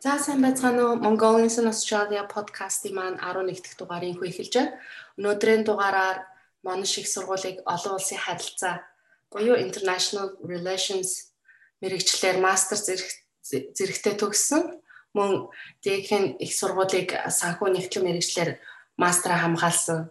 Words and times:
За 0.00 0.16
сайн 0.16 0.40
байцгаана 0.40 0.82
уу? 0.88 0.96
Mongolians 0.96 1.60
in 1.60 1.68
Australia 1.68 2.24
podcast-ийн 2.24 2.96
маань 2.96 3.20
11 3.20 3.60
дахь 3.60 3.76
дугаарыг 3.76 4.16
хөө 4.16 4.32
эхэлж 4.32 4.54
байна. 4.56 4.72
Өнөөдрийн 5.20 5.62
дугаараар 5.68 6.24
Монош 6.64 6.96
их 6.96 7.08
сургуулийг 7.12 7.60
олон 7.68 8.00
улсын 8.00 8.16
харилцаа 8.16 8.80
буюу 9.28 9.60
International 9.60 10.40
Relations 10.40 11.36
мэрэгчлэр 11.84 12.40
мастер 12.40 12.80
зэрэгтэй 12.80 14.16
төгссөн. 14.16 14.80
Мөн 15.12 15.52
Дэхэн 15.84 16.40
их 16.40 16.56
сургуулийг 16.56 17.12
санхүү 17.28 17.68
нэгтлэн 17.68 18.04
мэрэгчлэр 18.08 18.56
мастера 18.96 19.36
хамгаалсан. 19.36 20.08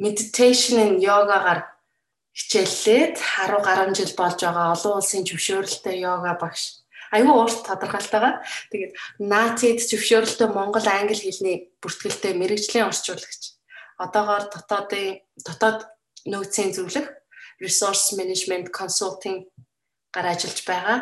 Meditation 0.00 0.80
and 0.80 1.04
yoga-гаар 1.04 1.68
хичээллээд 2.32 3.20
10 3.20 3.60
гаруй 3.60 3.92
жил 3.92 4.12
болж 4.16 4.40
байгаа 4.40 4.72
олон 4.72 5.04
улсын 5.04 5.28
зөвшөөрөлтэй 5.28 6.00
йога 6.00 6.32
багш 6.40 6.85
аюу 7.14 7.34
урт 7.44 7.62
тодорхойлтойгоо 7.68 8.34
тэгээд 8.72 8.92
нацид 9.22 9.78
зөвшөөрөлтөө 9.90 10.48
монгол 10.50 10.86
англи 10.88 11.18
хэлний 11.20 11.56
бүртгэлтэй 11.82 12.32
мэрэгжлийн 12.34 12.88
орчуулагч 12.90 13.42
одоогоор 14.00 14.44
дотоодын 14.50 15.20
дотоод 15.46 15.78
нөөцийн 16.26 16.74
зөвлөх 16.74 17.06
resource 17.62 18.16
management 18.18 18.72
consulting 18.72 19.46
гар 20.14 20.26
ажиллаж 20.32 20.60
байгаа 20.66 20.98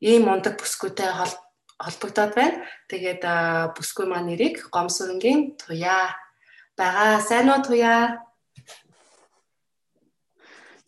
ийм 0.00 0.28
мундаг 0.28 0.60
бүсгүйтэй 0.60 1.10
холбогдоод 1.80 2.32
байна. 2.36 2.64
Тэгээд 2.88 3.22
бүсгүй 3.76 4.06
маань 4.08 4.28
нэрийг 4.32 4.68
Гомсөрөнгийн 4.72 5.56
Туяа 5.60 6.12
байгаа. 6.76 7.20
Сайн 7.20 7.48
уу 7.52 7.60
Туяа? 7.64 8.20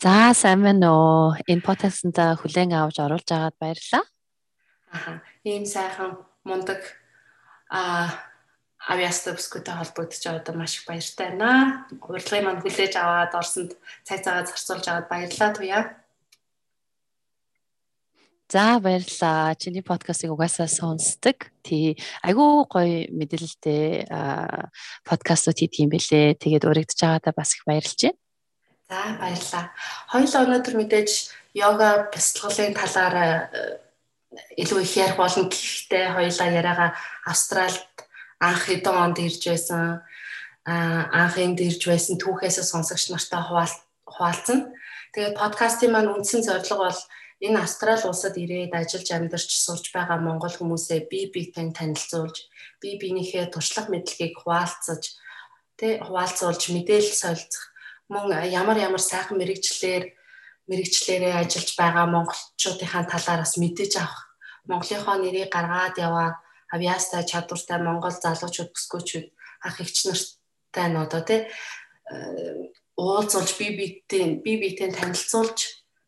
За 0.01 0.33
сайн 0.33 0.63
байна 0.65 0.89
уу. 0.93 1.37
Энэ 1.49 1.65
подкастт 1.65 2.17
хүлээн 2.17 2.73
авч 2.77 2.97
оруулж 3.01 3.29
байгаад 3.29 3.57
баярлалаа. 3.61 4.05
Аа 4.93 5.21
ийм 5.45 5.65
сайхан 5.67 6.19
мундаг 6.45 6.81
а 7.69 8.09
авиастай 8.89 9.35
бүсгүйтэй 9.37 9.75
холбогдож 9.77 10.23
байгаад 10.25 10.57
маш 10.57 10.81
их 10.81 10.85
баяртай 10.89 11.35
байна. 11.35 11.85
Урилгын 12.01 12.45
манд 12.47 12.63
хүлээж 12.65 12.95
аваад 12.97 13.35
орсонд 13.37 13.77
цаг 14.07 14.25
цагаа 14.25 14.49
зарцуулж 14.49 14.87
аваад 14.89 15.09
баярлалаа 15.13 15.51
туяа. 15.53 15.83
За 18.49 18.81
баярлалаа. 18.81 19.55
Чиний 19.61 19.85
подкастыг 19.85 20.33
угаасаа 20.33 20.73
сонсдог. 20.73 21.53
Тий 21.61 22.01
айгүй 22.25 22.65
гоё 22.65 23.05
мэдээлэлтэй 23.13 24.09
подкастууд 25.05 25.59
хийдэг 25.61 25.85
юм 25.85 25.93
бэлээ. 25.93 26.41
Тэгээд 26.41 26.65
урагдж 26.65 26.97
байгаадаа 26.97 27.35
бас 27.37 27.53
их 27.53 27.69
баярлж 27.69 28.09
байна. 28.09 28.17
За 28.89 29.01
баярлалаа. 29.21 29.65
Хоёул 30.09 30.33
өнөөдөр 30.49 30.75
мэдээж 30.81 31.11
йога 31.53 32.09
бясалгалын 32.09 32.73
талаар 32.73 33.17
илүү 34.33 34.81
их 34.85 34.93
ярих 34.97 35.17
болно 35.17 35.49
гэхдээ 35.49 36.07
хоёлаа 36.13 36.49
яриагаа 36.53 36.91
Австралид 37.25 37.95
анх 38.41 38.63
хэдэн 38.69 38.97
онд 39.05 39.19
ирж 39.19 39.43
байсан 39.49 40.05
анх 40.69 41.35
энд 41.41 41.59
ирж 41.65 41.83
байсан 41.89 42.21
түүхээсээ 42.21 42.65
сонсогч 42.69 43.09
нартай 43.09 43.41
хуваалцсан. 44.05 44.59
Тэгээд 45.17 45.39
подкастын 45.41 45.93
маань 45.93 46.13
үндсэн 46.13 46.45
зорилго 46.45 46.77
бол 46.85 47.01
энэ 47.41 47.61
Австрали 47.65 48.05
улсад 48.05 48.37
ирээд 48.37 48.77
ажиллаж 48.77 49.09
амьдарч 49.17 49.49
сурж 49.49 49.89
байгаа 49.97 50.19
монгол 50.21 50.53
хүмүүсээ 50.53 51.09
бие 51.09 51.33
биетэй 51.33 51.73
танилцуулж, 51.73 52.37
бие 52.83 53.01
биенийхээ 53.01 53.49
туршлага 53.49 53.89
мэдлэгийг 53.97 54.37
хуваалцаж, 54.45 55.03
тэ 55.81 56.05
хуваалцуулж 56.05 56.63
мэдээлэл 56.75 57.17
солилцох 57.17 57.65
мөн 58.11 58.33
ямар 58.51 58.77
ямар 58.77 59.01
сайхан 59.01 59.39
мэрэгчлэр 59.39 60.18
мэрэгчлэрээ 60.69 61.35
ажиллаж 61.41 61.71
байгаа 61.81 62.07
монголчуудынхаа 62.13 63.05
талаар 63.09 63.41
бас 63.43 63.55
мэдээж 63.57 63.93
авах. 63.99 64.29
Монголынхоо 64.69 65.17
нэрийг 65.19 65.51
гаргаад 65.53 65.97
яваа 65.97 66.29
авиастай 66.73 67.25
чадвартай 67.25 67.79
монгол 67.81 68.13
залуучууд 68.13 68.71
бүсгүүчүүд 68.77 69.27
ах 69.65 69.77
эгч 69.81 69.97
нартай 70.07 70.87
нь 70.93 71.01
одоо 71.01 71.23
тий 71.25 71.41
э, 72.13 72.69
уулзуулж 72.97 73.51
бие 73.57 73.73
биетэй 73.79 74.45
бие 74.45 74.57
биетэй 74.61 74.93
танилцуулж 74.93 75.59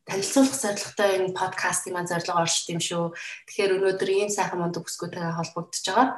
танилцуулах 0.04 0.56
зорилготой 0.60 1.10
энэ 1.16 1.38
подкастын 1.38 1.94
маань 1.94 2.10
зорилго 2.10 2.42
оршд 2.42 2.66
юм 2.74 2.80
шүү. 2.82 3.14
Тэгэхээр 3.46 3.74
өнөөдөр 3.78 4.10
ийм 4.10 4.30
сайхан 4.32 4.58
мундаг 4.60 4.84
бүсгүүтэйгээ 4.84 5.38
холбогдож 5.38 5.84
байгаа. 5.86 6.08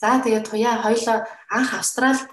За 0.00 0.22
тэгээд 0.22 0.46
туяа 0.48 0.76
хоёлоо 0.80 1.18
анх 1.50 1.70
Австралид 1.74 2.30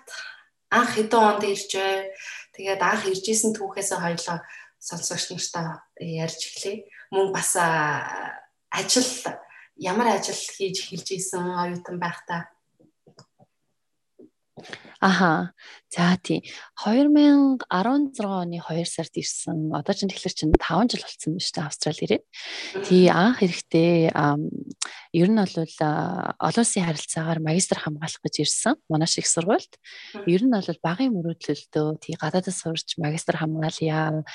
анх 0.69 0.91
хэдэн 0.93 1.23
онд 1.25 1.43
иржээ. 1.43 2.13
Тэгээд 2.53 2.81
анх 2.85 3.03
иржсэн 3.09 3.51
түүхээсээ 3.57 3.99
хоёлоо 4.03 4.37
сонсогч 4.79 5.29
нартай 5.29 5.65
ярьж 6.25 6.41
эхлэе. 6.47 6.85
Мөн 7.11 7.31
бас 7.31 7.55
ажил 8.69 9.09
ямар 9.77 10.07
ажил 10.15 10.35
хийж 10.35 10.83
эхэлж 10.83 11.07
исэн 11.17 11.45
оюутан 11.63 11.97
байхдаа 11.99 12.49
Аха. 14.99 15.53
За 15.89 16.17
тий. 16.21 16.43
2016 16.83 18.25
оны 18.25 18.59
2 18.59 18.85
сард 18.85 19.13
ирсэн. 19.15 19.71
Одоо 19.71 19.93
ч 19.93 20.03
тэгэхээр 20.03 20.35
чинь 20.35 20.51
5 20.57 20.91
жил 20.91 21.03
болсон 21.05 21.37
байна 21.37 21.43
шүү 21.45 21.53
дээ 21.55 21.67
Австрали 21.67 22.03
ирээд. 22.03 22.23
Тий 22.83 23.07
анх 23.07 23.39
эрэхтэй 23.39 24.11
ер 24.11 25.29
нь 25.31 25.39
бол 25.39 25.55
олон 25.55 26.63
улсын 26.65 26.83
харилцаагаар 26.83 27.39
магистр 27.39 27.79
хамгаалах 27.79 28.19
гэж 28.19 28.35
ирсэн. 28.43 28.75
Манай 28.89 29.07
шиг 29.07 29.25
сургуульд. 29.29 29.79
Ер 30.27 30.43
нь 30.43 30.51
бол 30.51 30.79
багын 30.83 31.15
мөрөөдлөлтөө 31.15 31.87
тий 32.03 32.15
гадаадд 32.19 32.51
сурч 32.51 32.99
магистр 32.99 33.39
хамгаалъя. 33.39 34.25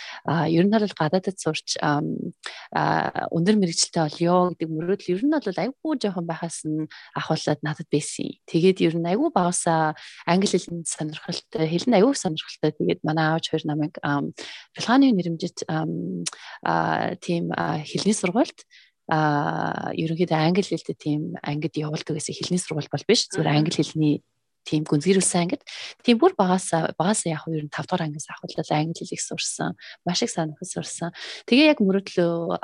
Ер 0.49 0.65
нь 0.65 0.73
бол 0.73 0.89
гадаадд 0.89 1.37
сурч 1.37 1.77
өндөр 1.83 3.57
мэрэгчлээ 3.61 4.09
олё 4.09 4.57
гэдэг 4.57 4.69
мөрөөдөл 4.73 5.13
ер 5.15 5.23
нь 5.27 5.37
бол 5.37 5.59
айгүй 5.61 5.93
жоохон 6.01 6.25
байхаас 6.25 6.65
нь 6.65 6.89
ахуулаад 7.13 7.61
надад 7.61 7.89
байсан. 7.93 8.41
Тэгээд 8.49 8.79
ер 8.89 8.95
нь 8.97 9.11
айгүй 9.11 9.29
багасаа 9.29 9.93
англи 10.25 10.52
хэлэнд 10.53 10.87
сонирхолтой, 10.87 11.67
хэлний 11.67 11.99
аюул 11.99 12.15
сонирхолтой. 12.15 12.77
Тэгээд 12.77 13.01
манай 13.03 13.33
аавч 13.33 13.51
хоёр 13.51 13.65
намайг 13.65 13.97
Филханы 14.77 15.13
нэрмжит 15.17 15.65
тийм 15.65 17.45
хэлний 17.53 18.17
сургуульд 18.17 18.59
а 19.11 19.91
ерөнхийдөө 19.93 20.39
англи 20.39 20.63
хэлтэй 20.63 20.97
тийм 20.97 21.35
ангид 21.43 21.75
явуулдаг 21.75 22.17
гэсэн 22.17 22.39
хэлний 22.39 22.61
сургууль 22.63 22.89
бол 22.93 23.09
биш. 23.09 23.27
Зүгээр 23.29 23.51
англи 23.51 23.75
хэлний 23.75 24.15
тийм 24.67 24.87
гүнзгийрүүлсэн 24.87 25.43
ангид 25.43 25.63
тийм 26.07 26.19
бүр 26.23 26.35
багасаа 26.39 26.95
багасаа 26.99 27.35
яг 27.35 27.47
ер 27.51 27.67
нь 27.67 27.73
5 27.73 27.87
дугаар 27.87 28.07
ангиас 28.07 28.31
ахвал 28.31 28.55
англи 28.55 28.95
хэлийг 28.95 29.23
сурсан 29.23 29.75
маш 30.07 30.23
их 30.23 30.31
сонирхож 30.31 30.69
сурсан 30.71 31.11
тэгээ 31.51 31.71
яг 31.75 31.79
мөрөдлөө 31.83 32.63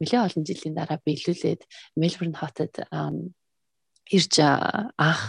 нэлээд 0.00 0.24
олон 0.28 0.44
жилийн 0.44 0.76
дараа 0.76 1.00
биелүүлээд 1.00 1.64
Мельбурн 1.96 2.36
хотод 2.36 2.76
ирж 4.10 4.40
анх 4.40 5.22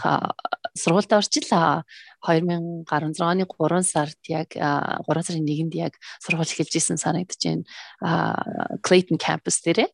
сургуультай 0.76 1.20
орчихлаа. 1.20 1.84
2016 2.26 3.22
оны 3.22 3.46
3 3.48 3.84
сард 3.84 4.20
яг 4.28 4.52
3 4.56 5.24
сарын 5.24 5.46
1-нд 5.48 5.76
яг 5.76 5.94
сургууль 6.20 6.50
эхэлж 6.50 6.74
исэн 6.76 6.98
санагдаж 6.98 7.40
байна. 7.40 7.64
Clayton 8.84 9.18
campus 9.22 9.62
дээрээ. 9.64 9.90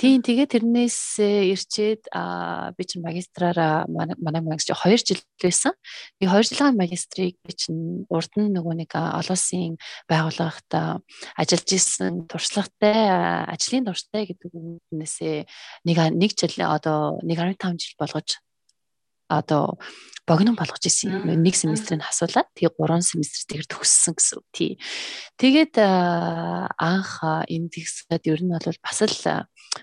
Тийм 0.00 0.24
тэгээ 0.24 0.48
тэрнээс 0.48 1.20
ирчээд 1.22 2.08
би 2.76 2.82
чинь 2.88 3.04
магистраараа 3.04 3.86
манай 3.86 4.42
магистр 4.42 4.74
2 4.74 4.98
жил 4.98 5.22
байсан. 5.38 5.76
Би 6.18 6.26
2 6.26 6.48
жилийн 6.48 6.76
магистрийг 6.80 7.36
би 7.44 7.52
чинь 7.52 8.08
урд 8.08 8.32
нь 8.40 8.50
нөгөө 8.50 8.74
нэг 8.82 8.90
олон 8.96 9.36
улсын 9.36 9.76
байгууллагт 10.08 10.70
ажиллаж 11.38 11.68
исэн 11.70 12.26
туршлагатай 12.26 13.46
ажлын 13.52 13.86
дуртай 13.86 14.26
гэдэг 14.26 14.50
үгнээсээ 14.50 15.46
нэг 15.86 15.96
нэг 16.16 16.30
жил 16.34 16.56
одоо 16.66 17.20
1.5 17.22 17.78
жил 17.78 17.96
болгож 18.00 18.42
одоо 19.32 19.78
богино 20.26 20.54
болгож 20.54 20.84
исэн 20.86 21.24
юм. 21.24 21.42
Нэг 21.42 21.56
семестрийг 21.56 22.04
асуулаад 22.04 22.48
тэгээ 22.54 22.76
3 22.78 23.02
семестр 23.02 23.42
тэгэр 23.48 23.66
төгссөн 23.66 24.14
гэсэн 24.14 24.36
үг 24.38 24.46
тий. 24.52 24.72
Тэгээд 25.40 25.74
анх 25.80 27.12
энэ 27.22 27.72
тэгсэд 27.72 28.22
ер 28.28 28.40
нь 28.44 28.52
бол 28.52 28.78
бас 28.84 29.00
л 29.02 29.16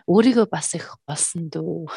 өөрийгөө 0.09 0.47
бас 0.50 0.73
их 0.77 0.97
болсон 1.05 1.50
дөө. 1.50 1.89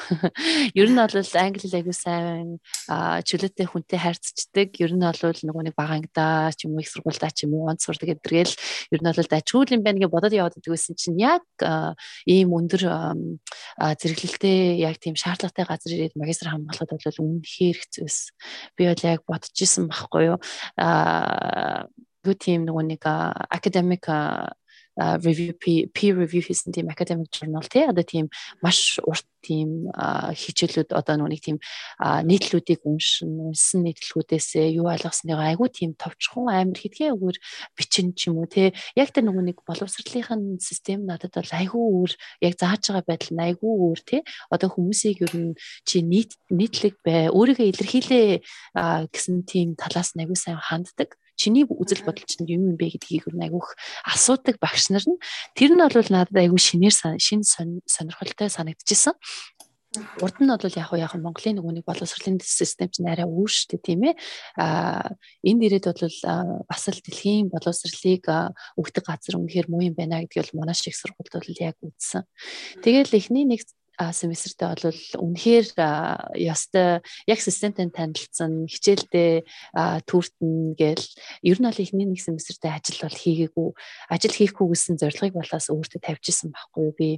Ер 0.76 0.88
нь 0.88 0.96
бол 0.96 1.12
англи 1.12 1.60
хэл 1.60 1.76
аягүй 1.80 1.96
сайн 1.96 2.60
чөлөөтэй 2.88 3.66
хүнтэй 3.68 4.00
харьцдаг. 4.00 4.68
Ер 4.80 4.92
нь 4.96 5.04
бол 5.04 5.16
нөгөө 5.16 5.62
нэг 5.68 5.76
бага 5.76 5.96
ангидаа 6.00 6.52
ч 6.56 6.64
юм 6.68 6.76
уу 6.76 6.84
их 6.84 6.88
сургуультай 6.88 7.32
ч 7.32 7.44
юм 7.44 7.56
уу 7.56 7.68
онц 7.68 7.84
сурдаг 7.84 8.16
гэдэргээл 8.16 8.52
ер 8.96 9.00
нь 9.00 9.08
бол 9.08 9.32
дажгүй 9.32 9.76
юм 9.76 9.84
байна 9.84 10.00
гэж 10.00 10.12
бодоод 10.12 10.36
яваад 10.36 10.56
идэгсэн 10.60 10.96
чинь 10.96 11.20
яг 11.20 11.44
ийм 12.24 12.52
өндөр 12.52 12.82
зэрэглэлтэй 13.80 14.80
яг 14.80 14.96
тийм 14.96 15.16
шаардлагатай 15.16 15.64
газар 15.68 15.92
ирээд 15.92 16.16
магистр 16.16 16.52
хамгаалахад 16.52 16.96
бол 16.96 17.24
үнэхээр 17.28 17.76
хэцүүс 17.76 18.16
би 18.76 18.88
бол 18.88 19.04
яг 19.04 19.20
бодож 19.28 19.56
исэн 19.56 19.88
байхгүй 19.88 20.32
юу. 20.32 20.38
Аа 20.76 21.88
юу 22.22 22.34
тийм 22.38 22.66
нөгөө 22.66 22.84
нэг 22.86 23.02
академик 23.02 24.06
review 24.96 25.52
peer 25.92 26.14
review 26.16 26.42
хийсэн 26.42 26.72
тийм 26.72 26.88
academic 26.88 27.30
journal 27.32 27.64
тий. 27.68 27.84
Одоо 27.88 28.04
тийм 28.04 28.28
маш 28.62 28.98
урт 29.02 29.26
тийм 29.42 29.90
хичээлүүд 29.92 30.94
одоо 30.94 31.18
нүг 31.18 31.42
тийм 31.42 31.58
нийтлүүдийг 31.98 32.86
уншин 32.86 33.50
унсан 33.50 33.82
нийтлүүдээсээ 33.84 34.78
юу 34.78 34.86
ойлгосныгоо 34.86 35.42
айгүй 35.50 35.68
тийм 35.74 35.90
товчхон 35.98 36.48
амар 36.48 36.78
хитгэн 36.78 37.18
өгөр 37.18 37.36
бичин 37.74 38.14
ч 38.14 38.30
юм 38.30 38.38
уу 38.40 38.46
те 38.46 38.70
яг 38.94 39.10
тэр 39.10 39.26
нөгөө 39.26 39.44
нэг 39.50 39.58
боловсролынхын 39.66 40.62
систем 40.62 41.04
надад 41.10 41.34
бол 41.34 41.52
айгүй 41.58 41.82
өөр 41.82 42.12
яг 42.46 42.54
зааж 42.54 42.94
байгаа 42.94 43.04
байдал 43.10 43.32
нь 43.34 43.44
айгүй 43.50 43.72
өөр 43.74 44.00
те 44.06 44.18
одоо 44.54 44.68
хүмүүсийг 44.70 45.26
ер 45.26 45.34
нь 45.34 45.52
чи 45.82 46.06
нийт 46.06 46.38
нийтлэг 46.46 47.02
бай 47.02 47.26
өөрийгөө 47.34 47.66
илэрхийлээ 47.74 48.28
гэсэн 49.10 49.36
тийм 49.42 49.74
талаас 49.74 50.14
нь 50.14 50.22
айгүй 50.22 50.38
сайн 50.38 50.62
ханддаг 50.62 51.18
чиний 51.42 51.66
үзэл 51.66 52.06
бодол 52.06 52.22
чинь 52.22 52.46
юм 52.46 52.70
юм 52.70 52.76
бэ 52.78 52.94
гэдгийг 52.94 53.26
айгүйх 53.34 53.68
асуудаг 54.06 54.62
багш 54.62 54.94
нар 54.94 55.02
нь 55.02 55.18
тэр 55.58 55.74
нь 55.74 55.82
бол 55.82 56.10
надад 56.14 56.38
айгүй 56.38 56.60
шинээр 56.62 56.94
шин 57.18 57.42
сонирхолтой 57.42 58.46
санагдчихсан. 58.46 59.18
Урд 60.24 60.40
нь 60.40 60.48
бол 60.48 60.72
яг 60.72 60.88
яг 60.96 61.12
Монголын 61.20 61.60
нөгөө 61.60 61.72
нэг 61.76 61.84
боловсролын 61.84 62.40
систем 62.40 62.88
чинь 62.88 63.12
арай 63.12 63.28
өөр 63.28 63.50
шүү 63.52 63.76
дээ 63.76 63.84
тийм 63.84 64.00
ээ. 64.08 64.14
Аа 64.56 65.04
энэ 65.44 65.60
дээрээ 65.68 65.84
бол 65.92 66.64
бас 66.64 66.84
л 66.88 66.96
дэлхийн 67.04 67.52
боловсролыг 67.52 68.24
өгдөг 68.80 69.04
газар 69.04 69.36
үнэхээр 69.36 69.68
муу 69.68 69.84
юм 69.84 69.92
байна 69.92 70.24
гэдгийг 70.24 70.48
бол 70.56 70.64
манай 70.64 70.76
шиг 70.80 70.96
сургуульд 70.96 71.36
бол 71.36 71.60
яг 71.60 71.76
үзсэн. 71.84 72.24
Тэгэл 72.80 73.12
эхний 73.12 73.44
нэг 73.44 73.68
семестртээ 74.00 74.68
бол 74.72 75.00
үнэхээр 75.20 75.68
ястай 76.40 77.04
яг 77.28 77.38
системтэй 77.44 77.92
танилцсан 77.92 78.64
хичээлдээ 78.66 79.44
түүртэн 80.08 80.74
гээл 80.80 81.06
ер 81.44 81.58
нь 81.60 81.68
бол 81.68 81.82
эхний 81.82 82.08
нэг 82.08 82.20
семестртээ 82.24 82.72
ажил 82.72 83.04
бол 83.04 83.18
хийгээгүй 83.20 83.68
ажил 84.08 84.34
хийхгүй 84.34 84.66
гэсэн 84.72 84.96
зорилгыг 84.96 85.36
болоос 85.36 85.68
өөртөө 85.68 86.00
тавьчихсан 86.00 86.50
байхгүй 86.56 86.88
би. 86.96 87.10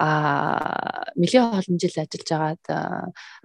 А 0.00 1.12
нэлээд 1.16 1.52
олон 1.52 1.76
жил 1.76 1.96
ажиллаж 2.00 2.30
агаад 2.32 2.64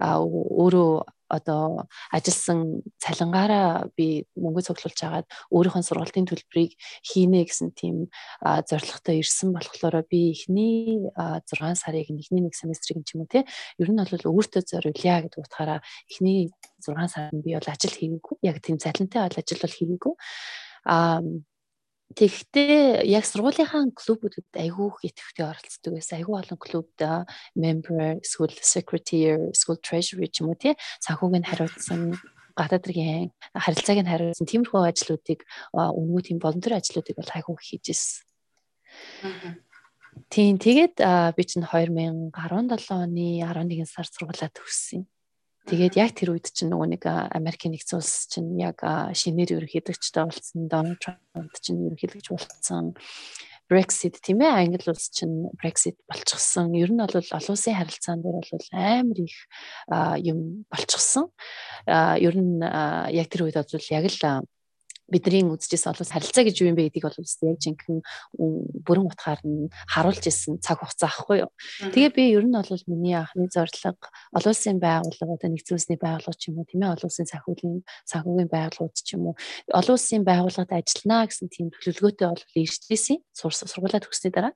өөрөө 0.00 0.92
одоо 1.32 1.88
ажилласан 2.12 2.84
цалингаараа 3.00 3.88
би 3.96 4.28
мөнгө 4.36 4.68
цуглуулж 4.68 5.00
агаад 5.00 5.26
өөрийнхөө 5.48 5.82
сургалтын 5.88 6.28
төлбөрийг 6.28 6.76
хийнэ 7.08 7.48
гэсэн 7.48 7.72
тийм 7.72 8.12
зорилготой 8.44 9.24
ирсэн 9.24 9.56
болохоор 9.56 10.04
би 10.04 10.36
эхний 10.36 11.00
6 11.16 11.80
сарыг 11.80 12.12
эхний 12.12 12.44
нэг 12.44 12.52
семестрийг 12.52 13.00
юм 13.16 13.24
те 13.24 13.48
ер 13.80 13.88
нь 13.88 13.96
бол 13.96 14.36
өөртөө 14.36 14.62
зориулъя 14.68 15.24
гэдэг 15.24 15.40
утгаараа 15.40 15.80
эхний 16.12 16.52
6 16.84 17.08
сард 17.08 17.32
би 17.40 17.56
бол 17.56 17.72
ажил 17.72 17.96
хийгээгүй 17.96 18.36
яг 18.44 18.60
тийм 18.60 18.76
цалинтай 18.76 19.24
бол 19.24 19.40
ажил 19.40 19.60
бол 19.64 19.76
хийгээгүй 19.80 20.14
а 20.84 21.22
Тэгэхдээ 22.12 23.08
яг 23.08 23.24
сургуулийнхаа 23.24 23.88
клубүүдэд 23.96 24.52
айгүйх 24.52 25.00
идэвхтэй 25.00 25.44
оролцдог 25.48 25.92
байсан. 25.96 26.20
Айгүй 26.20 26.36
олон 26.40 26.58
клубд 26.60 26.98
member, 27.56 28.20
school 28.20 28.52
secretary, 28.60 29.52
school 29.56 29.80
treasury 29.80 30.28
ч 30.28 30.44
юм 30.44 30.52
уу 30.52 30.58
тий 30.60 30.76
санхүүг 31.00 31.40
нь 31.40 31.48
хариуцсан 31.48 32.16
гадаад 32.52 32.84
хэргийн 32.84 33.32
харилцааг 33.56 33.98
нь 34.04 34.12
хариуцсан 34.12 34.44
тиймэрхүү 34.44 34.80
ажлуудыг 34.92 35.40
өнгөө 35.72 36.22
тийм 36.26 36.38
волонтер 36.42 36.76
ажлуудыг 36.76 37.16
бол 37.16 37.32
айгүй 37.32 37.56
хийжсэн. 37.56 38.28
Тийм 40.28 40.60
тэгээд 40.60 41.00
би 41.36 41.42
чинь 41.48 41.64
2017 41.64 42.92
оны 42.92 43.40
11 43.40 43.88
сард 43.88 44.12
сургуулаа 44.12 44.52
төгссөн. 44.52 45.08
Тэгээд 45.62 45.94
яг 45.94 46.10
тэр 46.18 46.34
үед 46.34 46.50
чинь 46.50 46.74
нөгөө 46.74 46.88
нэг 46.98 47.02
Америкийн 47.06 47.72
нэгдсэн 47.78 48.02
улс 48.02 48.26
чинь 48.26 48.58
яг 48.58 48.82
шинээр 49.14 49.62
ерөнхийлөгчтэй 49.62 50.26
болсон 50.26 50.66
Дональд 50.66 50.98
Трамп 50.98 51.54
чинь 51.62 51.86
ерөнхийлөгч 51.86 52.26
болсон 52.34 52.98
Brexit 53.70 54.18
тийм 54.20 54.42
ээ 54.42 54.52
Англи 54.52 54.90
улс 54.90 55.08
чинь 55.08 55.48
Brexit 55.56 55.96
болчихсон. 56.10 56.74
Ер 56.76 56.90
нь 56.92 57.00
бол 57.00 57.14
олон 57.14 57.54
улсын 57.54 57.78
харилцаан 57.78 58.20
дээр 58.20 58.42
бол 58.42 58.68
амар 58.74 59.18
их 59.22 59.36
юм 60.20 60.66
болчихсон. 60.68 61.30
Ер 61.88 62.34
нь 62.36 62.60
яг 62.60 63.26
тэр 63.30 63.48
үед 63.48 63.56
бол 63.56 63.86
яг 63.88 64.04
л 64.10 64.44
бидний 65.10 65.42
үзэжсэн 65.46 65.92
олон 65.92 66.08
харилцаа 66.08 66.44
гэж 66.46 66.56
юу 66.62 66.70
юм 66.72 66.76
бэ 66.78 66.88
гэдгийг 66.92 67.06
бол 67.06 67.18
яг 67.18 67.58
жинхэнэ 67.58 68.00
бүрэн 68.86 69.06
утгаар 69.10 69.40
нь 69.42 69.70
харуулж 69.90 70.24
ирсэн 70.24 70.62
цаг 70.62 70.80
хугацаа 70.80 71.10
ахгүй 71.10 71.44
юу. 71.44 71.50
Тэгээ 71.90 72.12
би 72.14 72.24
ер 72.36 72.44
нь 72.46 72.54
бол 72.54 72.84
миний 72.86 73.16
анхны 73.18 73.50
зорилго 73.50 73.98
олон 74.36 74.52
улсын 74.52 74.78
байгууллага 74.78 75.36
одоо 75.36 75.48
нэгдсэн 75.50 75.76
улсны 75.76 75.96
байгууллага 75.98 76.38
ч 76.38 76.48
юм 76.48 76.62
уу 76.62 76.68
тийм 76.68 76.82
ээ 76.86 76.94
олон 76.94 77.08
улсын 77.10 77.28
санхүүгийн 77.28 77.78
санхүүгийн 78.08 78.50
байгууллагууд 78.52 78.96
ч 78.96 79.08
юм 79.16 79.22
уу 79.30 79.34
олон 79.74 79.94
улсын 79.98 80.22
байгууллагад 80.22 80.72
ажиллана 80.72 81.26
гэсэн 81.28 81.48
тийм 81.50 81.66
төлөвлөгөөтэй 81.72 82.28
бол 82.30 82.44
иржсэн 82.56 83.18
сургуулаа 83.34 84.00
төгссөний 84.00 84.32
дараа. 84.32 84.54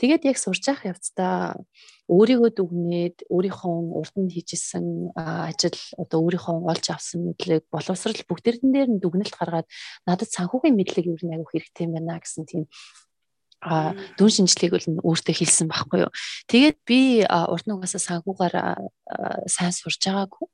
Тэгээд 0.00 0.26
яг 0.26 0.36
сурч 0.40 0.66
явах 0.66 0.88
явцдаа 0.88 1.60
өөрийгөө 2.12 2.50
дүгнээд 2.52 3.16
өөрийнхөө 3.32 3.74
урд 4.00 4.14
нь 4.20 4.32
хийжсэн 4.34 5.16
ажил 5.16 5.80
одоо 5.96 6.18
өөрийнхөө 6.20 6.56
олж 6.68 6.86
авсан 6.92 7.32
мэдлэг 7.32 7.64
боловсрал 7.72 8.20
бүгдэрдэн 8.28 8.70
дээр 8.72 8.90
нь 8.92 9.02
дүгнэлт 9.02 9.34
гаргаад 9.40 9.68
надад 10.04 10.28
санхүүгийн 10.28 10.76
мэдлэг 10.76 11.08
юу 11.08 11.16
нэг 11.24 11.40
аягүй 11.40 11.52
хэрэгтэй 11.56 11.84
юм 11.88 11.96
байна 11.96 12.20
гэсэн 12.20 12.44
тийм 12.44 12.62
а 13.62 13.94
дүн 14.18 14.30
шинжлэгийг 14.30 14.74
бол 14.74 15.14
өөртөө 15.14 15.34
хэлсэн 15.38 15.70
байхгүй 15.70 16.02
юу. 16.02 16.10
Тэгээд 16.50 16.78
би 16.82 17.22
урд 17.22 17.66
нь 17.70 17.74
угаасаа 17.78 18.02
санхугаар 18.02 18.54
сайн 19.46 19.70
сурж 19.70 20.02
байгаагүй. 20.02 20.46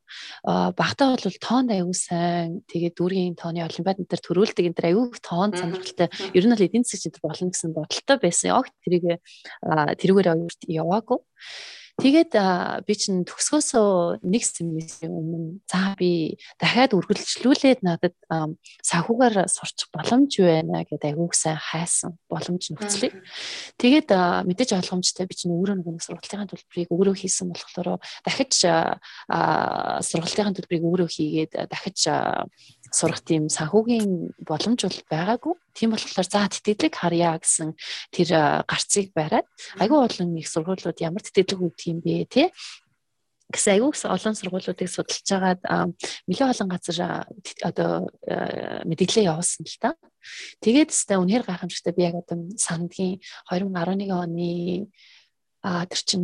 Багтаа 0.76 1.16
бол 1.16 1.40
тоонд 1.40 1.72
аягүй 1.72 1.96
сайн. 1.96 2.60
Тэгээд 2.68 3.00
дүүргийн 3.00 3.40
тооны 3.40 3.64
олимпиад 3.64 4.04
энэ 4.04 4.12
төр 4.12 4.22
төрүүлдэг 4.28 4.68
энэ 4.68 4.76
төр 4.76 4.88
аягүй 4.92 5.20
тоон 5.24 5.56
сонирхолтой. 5.56 6.12
Ер 6.36 6.44
нь 6.44 6.52
л 6.52 6.60
эдийн 6.60 6.84
засгийн 6.84 7.16
чинь 7.16 7.24
болно 7.24 7.48
гэсэн 7.48 7.72
бодолтой 7.72 8.16
байсан. 8.20 8.52
Яг 8.52 8.68
тэрийг 8.84 9.24
тэрүүгээр 9.64 10.28
яваагүй. 10.68 11.18
Тэгээд 11.98 12.30
би 12.86 12.94
чинь 12.94 13.26
төгсгөөсөө 13.26 14.22
нэг 14.22 14.46
семестрийн 14.46 15.18
өмнө 15.18 15.58
за 15.66 15.98
би 15.98 16.38
дахиад 16.62 16.94
үргэлжлүүлээд 16.94 17.82
надад 17.82 18.14
санхугаар 18.86 19.50
сурчих 19.50 19.90
боломж 19.90 20.38
байна 20.38 20.86
гэдэг 20.86 21.18
айгууг 21.18 21.34
сайн 21.34 21.58
хайсан 21.58 22.14
боломж 22.30 22.70
нөхцөлийг. 22.70 23.18
Тэгээд 23.82 24.14
мэдээж 24.14 24.78
ойлгомжтой 24.78 25.26
би 25.26 25.34
чинь 25.34 25.50
өөрөө 25.58 25.82
нэг 25.82 25.98
сургалтын 25.98 26.46
төлбөрийг 26.46 26.86
өөрөө 26.86 27.18
хийсэн 27.18 27.50
болохоор 27.50 27.98
дахиж 28.22 28.62
сургалтын 30.06 30.54
төлбөрийг 30.54 30.86
өөрөө 30.86 31.08
хийгээд 31.10 31.52
дахиж 31.66 32.06
сурах 32.92 33.20
тийм 33.24 33.48
санхүүгийн 33.48 34.34
боломж 34.42 34.80
бол 34.84 35.00
байгаагүй. 35.10 35.54
Тийм 35.74 35.90
болохоор 35.92 36.28
за 36.28 36.48
тэтгэлэг 36.48 36.94
харьяа 36.94 37.38
гэсэн 37.38 37.76
тэр 38.14 38.64
гарцыг 38.64 39.12
бариад 39.14 39.46
айгүй 39.78 39.98
олон 39.98 40.36
их 40.36 40.48
сургуулиуд 40.48 40.98
ямар 41.04 41.22
тэтгэлэг 41.22 41.60
өгдөг 41.60 41.86
юм 41.88 42.00
бэ 42.00 42.26
те 42.28 42.44
гэсэн 43.48 43.80
айгүй 43.80 43.92
олон 43.96 44.34
сургуулиудыг 44.36 44.88
судалж 44.92 45.24
байгаад 45.24 45.62
нэлээд 46.28 46.52
олон 46.52 46.68
газар 46.68 46.98
одоо 47.64 48.12
мэдээлэл 48.84 49.32
явуулсан 49.32 49.64
л 49.64 49.78
та. 49.80 49.90
Тэгээд 50.60 50.92
өстэй 50.92 51.16
үнэхээр 51.16 51.48
гайхамшигтай 51.48 51.92
би 51.96 52.02
яг 52.04 52.20
одоо 52.20 52.44
сандгийн 52.60 53.24
2011 53.48 54.12
оны 54.12 54.52
а 55.64 55.86
тэр 55.88 56.00
чин 56.04 56.22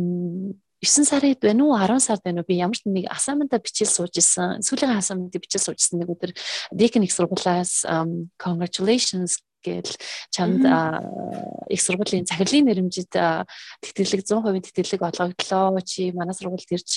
9 0.83 1.05
сард 1.07 1.39
байна 1.39 1.63
уу? 1.65 1.77
10 1.77 1.99
сард 1.99 2.21
байна 2.23 2.41
уу? 2.41 2.47
Би 2.47 2.59
ямар 2.59 2.75
ч 2.75 2.83
нэг 2.85 3.07
assignment-а 3.11 3.59
бичиж 3.59 3.89
сууж 3.89 4.15
исэн. 4.17 4.61
Сүүлийн 4.65 4.97
assignment-ийг 4.97 5.43
бичиж 5.43 5.63
сууж 5.63 5.79
исэн 5.79 6.01
нэг 6.01 6.11
өдөр 6.11 6.31
Deacon 6.75 7.03
их 7.03 7.13
сургуулиас 7.15 7.85
congratulations 8.37 9.39
гээл 9.65 9.93
чамд 10.29 10.61
их 11.73 11.81
сургуулийн 11.81 12.29
захирлын 12.29 12.69
нэрмжид 12.69 13.09
тэтгэлэг 13.09 14.21
100% 14.21 14.69
тэтгэлэг 14.69 15.01
олгогдлоо 15.01 15.81
чи 15.81 16.13
манай 16.13 16.37
сургуульд 16.37 16.69
ирж 16.69 16.93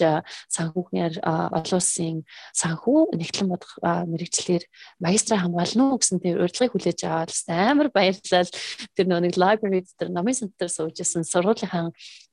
санхүүгээр 0.53 1.25
олон 1.25 1.79
улсын 1.81 2.29
санхүү 2.53 3.17
нэгтлэн 3.17 3.49
бодох 3.49 3.73
мэрэгчлэр 3.81 4.63
магистра 5.01 5.41
хамгаална 5.41 5.97
уу 5.97 6.01
гэсэн 6.01 6.21
тэр 6.21 6.45
урилгыг 6.45 6.73
хүлээж 6.77 7.01
аваад 7.09 7.33
амар 7.49 7.89
баярлал. 7.89 8.51
Тэр 8.93 9.07
нэг 9.09 9.41
library 9.41 9.89
дээр 9.97 10.13
номын 10.13 10.37
центр 10.37 10.69
сууж 10.69 11.01
исэн 11.01 11.25
сургуулийнхаа 11.25 11.89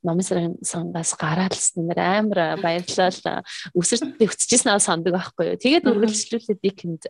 номын 0.06 0.54
сангаас 0.62 1.12
гараад 1.18 1.54
л 1.58 1.68
нэр 1.82 1.98
амар 1.98 2.38
баярлал 2.62 3.42
өсөрт 3.74 4.22
өсчихсэн 4.22 4.70
аа 4.70 4.80
сандаг 4.80 5.18
байхгүй 5.18 5.50
юу 5.50 5.58
тэгээд 5.58 5.90
үргэлжлүүлээд 5.90 6.60
дикэнд 6.62 7.02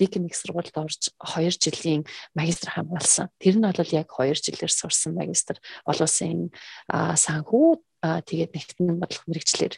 дикэн 0.00 0.26
их 0.26 0.36
сургуульд 0.36 0.72
орж 0.80 1.12
2 1.20 1.52
жилийн 1.60 2.02
магистр 2.32 2.72
хамгаалсан. 2.72 3.28
Тэр 3.36 3.60
нь 3.60 3.68
бол 3.68 3.92
яг 3.92 4.08
2 4.08 4.32
жилээр 4.40 4.72
сурсан 4.72 5.12
магистр 5.12 5.60
олон 5.84 6.08
улсын 6.08 6.50
санхүү 6.90 7.68
тэгээд 8.02 8.52
нэгтгэн 8.56 8.98
бодлого 8.98 9.28
мэрэгчлэр. 9.28 9.74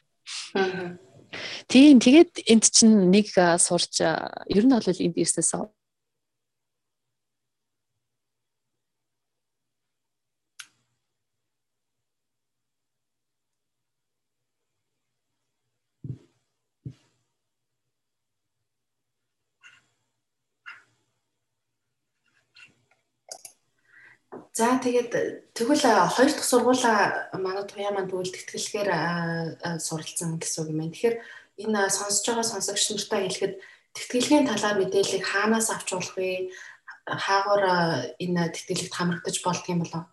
Тийм 1.66 1.98
тэгээд 1.98 2.46
энд 2.46 2.64
чинь 2.70 3.10
нэг 3.10 3.34
сурч 3.58 4.00
ер 4.00 4.64
нь 4.64 4.74
бол 4.74 4.86
энд 4.86 5.16
ирснээс 5.18 5.52
За 24.54 24.78
тэгээд 24.78 25.10
тэгвэл 25.50 25.82
хоёр 26.14 26.30
дахь 26.30 26.46
сургуулаа 26.46 27.26
манай 27.34 27.66
туяа 27.66 27.90
маань 27.90 28.06
тэгвэл 28.06 28.30
тэтгэлгээр 28.30 28.90
суралцсан 29.82 30.38
гэсэн 30.38 30.62
үг 30.62 30.70
юм 30.70 30.78
байна. 30.78 30.94
Тэгэхээр 30.94 31.16
энэ 31.58 31.80
сонсож 31.90 32.22
байгаа 32.22 32.46
сонсогч 32.46 32.84
нартай 32.94 33.20
хэлэхэд 33.26 33.54
тэтгэлгийн 33.98 34.46
талаар 34.46 34.78
мэдээллийг 34.78 35.26
хаанаас 35.26 35.74
авч 35.74 35.88
болох 35.98 36.14
вэ? 36.14 36.54
Хаагаар 37.02 37.64
энэ 38.22 38.54
тэтгэлэгт 38.54 38.94
хамрагдаж 38.94 39.36
болдго 39.42 39.72
юм 39.74 39.82
болов? 39.82 40.06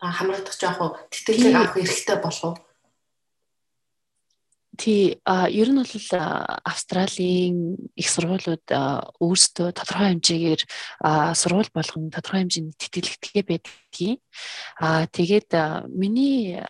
Хамрагдах 0.00 0.56
жоох 0.56 0.80
уу? 0.80 0.96
Тэтгэлгийг 1.12 1.52
авах 1.52 1.76
эрхтэй 1.76 2.16
болов 2.24 2.56
уу? 2.56 2.71
Тий, 4.78 5.20
ер 5.52 5.68
нь 5.68 5.76
бол 5.76 5.94
Австралийн 6.64 7.76
их 7.92 8.08
сургуулиуд 8.08 8.64
өөрсдөө 9.20 9.68
тодорхой 9.76 10.16
хэмжээгээр 10.16 10.62
сургууль 11.36 11.68
болгон 11.76 12.08
тодорхой 12.08 12.48
хэмжээний 12.48 12.72
тэтгэлэгдэхээ 12.80 13.44
байдгийг. 13.44 14.20
А 14.80 15.04
тэгээд 15.12 15.52
миний 15.92 16.64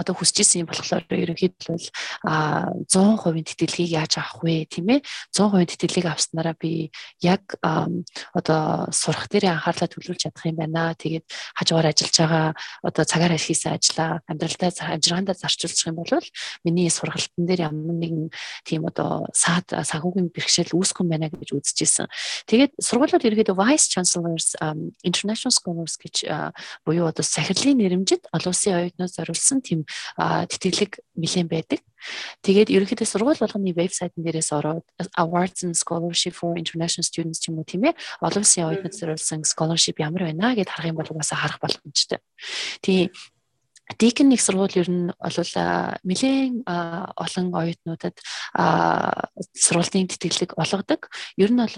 одоо 0.00 0.14
хүсэж 0.16 0.36
исэн 0.40 0.64
юм 0.64 0.68
болохоор 0.72 1.04
ерөнхийдөө 1.04 1.76
а 2.24 2.72
100% 2.88 3.52
тэтгэлгийг 3.52 3.92
яаж 4.00 4.16
авах 4.16 4.40
вэ 4.40 4.64
тийм 4.64 4.88
ээ 4.96 5.00
100% 5.36 5.76
тэтгэлгийг 5.76 6.08
авснараа 6.08 6.56
би 6.56 6.88
яг 7.20 7.44
одоо 7.60 8.88
сурах 8.90 9.28
дээр 9.28 9.52
анхаарлаа 9.52 9.88
төвлөрүүлж 9.92 10.24
чадах 10.24 10.48
юм 10.48 10.56
байна. 10.56 10.96
Тэгээд 10.96 11.26
хажуугаар 11.60 11.92
ажиллаж 11.92 12.16
байгаа 12.16 12.46
одоо 12.82 13.04
цагаар 13.04 13.36
хийсэн 13.36 13.76
ажлаа 13.76 14.24
амьдралдаа 14.24 14.70
амжиргаандаа 14.96 15.36
зарчуулчих 15.36 15.86
юм 15.92 16.00
бол 16.00 16.24
миний 16.64 16.88
сургалтын 16.88 17.44
дээр 17.44 17.68
ямар 17.68 17.96
нэгэн 18.00 18.32
тийм 18.64 18.88
одоо 18.88 19.28
саад 19.36 19.68
санхүүгийн 19.68 20.32
бэрхшээл 20.32 20.72
юм 20.72 21.08
байна 21.08 21.28
гэж 21.28 21.52
үзэж 21.52 21.78
исэн. 21.84 22.06
Тэгээд 22.48 22.72
сургуулиуд 22.80 23.24
ерөнхийдөө 23.24 23.56
vice 23.56 23.88
chancellors 23.92 24.56
international 25.04 25.52
scholars 25.52 25.94
гэж 26.00 26.24
буюу 26.86 27.08
одоо 27.08 27.24
сахирлын 27.24 27.78
нэрэмжит 27.78 28.28
олон 28.32 28.52
улсын 28.52 28.78
оюутнууд 28.78 29.12
зориулсан 29.12 29.60
тийм 29.60 29.84
тэтгэлэг 30.16 30.92
нэлээд 31.16 31.48
байдаг. 31.48 31.80
Тэгээд 32.40 32.72
ерөнхийдөө 32.72 33.08
сургууль 33.08 33.40
болгоны 33.40 33.76
вебсайтн 33.76 34.24
дээрээс 34.24 34.50
ороод 34.56 34.86
Awards 35.20 35.68
and 35.68 35.76
Scholarship 35.76 36.32
for 36.32 36.56
International 36.56 37.04
Students 37.04 37.44
уу 37.48 37.64
тийм 37.68 37.92
ээ 37.92 37.94
олон 38.24 38.40
улсын 38.40 38.64
оюутнууд 38.72 38.96
зориулсан 38.96 39.44
scholarship 39.44 40.00
ямар 40.00 40.32
байна 40.32 40.56
гэд 40.56 40.72
харах 40.72 40.90
юм 40.90 40.96
бол 40.96 41.12
угаасаа 41.12 41.38
харах 41.44 41.60
боломжтой. 41.60 42.24
Тийм 42.80 43.12
Дикэн 43.98 44.30
нэг 44.30 44.40
сургууль 44.40 44.78
ер 44.78 44.86
нь 44.86 45.10
бол 45.10 45.38
нэлээд 46.06 46.62
олон 46.62 47.46
оюутнуудад 47.50 48.16
сургуулийн 49.50 50.06
тэтгэлэг 50.06 50.54
олгодог. 50.54 51.10
Ер 51.34 51.50
нь 51.50 51.58
бол 51.58 51.74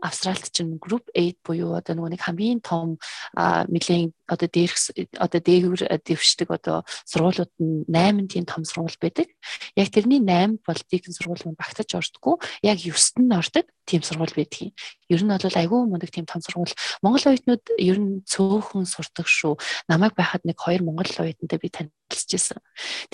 Австралид 0.00 0.50
чинь 0.50 0.80
group 0.80 1.04
8 1.14 1.44
буюу 1.44 1.76
одоо 1.76 1.94
нөгөө 1.94 2.10
нэг 2.16 2.22
хамгийн 2.24 2.60
том 2.64 2.96
нэлийн 3.36 4.16
одоо 4.24 4.48
дээрх 4.48 4.76
одоо 5.20 5.40
дээгүүр 5.40 5.80
дэвшдэг 6.00 6.48
одоо 6.48 6.82
сургуулиуд 7.04 7.52
нь 7.60 7.84
8 7.88 8.28
тийм 8.32 8.44
том 8.48 8.64
сургууль 8.64 8.96
байдаг. 9.00 9.28
Яг 9.76 9.92
тэрний 9.92 10.20
8 10.24 10.64
бол 10.64 10.80
дийхэн 10.88 11.12
сургууль 11.12 11.44
нь 11.44 11.58
багтаж 11.58 11.90
ордгоо. 11.94 12.40
Яг 12.64 12.80
9-т 12.80 13.20
нь 13.20 13.36
ордог 13.36 13.66
тийм 13.84 14.02
сургууль 14.02 14.32
байдаг. 14.32 14.72
Ер 15.12 15.20
нь 15.20 15.30
бол 15.30 15.60
айгүй 15.60 15.80
мундаг 15.84 16.10
тийм 16.10 16.24
том 16.24 16.40
сургууль. 16.40 16.72
Монгол 17.04 17.28
оюутнууд 17.28 17.64
ер 17.76 17.98
нь 18.00 18.22
цөөхөн 18.24 18.86
сурдаг 18.88 19.26
шүү. 19.28 19.60
Намайг 19.90 20.16
байхад 20.16 20.46
нэг 20.48 20.56
хоёр 20.56 20.80
монгол 20.86 21.10
оюутантай 21.10 21.58
би 21.60 21.68
танилцж 22.10 22.34
ирсэн. 22.34 22.58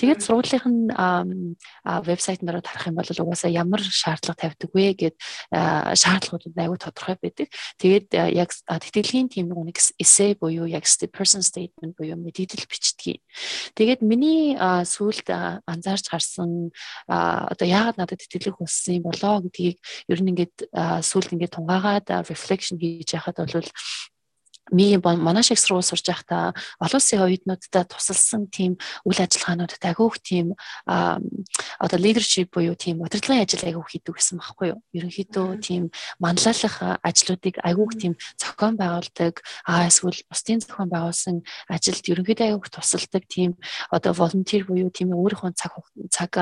Тэгээд 0.00 0.24
сургуулийн 0.24 0.88
вебсайтанд 1.84 2.48
ороод 2.48 2.66
харах 2.66 2.88
юм 2.88 2.96
бол 2.96 3.04
угаасаа 3.04 3.50
ямар 3.52 3.80
шаардлага 3.84 4.40
тавьдаг 4.40 4.70
вэ 4.72 4.96
гэд 4.96 5.16
шаардлагууд 5.52 6.56
айгүй 6.56 6.78
тодорхой 6.80 7.16
байдаг. 7.20 7.48
Тэгээд 7.76 8.08
яг 8.32 8.50
тэтгэлгийн 8.64 9.28
тийм 9.28 9.52
нэг 9.52 9.76
эссе 10.00 10.34
буюу 10.34 10.64
яг 10.64 10.88
person 11.12 11.44
statement 11.44 11.96
буюу 12.00 12.16
мэдээлэл 12.16 12.64
бичдэг. 12.64 13.20
Тэгээд 13.76 14.00
миний 14.00 14.56
сүүлд 14.56 15.28
анзаарч 15.68 16.08
гарсан 16.08 16.72
одоо 17.06 17.66
яагаад 17.68 18.00
надад 18.00 18.24
тэтгэлэг 18.24 18.56
юм 18.56 19.04
болоо 19.04 19.44
гэдгийг 19.44 19.76
ер 20.08 20.20
нь 20.24 20.30
ингээд 20.32 20.72
сүүлд 21.04 21.36
ингээд 21.36 21.56
тунгаагаад 21.56 22.06
reflection 22.30 22.80
хийж 22.80 23.12
яхад 23.12 23.36
бол 23.44 23.68
ми 24.73 24.99
манай 24.99 25.42
шиг 25.42 25.58
сургууль 25.58 25.87
сурж 25.87 26.06
байхдаа 26.06 26.54
олон 26.80 26.99
улсын 26.99 27.23
оюутнуудад 27.23 27.87
тусалсан 27.87 28.50
тийм 28.50 28.78
үйл 29.06 29.20
ажиллагаануудад 29.23 29.82
агиух 29.82 30.18
тийм 30.18 30.56
одоо 30.87 31.99
leadership 31.99 32.50
буюу 32.50 32.75
тийм 32.75 33.00
удирдлагын 33.02 33.46
ажил 33.46 33.62
агиух 33.62 33.90
хийдэг 33.90 34.16
гэсэн 34.16 34.38
багхгүй 34.42 34.75
юу. 34.75 34.80
Ерөнхийдөө 34.90 35.62
тийм 35.62 35.90
манлайлах 36.18 36.99
ажлуудыг 37.02 37.62
агиух 37.62 37.94
тийм 37.94 38.18
зохион 38.40 38.75
байгуулдаг, 38.75 39.44
аа 39.66 39.87
эсвэл 39.87 40.18
бусдын 40.26 40.61
зохион 40.61 40.90
байгуулсан 40.90 41.37
ажилд 41.68 42.04
ерөнхийдөө 42.11 42.46
агиух 42.50 42.66
тусалдаг 42.73 43.23
тийм 43.28 43.54
одоо 43.90 44.12
volunteer 44.18 44.66
буюу 44.66 44.90
тийм 44.90 45.14
өөрийнхөө 45.14 45.54
цаг 45.54 45.73
цаг 46.11 46.32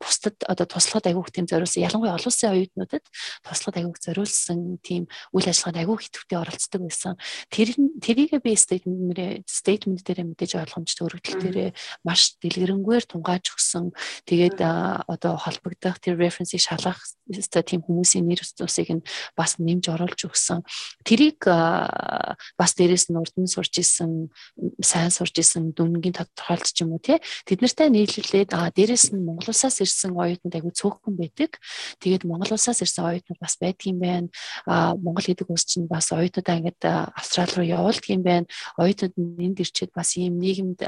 бусдад 0.00 0.36
одоо 0.48 0.66
туслахад 0.66 1.06
агиух 1.06 1.30
тийм 1.30 1.46
зориулсан 1.46 1.84
ялангуяа 1.86 2.16
олон 2.16 2.30
улсын 2.32 2.52
оюутнуудад 2.52 3.04
туслахад 3.44 3.76
агиух 3.78 3.98
зориулсан 4.00 4.78
тийм 4.82 5.06
үйл 5.32 5.48
ажиллагаанд 5.48 5.82
агиух 5.82 6.02
идэвхтэй 6.02 6.38
оролцдог 6.38 6.80
байсан 6.82 7.14
Тэр 7.50 7.74
тэрийг 8.00 8.36
би 8.42 8.52
стейтмент 8.56 9.46
стейтмент 9.46 10.02
дээр 10.04 10.28
мэдээж 10.28 10.60
ойлгомжтой 10.60 11.04
өргөдөл 11.08 11.42
дээр 11.42 11.58
маш 12.04 12.36
дэлгэрэнгээр 12.42 13.04
тунгааж 13.08 13.44
өгсөн. 13.54 13.92
Тэгээд 14.28 14.58
одоо 14.60 15.34
холбогдох 15.36 15.98
тэр 16.02 16.18
референсийг 16.18 16.62
шалгах 16.62 17.00
тийм 17.28 17.84
хүмүүсийн 17.84 18.24
нэр 18.24 18.40
усыг 18.40 18.88
нь 18.88 19.02
бас 19.36 19.60
нэмж 19.60 19.92
оруулж 19.92 20.20
өгсөн. 20.28 20.64
Тэрийг 21.04 21.44
бас 21.44 22.72
дээрэс 22.76 23.12
нь 23.12 23.18
урд 23.18 23.34
нь 23.36 23.50
сурч 23.50 23.80
исэн, 23.80 24.32
сайн 24.80 25.10
сурч 25.12 25.36
исэн 25.38 25.72
дүнгийн 25.76 26.16
тодорхойлт 26.16 26.72
ч 26.72 26.82
юм 26.82 26.96
уу 26.96 27.02
тий. 27.02 27.20
Тэд 27.44 27.60
нартай 27.60 27.92
нийлүүлээд 27.92 28.56
аа 28.56 28.72
дээрэс 28.72 29.12
нь 29.12 29.24
Монгол 29.24 29.52
улсаас 29.52 29.80
ирсэн 29.84 30.16
оюутнууд 30.16 30.56
айгүй 30.56 30.72
цөөхөн 30.72 31.14
байдаг. 31.18 31.60
Тэгээд 32.00 32.24
Монгол 32.24 32.56
улсаас 32.56 32.80
ирсэн 32.80 33.04
оюутнууд 33.04 33.40
бас 33.40 33.54
байдгийн 33.60 33.98
байна. 34.00 34.28
Аа 34.64 34.96
Монгол 34.96 35.26
гэдэг 35.26 35.48
улс 35.50 35.64
чинь 35.68 35.86
бас 35.90 36.10
оюутнуудаа 36.12 36.56
ингээд 36.58 36.80
Австрали 37.18 37.52
руу 37.58 37.66
явуулдаг 37.66 38.06
юм 38.06 38.22
байна. 38.22 38.46
Оюутнууд 38.78 39.14
энд 39.18 39.58
ирчээд 39.58 39.90
бас 39.90 40.14
ийм 40.14 40.38
нийгэмд 40.38 40.80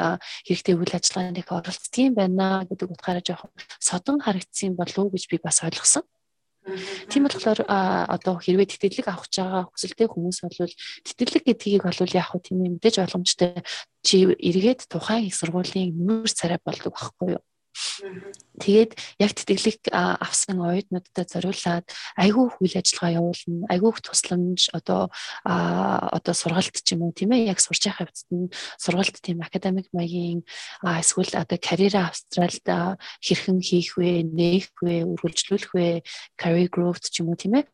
хэрэгтэй 0.47 0.75
үйл 0.79 0.95
ажиллагаанд 0.95 1.43
их 1.43 1.51
оролцдог 1.51 1.99
юм 1.99 2.15
байна 2.15 2.63
гэдэг 2.71 2.89
утгаараа 2.95 3.25
жоохон 3.27 3.51
содон 3.83 4.23
харагдсан 4.23 4.79
болов 4.79 4.99
уу 4.99 5.11
гэж 5.11 5.27
би 5.27 5.37
бас 5.43 5.59
ойлгосон. 5.67 6.07
Тийм 7.09 7.25
болохоор 7.25 7.65
одоо 7.67 8.37
хэрвээ 8.39 8.69
тэтгэлэг 8.69 9.09
авах 9.09 9.27
байгаа 9.33 9.65
хүсэлтэй 9.73 10.07
хүмүүс 10.13 10.39
бол 10.45 10.71
тэтгэлэг 11.09 11.45
гэдгийг 11.49 11.83
бол 11.83 12.15
яг 12.15 12.27
хөө 12.31 12.41
тийм 12.45 12.59
мэдээж 12.77 13.01
ойлгомжтой 13.01 13.65
чи 14.05 14.29
эргээд 14.29 14.87
тухайн 14.93 15.27
их 15.27 15.35
сургуулийн 15.41 15.97
нүүр 15.97 16.29
царай 16.29 16.61
болдог 16.61 16.93
байхгүй 16.93 17.41
юу? 17.41 17.43
Тэгээд 18.61 18.93
яг 19.23 19.33
тэтгэлэг 19.37 19.93
авсан 19.95 20.59
оюутнуудтай 20.61 21.25
зориулаад 21.29 21.87
айгүй 22.19 22.47
үйл 22.61 22.75
ажиллагаа 22.77 23.17
явуулна, 23.21 23.67
айгүй 23.71 23.91
тусламж 24.03 24.75
одоо 24.75 25.09
одоо 25.45 26.35
сургалт 26.35 26.75
ч 26.75 26.93
юм 26.93 27.07
уу 27.07 27.15
тийм 27.15 27.33
ээ 27.37 27.53
яг 27.53 27.61
сурч 27.63 27.87
явах 27.87 28.11
хэвцэд 28.11 28.31
нь 28.35 28.53
сургалт 28.77 29.17
тийм 29.23 29.41
академик 29.41 29.89
маягийн 29.95 30.43
эсвэл 30.83 31.33
одоо 31.39 31.59
карьер 31.63 31.97
австралид 32.11 32.67
хэрхэн 33.23 33.59
хийх 33.63 33.95
вэ, 33.97 34.27
нээх 34.27 34.75
вэ, 34.83 35.07
үргэлжлүүлэх 35.07 35.73
вэ, 35.77 35.89
career 36.41 36.69
growth 36.69 37.07
ч 37.09 37.23
юм 37.23 37.33
уу 37.33 37.39
тийм 37.39 37.61
ээ. 37.61 37.65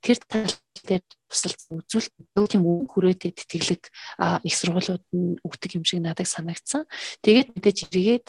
Тэр 0.00 0.18
тал 0.26 0.54
дээр 0.84 1.02
тусалсан 1.28 1.82
үзүүлэлт 1.82 2.48
тийм 2.48 2.64
үг 2.64 2.90
хүрээтэй 2.92 3.32
тэтгэлэг 3.34 3.82
их 4.46 4.54
сургуулиуд 4.56 5.04
нь 5.12 5.36
өгдөг 5.44 5.70
юм 5.76 5.84
шиг 5.84 6.00
надад 6.00 6.28
санагдсан. 6.30 6.86
Тэгээд 7.22 7.52
мэдээж 7.54 7.78
эргээд 7.92 8.26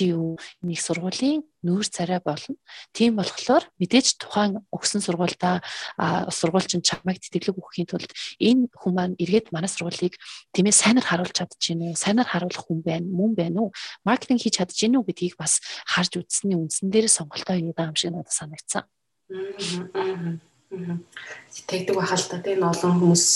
юу 0.00 0.38
нэг 0.64 0.80
сургуулийн 0.80 1.44
нүүр 1.60 1.84
царай 1.84 2.20
болно. 2.24 2.56
Тийм 2.96 3.20
болохоор 3.20 3.68
мэдээж 3.76 4.16
тухайн 4.16 4.64
өгсөн 4.72 5.04
сургуультай 5.04 5.60
сургуульчин 6.32 6.80
чамайг 6.80 7.20
тэтгэлэг 7.20 7.58
өгөхийн 7.58 7.88
тулд 7.90 8.10
энэ 8.40 8.72
хүн 8.72 8.92
маань 8.96 9.18
эргээд 9.20 9.52
манай 9.52 9.68
сургуулийг 9.68 10.16
тиймээ 10.56 10.72
сайнаар 10.72 11.04
харуулж 11.04 11.36
чадж 11.36 11.52
гинэ 11.60 11.92
үү? 11.92 12.00
Сайнаар 12.00 12.28
харуулах 12.32 12.64
хүн 12.64 12.80
байна, 12.80 13.04
мөн 13.04 13.36
байна 13.36 13.68
уу? 13.68 13.74
Маркетинг 14.06 14.40
хийж 14.40 14.56
чадж 14.56 14.72
гинэ 14.72 14.96
үү 15.04 15.08
гэдгийг 15.12 15.36
бас 15.36 15.60
харж 15.84 16.16
үзсний 16.16 16.56
үндсэн 16.56 16.88
дээр 16.88 17.12
сонголтоо 17.12 17.60
хийдэг 17.60 17.92
юм 17.92 17.96
шиг 17.96 18.16
надад 18.16 18.32
санагдсан. 18.32 18.84
Тэгдэг 20.70 21.94
байхал 21.98 22.26
та 22.30 22.38
тийм 22.38 22.62
олон 22.62 22.94
хүмүүс 22.98 23.26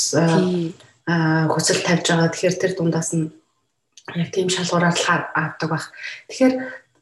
хүсэл 1.51 1.81
тавьж 1.83 2.07
байгаа. 2.07 2.31
Тэгэхээр 2.31 2.57
тэр 2.63 2.73
дундаас 2.79 3.11
нь 3.15 3.35
яг 4.15 4.31
тийм 4.31 4.49
шалгуураар 4.49 4.95
л 4.95 5.07
авдаг 5.35 5.69
баг. 5.71 5.85
Тэгэхээр 6.31 6.55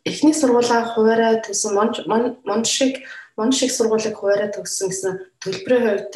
эхний 0.08 0.34
сургуулаа 0.34 0.96
хуваараа 0.96 1.44
төсөн 1.44 1.72
монж 1.76 2.66
шиг 2.66 3.04
монж 3.36 3.54
шиг 3.60 3.70
сургуулийг 3.70 4.16
хуваараа 4.16 4.48
төгссөн 4.50 4.88
гэсэн 4.88 5.12
төлбөрийн 5.42 5.84
хувьд 5.84 6.14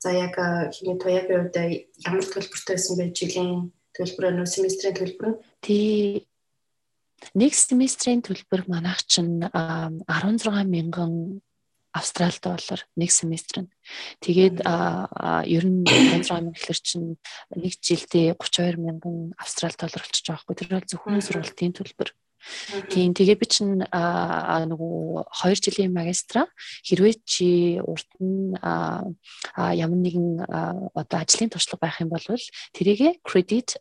за 0.00 0.08
яг 0.08 0.34
хиний 0.72 0.96
туяагийн 0.96 1.52
хувьд 1.52 1.56
ямар 2.08 2.26
төлбөртэй 2.26 2.74
байсан 2.80 2.96
бэ? 2.96 3.12
Жилийн 3.12 3.70
төлбөр 3.92 4.24
нь 4.32 4.46
семестрийн 4.46 4.96
төлбөр 4.96 5.26
нь? 5.28 5.40
Тий 5.62 6.24
нэг 7.34 7.52
семестрийн 7.54 8.22
төлбөр 8.22 8.66
манайх 8.70 9.02
чинь 9.06 9.42
16 9.42 10.64
мянган 10.64 11.42
Австралид 11.92 12.44
болоор 12.44 12.82
нэг 12.96 13.10
семестр 13.10 13.64
нь. 13.64 13.72
Тэгээд 14.20 14.60
ер 14.62 15.64
нь 15.64 15.84
Танзан 15.88 16.52
гэхэлэр 16.52 16.80
чинь 16.84 17.16
нэг 17.56 17.72
жилдээ 17.80 18.36
32 18.36 18.76
мянган 18.76 19.32
Австрали 19.40 19.76
доллар 19.78 20.04
болчих 20.04 20.24
жоох 20.24 20.44
байхгүй. 20.44 20.56
Тэр 20.58 20.68
бол 20.76 20.90
зөвхөн 20.90 21.24
сургалтын 21.24 21.72
төлбөр. 21.72 22.12
Тийм 22.92 23.12
тэгээ 23.18 23.34
би 23.34 23.46
чинь 23.50 23.82
нөгөө 23.82 25.26
2 25.26 25.58
жилийн 25.58 25.92
магистра 25.92 26.46
хэрвээ 26.86 27.14
чи 27.26 27.80
урд 27.82 28.08
нь 28.22 28.54
ямар 28.54 29.98
нэгэн 29.98 30.46
одоо 30.94 31.18
ажлын 31.18 31.50
туршлага 31.50 31.82
байх 31.82 31.98
юм 31.98 32.14
бол 32.14 32.22
тэрийгэ 32.76 33.18
кредит 33.26 33.74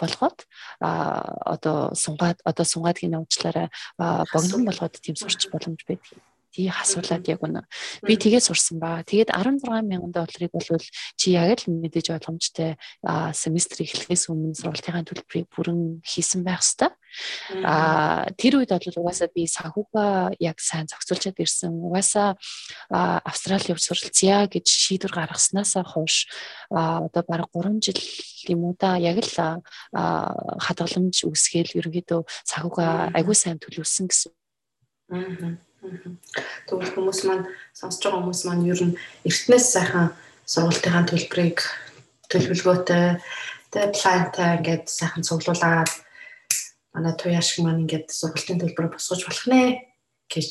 болгоод 0.00 0.48
одоо 0.80 1.92
сунгаад 1.92 2.40
одоо 2.48 2.64
сунгаадгийн 2.64 3.20
уучлаарай 3.20 3.68
богино 4.00 4.64
болгоод 4.64 4.94
тийм 5.04 5.16
сурч 5.20 5.52
боломж 5.52 5.84
байдаг 5.84 6.24
тий 6.54 6.70
хасуулаад 6.70 7.26
яг 7.26 7.42
үнэ. 7.42 7.66
Би 8.06 8.14
тэгээд 8.14 8.46
сурсан 8.46 8.78
ба. 8.78 9.02
Тэгээд 9.02 9.34
16 9.34 9.66
мянган 9.82 10.14
долларыг 10.14 10.54
бол 10.54 10.78
чи 11.18 11.34
яг 11.34 11.66
л 11.66 11.74
мэдээж 11.74 12.14
ойлгомжтой 12.14 12.78
семестр 13.34 13.82
эхлэхээс 13.82 14.30
өмнө 14.30 14.54
сургалтын 14.54 15.02
төлбөрийг 15.02 15.50
бүрэн 15.50 15.98
хийсэн 16.06 16.46
байх 16.46 16.62
хэвээр. 16.62 16.94
А 17.66 18.30
тэр 18.38 18.62
үед 18.62 18.70
бол 18.70 19.02
угаасаа 19.02 19.30
би 19.34 19.50
санхүүгээ 19.50 20.38
яг 20.38 20.58
сайн 20.62 20.86
зохицуулчаад 20.86 21.42
ирсэн. 21.42 21.74
Угаасаа 21.74 22.38
Австрали 22.90 23.74
явж 23.74 23.82
суралцъя 23.90 24.46
гэж 24.46 24.66
шийдвэр 24.66 25.14
гаргаснаас 25.14 25.74
хойш 25.90 26.30
одоо 26.70 27.22
бараг 27.26 27.50
3 27.50 27.82
жил 27.82 27.98
юм 28.46 28.70
уу 28.70 28.74
да 28.78 28.94
яг 28.98 29.18
л 29.22 29.62
хадгаламж 29.94 31.26
үүсгээл 31.26 31.78
ерөнхийдөө 31.82 32.20
санхүүгээ 32.46 33.18
агүй 33.18 33.34
сайн 33.34 33.58
төлөвлөсөн 33.58 34.06
гэсэн. 34.10 34.32
Аа 35.10 35.73
Тэгвэл 35.84 36.94
хүмүүс 36.96 37.20
маань 37.28 37.44
сонсож 37.76 38.00
байгаа 38.00 38.20
хүмүүс 38.24 38.42
маань 38.48 38.68
ер 38.72 38.80
нь 38.80 38.98
эртнээс 39.28 39.66
сайхан 39.76 40.08
сургалтын 40.48 41.08
төлбөрийг 41.08 41.58
төлөвлөгөөтэй 42.32 43.20
тэгээ 43.72 43.92
плантай 43.92 44.50
ингээд 44.56 44.84
сайхан 44.88 45.22
цуглуулад 45.28 45.92
манай 46.96 47.14
туяа 47.20 47.44
шиг 47.44 47.60
маань 47.64 47.84
ингээд 47.84 48.08
сургалтын 48.08 48.60
төлбөрөөр 48.60 48.94
босгож 48.96 49.20
болох 49.28 49.46
нэ 49.52 49.62
гэж. 50.32 50.50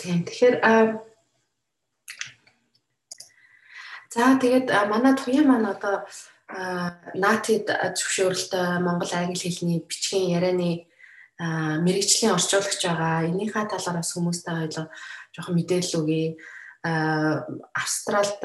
Тийм 0.00 0.24
тэгэхээр 0.24 0.56
за 4.12 4.40
тэгээд 4.40 4.66
манай 4.88 5.12
туяа 5.20 5.44
маань 5.44 5.68
одоо 5.68 5.96
наатид 7.20 7.66
зөвшөөрөлтөй 7.68 8.80
монгол 8.86 9.12
англи 9.12 9.36
хэлний 9.36 9.80
бичгийн 9.84 10.32
ярианы 10.38 10.86
мэрэгжлийн 11.38 12.32
орчуулагч 12.32 12.80
байгаа. 12.80 13.28
Энийхээ 13.28 13.68
талаар 13.68 14.00
бас 14.00 14.10
хүмүүстэй 14.16 14.54
хоёлоо 14.56 14.86
жоохон 15.36 15.54
мэдээлэл 15.56 15.98
өгье. 16.00 16.40
Австралид 17.76 18.40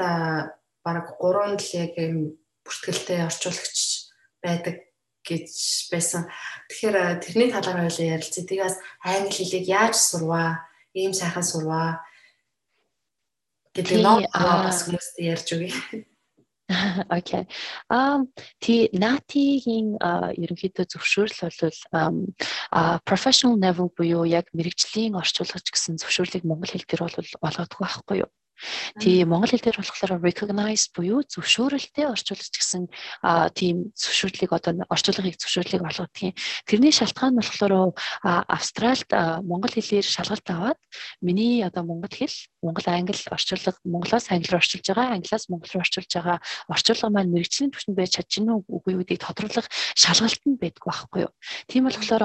бараг 0.84 1.06
3 1.16 1.56
л 1.56 1.68
яг 1.78 1.92
юм 1.96 2.36
бүртгэлтэй 2.66 3.24
орчуулагч 3.24 4.12
байдаг 4.44 4.76
гэж 5.24 5.48
байсан. 5.88 6.28
Тэгэхээр 6.68 7.22
тэрний 7.24 7.48
талаар 7.48 7.88
хоёлоо 7.88 8.06
ярилцъя. 8.12 8.44
Тэгээс 8.44 8.76
англи 9.06 9.32
хэлийг 9.32 9.66
яаж 9.70 9.96
сурваа? 9.96 10.68
Ийм 10.92 11.16
сайхан 11.16 11.46
сурваа 11.46 12.04
гэдэг 13.72 14.04
нь 14.04 14.28
бас 14.28 14.84
хүмүүстэй 14.84 15.32
ярьж 15.32 15.48
өгье. 15.56 15.72
Окей. 17.18 17.46
Um 17.90 18.28
тий 18.60 18.88
натигийн 18.92 19.96
ерөнхийдөө 20.00 20.86
зөвшөөрөл 20.92 21.40
бол 21.92 22.34
professional 23.04 23.56
level 23.60 23.88
буюу 23.96 24.24
яг 24.24 24.48
мэрэгжлийн 24.56 25.18
орчуулагч 25.20 25.66
гэсэн 25.72 26.00
зөвшөөрлийг 26.00 26.44
монгол 26.48 26.72
хэл 26.72 26.88
дээр 26.88 27.02
бол 27.04 27.16
олгодгүй 27.46 27.80
байхгүй 27.82 28.16
юу? 28.24 28.30
Тийм 29.00 29.28
монгол 29.28 29.50
хэл 29.50 29.64
дээр 29.64 29.78
болохоор 29.80 30.22
recognize 30.22 30.90
буюу 30.94 31.22
зөвшөөрөлтэй 31.26 32.06
орчуулагч 32.12 32.54
гэсэн 32.54 32.82
тийм 33.56 33.90
зөвшөөрлийг 33.96 34.52
одоо 34.52 34.72
орчуулагыг 34.88 35.36
зөвшөөрлийг 35.40 35.82
олгодгийн. 35.82 36.34
Тэрний 36.66 36.92
шалтгаан 36.92 37.34
нь 37.34 37.40
болохоор 37.40 37.94
Австральд 38.22 39.10
монгол 39.42 39.72
хэлээр 39.72 40.06
шалгалт 40.06 40.46
аваад 40.50 40.80
миний 41.20 41.64
одоо 41.64 41.82
монгол 41.82 42.12
хэл 42.12 42.36
монгол 42.62 42.86
англи 42.86 43.18
орчуулга 43.30 43.74
монголоос 43.84 44.30
англиар 44.30 44.60
орчуулж 44.60 44.86
байгаа 44.86 45.16
англиас 45.18 45.48
монгол 45.50 45.70
руу 45.74 45.82
орчуулж 45.82 46.10
байгаа 46.14 46.38
орчуулга 46.70 47.08
маань 47.10 47.32
мэрэгжлийн 47.34 47.72
түвшинд 47.72 47.96
байж 47.98 48.10
чадчихна 48.16 48.62
уу 48.62 48.64
үгүй 48.68 48.94
үгийг 49.02 49.20
тодруулах 49.24 49.66
шалгалт 49.98 50.42
нь 50.46 50.60
байдаг 50.60 50.84
байхгүй 50.86 51.20
юу. 51.26 51.32
Тийм 51.66 51.90
болохоор 51.90 52.22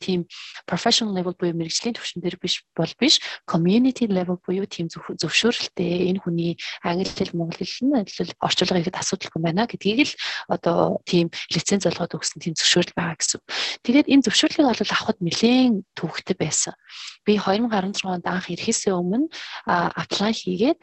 тийм 0.00 0.24
professional 0.64 1.12
level 1.12 1.36
буюу 1.36 1.52
мэрэгжлийн 1.52 1.94
түвшин 1.94 2.24
дээр 2.24 2.40
биш 2.40 2.64
бол 2.72 2.92
биш 2.96 3.20
community 3.44 4.08
level 4.08 4.40
буюу 4.40 4.64
тийм 4.64 4.88
зөвшөөрөл 4.88 5.68
хэрэгтэй 5.74 6.14
энэ 6.14 6.22
хүний 6.22 6.52
англи 6.82 7.10
хэл 7.10 7.34
монгол 7.34 7.58
хэл 7.58 7.82
нь 7.82 7.98
адил 7.98 8.30
орчуулга 8.38 8.78
ихэд 8.78 9.00
асуудалгүй 9.02 9.40
байна 9.42 9.66
гэдгийг 9.66 10.06
л 10.06 10.14
одоо 10.48 11.02
тийм 11.04 11.30
лиценз 11.50 11.86
олгоод 11.90 12.14
өгсөн 12.14 12.38
тийм 12.38 12.54
зөвшөөрөл 12.54 12.94
байгаа 12.94 13.18
гэсэн. 13.18 13.40
Тэгээд 13.82 14.10
энэ 14.10 14.24
зөвшөөрлийг 14.24 14.66
бол 14.70 14.94
авахд 14.94 15.18
нэлээд 15.18 15.82
төвөгтэй 15.98 16.36
байсан. 16.38 16.74
Би 17.26 17.34
2016 17.38 18.06
онд 18.06 18.26
анх 18.30 18.46
ирэхээс 18.50 18.86
өмнө 18.94 19.26
аплай 19.66 20.32
хийгээд 20.32 20.78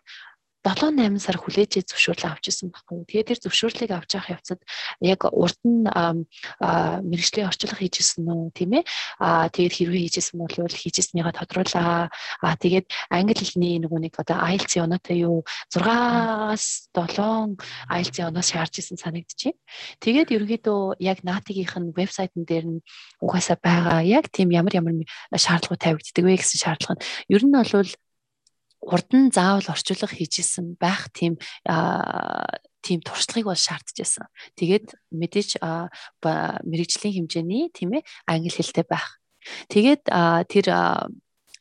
7 0.61 0.93
8 0.93 1.17
сар 1.17 1.37
хүлээж 1.41 1.81
зөвшөөрлөө 1.89 2.29
авч 2.37 2.45
исэн 2.53 2.69
байхгүй. 2.69 3.05
Тэгээд 3.09 3.29
тэр 3.33 3.39
зөвшөөрлийг 3.41 3.91
авч 3.97 4.13
явах 4.13 4.29
явцад 4.37 4.59
яг 5.01 5.25
урд 5.25 5.57
нь 5.65 5.89
мэрэгжлийн 5.89 7.49
орчуулга 7.49 7.81
хийж 7.81 8.05
исэн 8.05 8.29
үү 8.29 8.53
тийм 8.53 8.71
ээ. 8.77 8.83
Аа 9.17 9.49
тэгээд 9.49 9.73
хэрвээ 9.73 10.01
хийжсэн 10.05 10.37
бол 10.37 10.53
хийжсэнийгаа 10.53 11.33
тодруулаа. 11.33 12.13
Аа 12.45 12.55
тэгээд 12.61 12.87
англи 13.09 13.33
хэлний 13.33 13.81
нөгөө 13.81 13.99
нэг 14.05 14.13
одоо 14.21 14.37
IELTS 14.37 14.77
оноотой 14.77 15.17
юу 15.25 15.41
6-аас 15.73 16.93
7 16.93 17.57
IELTS 17.89 18.17
оноос 18.21 18.53
шаарч 18.53 18.85
исэн 18.85 19.01
санагдчихэв. 19.01 19.57
Тэгээд 19.97 20.29
ерөнхийдөө 20.29 21.01
яг 21.01 21.25
нь 21.25 21.93
вебсайтн 21.97 22.45
дээр 22.45 22.65
нь 22.69 22.79
угаасаа 23.21 23.57
байгаа 23.57 24.05
яг 24.05 24.29
тийм 24.29 24.53
ямар 24.53 24.73
ямар 24.77 24.93
шаардлагууд 25.33 25.81
тавигддаг 25.81 26.23
вэ 26.25 26.37
гэсэн 26.37 26.59
шаардлага 26.61 26.95
нь 26.97 27.03
ер 27.33 27.43
нь 27.45 27.55
бол 27.55 27.89
урд 28.81 29.09
нь 29.13 29.31
заавал 29.31 29.71
орчуулга 29.71 30.09
хийжсэн 30.09 30.75
байх 30.81 31.13
тийм 31.13 31.37
тийм 32.81 32.99
туршлагыг 33.05 33.45
бол 33.45 33.57
шаардж 33.57 33.93
байсан. 33.93 34.25
Тэгээд 34.57 34.97
мэдээж 35.13 35.61
мэрэгжлийн 35.61 37.15
хэмжээний 37.29 37.69
тийм 37.69 38.01
ээ 38.01 38.03
англи 38.25 38.49
хэлтэй 38.49 38.85
байх. 38.89 39.21
Тэгээд 39.69 40.09
тэр 40.49 40.65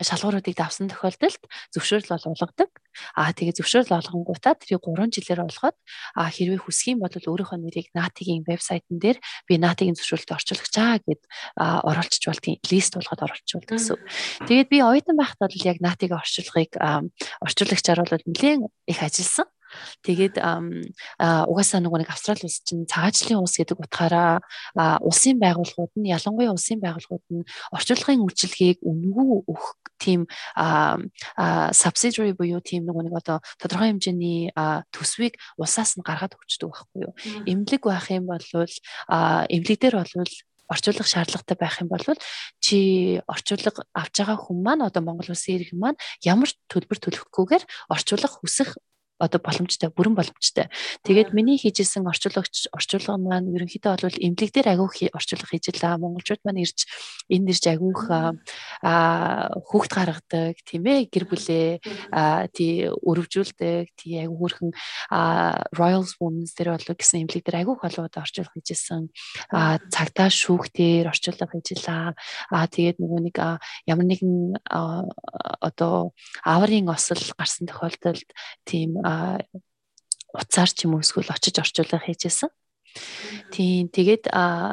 шалгууруудыг 0.01 0.57
давсан 0.57 0.89
тохиолдолд 0.89 1.43
зөвшөөрөл 1.77 2.11
бол 2.17 2.27
болгодог. 2.33 2.71
Аа 3.15 3.31
тэгээ 3.37 3.55
зөвшөөрөл 3.61 4.01
олгонгуудаа 4.01 4.55
тэрийг 4.57 4.83
3 4.83 5.13
жилээр 5.13 5.45
олгоод 5.47 5.77
аа 6.17 6.29
хэрвээ 6.33 6.61
хүсэх 6.65 6.97
юм 6.97 7.05
бол 7.05 7.13
өөрийнхөө 7.13 7.59
нэрийг 7.61 7.89
наатигийн 7.95 8.43
вебсайтн 8.49 8.97
дээр 8.97 9.19
би 9.47 9.55
наатигийн 9.61 9.97
зөвшөөрөлд 10.01 10.35
орчуулагч 10.35 10.75
аа 10.81 10.97
гэд 11.05 11.23
оруулчих 11.61 12.27
болдгийн 12.27 12.59
лист 12.73 12.93
болгоод 12.97 13.25
оруулчих 13.29 13.57
болдог 13.61 13.77
гэсэн. 13.77 13.99
Тэгээд 14.49 14.69
би 14.73 14.79
оюутан 14.81 15.17
байхад 15.21 15.41
бол 15.45 15.69
яг 15.69 15.79
наатигийн 15.85 16.19
орчуулгыг 16.19 16.73
орчуулагчаар 17.45 18.01
бол 18.01 18.25
нэлээд 18.25 18.61
их 18.89 19.01
ажилласан. 19.05 19.49
Тэгээд 20.02 20.37
угаасаа 20.40 21.80
нөгөө 21.80 22.04
нэг 22.04 22.11
Австрали 22.11 22.46
улс 22.46 22.61
чинь 22.64 22.88
цагаачлалын 22.88 23.42
улс 23.42 23.56
гэдэг 23.56 23.78
утгаараа 23.78 24.40
улсын 25.04 25.38
байгууллагууд 25.38 25.92
нь 25.98 26.11
ялангуяа 26.11 26.54
улсын 26.54 26.80
байгууллагууд 26.80 27.26
нь 27.30 27.48
орчуулгын 27.74 28.24
үйлчилгээг 28.24 28.78
үнэгүй 28.83 29.26
өгөх 29.46 29.66
тийм 30.00 30.20
subsidiary 31.74 32.33
буюу 32.35 32.61
тийм 32.64 32.88
нөгөө 32.88 33.04
нэг 33.09 33.14
одоо 33.20 33.38
тодорхой 33.61 33.92
хэмжээний 33.92 34.52
төсвийг 34.90 35.37
улсаас 35.61 35.96
нь 35.96 36.06
гаргаад 36.06 36.37
өгчдөг 36.37 36.70
байхгүй 36.72 37.00
юу. 37.04 37.14
Эмнэлэг 37.44 37.83
байх 37.85 38.09
юм 38.11 38.26
бол 38.30 38.46
эмнэлэг 38.48 39.78
дээр 39.80 39.96
бол 40.00 40.12
орчуулга 40.70 41.04
шаардлагатай 41.04 41.56
байх 41.59 41.83
юм 41.83 41.88
бол 41.90 42.04
чи 42.62 43.20
орчуулга 43.26 43.85
авч 43.92 44.14
байгаа 44.22 44.38
хүн 44.38 44.59
маань 44.62 44.87
одоо 44.87 45.02
Монгол 45.02 45.35
улсын 45.35 45.59
иргэн 45.59 45.78
маань 45.83 45.98
ямар 46.22 46.50
төлбөр 46.70 46.98
төлөхгүйгээр 47.02 47.64
орчуулга 47.90 48.30
хүсэх 48.30 48.78
одоо 49.20 49.40
боломжтой 49.40 49.92
бүрэн 49.92 50.16
боломжтой. 50.16 50.72
Тэгээд 51.04 51.37
миний 51.37 51.61
хийжсэн 51.61 52.09
орчуулагч 52.09 52.72
орчуулга 52.72 53.20
маань 53.20 53.52
ерөнхийдөө 53.52 54.00
бол 54.00 54.16
эмнэлэг 54.16 54.50
дээр 54.50 54.68
агиух 54.72 54.96
орчуулга 55.12 55.46
хийж 55.52 55.76
лаа. 55.85 56.00
Монголчууд 56.00 56.40
маань 56.44 56.64
ирж 56.64 56.88
энд 57.28 57.48
ирж 57.52 57.64
агиух 57.68 58.09
хүүхд 58.80 59.92
гаргадаг 59.92 60.56
тийм 60.64 60.88
ээ 60.88 61.12
гэр 61.12 61.24
бүлээ 61.28 61.68
тий 62.56 62.88
өрөвжүүлдэг 62.88 63.92
тий 64.00 64.24
агиух 64.24 64.40
хөрхэн 64.40 64.72
Royals 65.76 66.16
Women's 66.16 66.56
дээр 66.56 66.80
бол 66.80 66.96
гэсэн 66.96 67.28
эмнэлэг 67.28 67.44
дээр 67.44 67.61
агиух 67.61 67.85
болоод 67.85 68.14
орчуулга 68.16 68.56
хийжсэн. 68.56 69.12
Цагдаа 69.52 70.28
шүүхтэр 70.33 71.12
орчуулга 71.12 71.46
хийж 71.52 71.85
лаа. 71.85 72.16
Аа 72.48 72.66
тэгээд 72.66 72.96
нөгөө 73.02 73.20
нэг 73.28 73.37
ямар 73.85 74.06
нэгэн 74.09 74.56
одоо 74.64 76.16
аварын 76.44 76.88
осол 76.88 77.20
гарсан 77.37 77.68
тохиолдолд 77.68 78.28
тийм 78.64 78.96
уцаар 80.35 80.70
ч 80.70 80.87
юм 80.87 80.94
уу 80.96 81.03
эсвэл 81.03 81.31
очиж 81.31 81.59
орчуулга 81.59 81.99
хийжсэн. 81.99 82.51
Тийм 83.55 83.87
тэгээд 83.90 84.31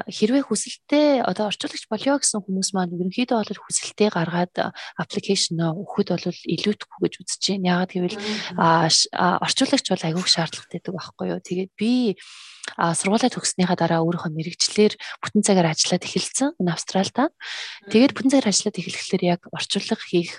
хэрвээ 0.10 0.43
хүсэлтээ 0.50 1.21
одоо 1.21 1.50
орчуулагч 1.50 1.86
болё 1.86 2.17
гэсэн 2.17 2.41
хүмүүс 2.41 2.73
маань 2.73 2.93
ерөнхийдөө 2.97 3.38
бол 3.41 3.62
хүсэлтээ 3.62 4.10
гаргаад 4.10 4.54
аппликейшн 4.97 5.62
өгөхөд 5.62 6.08
бол 6.13 6.26
илүүдэхгүй 6.26 7.00
гэж 7.02 7.13
үзэж 7.21 7.41
байна. 7.45 7.69
Яагаад 7.86 7.91
гэвэл 7.93 8.17
орчуулагч 9.45 9.86
бол 9.89 10.04
агиух 10.06 10.30
шаардлагатай 10.30 10.78
гэдэг 10.82 10.93
байхгүй 10.97 11.26
юу. 11.30 11.41
Тэгээд 11.41 11.71
би 11.78 12.17
сургуулаа 12.75 13.32
төгснөхийн 13.32 13.80
дараа 13.80 14.03
өөрийнхөө 14.03 14.32
мэрэгчлэр 14.36 14.93
бүтэн 15.23 15.43
цагаар 15.45 15.71
ажиллаад 15.71 16.03
эхэлсэн 16.03 16.49
энэ 16.60 16.73
Австралда. 16.73 17.32
Тэгээд 17.88 18.13
бүтэн 18.13 18.32
цагаар 18.34 18.51
ажиллаад 18.51 18.80
эхлэхлээр 18.82 19.23
яг 19.23 19.41
орчуулга 19.53 20.03
хийх 20.03 20.36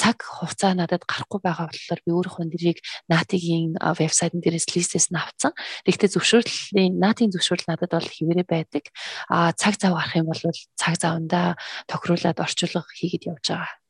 цаг 0.00 0.16
хугацаа 0.24 0.72
надад 0.74 1.04
гарахгүй 1.04 1.40
байгаа 1.44 1.68
болохоор 1.68 2.00
би 2.04 2.10
өөрийнхөө 2.14 2.44
нэрийг 2.48 2.78
наатигийн 3.10 3.76
вебсайтн 3.76 4.40
дээрээс 4.40 4.68
листээс 4.72 5.08
нь 5.12 5.20
авцсан. 5.20 5.52
Тэгэхдээ 5.84 6.10
зөвшөөрлийн 6.16 6.96
наатийн 6.96 7.32
зөвшөөрөл 7.34 7.68
надад 7.68 7.92
бол 7.92 8.08
хэвээрээ 8.08 8.46
байдаг. 8.48 8.84
А 9.28 9.52
цаг 9.52 9.76
зав 9.76 9.94
гарах 9.94 10.16
юм 10.16 10.30
бол 10.30 10.42
цаг 10.78 10.94
заванда 10.96 11.56
тохируулаад 11.90 12.38
орчуулга 12.40 12.88
хийгээд 12.96 13.28
явж 13.28 13.46
байгаа. 13.52 13.80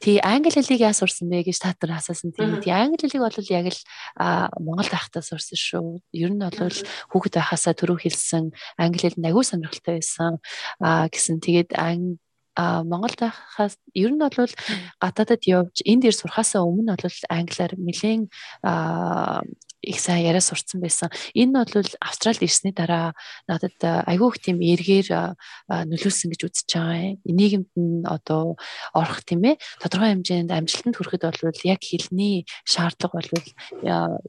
Тий 0.00 0.20
англи 0.22 0.52
хэлийг 0.52 0.80
яа 0.80 0.94
сурсан 0.96 1.28
бэ 1.28 1.44
гэж 1.48 1.58
та 1.60 1.74
нар 1.80 1.98
асуусан. 2.00 2.32
Тий 2.32 2.72
англи 2.72 3.00
хэлийг 3.04 3.22
бол 3.22 3.48
яг 3.52 3.66
л 3.68 3.80
Монгол 4.60 4.88
байхдаа 4.88 5.22
сурсан 5.22 5.58
шүү. 5.58 6.00
Ер 6.12 6.32
нь 6.32 6.40
бол 6.40 6.78
хүүхэд 7.12 7.34
байхасаа 7.36 7.74
төрөө 7.76 7.98
хэлсэн 8.04 8.52
англи 8.80 9.08
хэл 9.08 9.20
агуу 9.24 9.44
сонирхолтой 9.44 10.00
байсан. 10.00 10.40
Гэсэн 10.80 11.40
тэгээд 11.44 11.76
а 12.54 12.84
Монголд 12.84 13.16
байхаас 13.16 13.80
ер 13.96 14.12
нь 14.12 14.20
бол 14.20 14.52
гадаадад 15.00 15.42
явж 15.48 15.80
энд 15.88 16.04
ир 16.04 16.12
сурхаасаа 16.12 16.60
өмнө 16.68 16.96
бол 17.00 17.18
англиар 17.32 17.72
нэлээд 17.80 18.28
их 19.92 20.00
сайн 20.00 20.24
яриа 20.24 20.40
сурцсан 20.40 20.80
байсан. 20.80 21.12
Энэ 21.36 21.68
бол 21.68 21.88
Австралид 22.00 22.42
ирсний 22.42 22.72
дараа 22.72 23.12
надад 23.44 23.76
айгүйх 24.08 24.40
тийм 24.40 24.58
эргээр 24.64 25.36
нөлөөлсөн 25.68 26.32
гэж 26.32 26.40
үзэж 26.48 26.68
байгаа 26.72 27.20
юм. 27.20 27.20
Нийгэмд 27.28 27.70
нь 27.76 28.02
одоо 28.08 28.56
орох 28.96 29.20
тийм 29.28 29.44
ээ 29.44 29.60
тодорхой 29.84 30.16
хэмжээнд 30.16 30.50
амжилтанд 30.50 30.96
хүрэхэд 30.96 31.22
бол 31.28 31.60
яг 31.68 31.80
хэлний 31.84 32.48
шаардлага 32.64 33.20
бол 33.20 33.30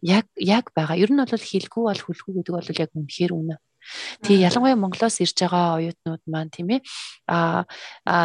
яг 0.04 0.28
яг 0.36 0.65
байгаа. 0.76 0.99
Ер 0.99 1.12
нь 1.12 1.21
бол 1.23 1.32
хэлгүй 1.32 1.84
бол 1.88 2.02
хүлгүй 2.04 2.34
гэдэг 2.43 2.54
бол 2.54 2.69
яг 2.84 2.91
үнэхээр 2.91 3.32
үнэ. 3.34 3.56
Тэгээ 4.24 4.48
ялангуяа 4.48 4.80
Монголоос 4.80 5.19
ирж 5.19 5.38
байгаа 5.43 5.78
оюутнууд 5.80 6.24
маань 6.28 6.54
тийм 6.54 6.69
ээ 6.76 6.82
а 7.28 7.65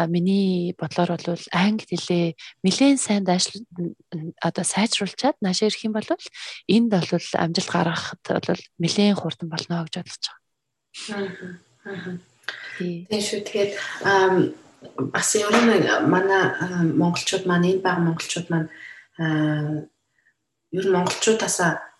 миний 0.07 0.75
бодлоор 0.79 1.19
бол 1.19 1.45
англи 1.51 1.85
хэлээ 1.89 2.25
нэлээд 2.63 2.99
сайн 2.99 3.23
дайшл 3.27 3.63
одоо 4.39 4.63
сайжруулчаад 4.63 5.37
наашаа 5.41 5.67
ирэх 5.67 5.85
юм 5.85 5.93
бол 5.95 6.07
энд 6.67 6.89
бол 6.91 7.25
амжилт 7.35 7.69
гаргахад 7.69 8.23
бол 8.47 8.63
нэлээд 8.79 9.19
хурдан 9.19 9.49
болно 9.49 9.83
гэж 9.85 9.95
бодож 9.99 10.25
байгаа. 10.27 12.17
Тийм 12.77 13.05
шүү. 13.09 13.41
Тэгээд 13.43 13.71
бас 15.11 15.35
ер 15.35 15.51
нь 15.51 15.67
манай 16.07 16.43
монголчууд 16.95 17.45
маань 17.45 17.67
энд 17.71 17.83
байгаа 17.83 18.07
монголчууд 18.07 18.47
маань 18.49 18.69
ер 20.71 20.85
нь 20.87 20.95
монголчуудаас 20.95 21.57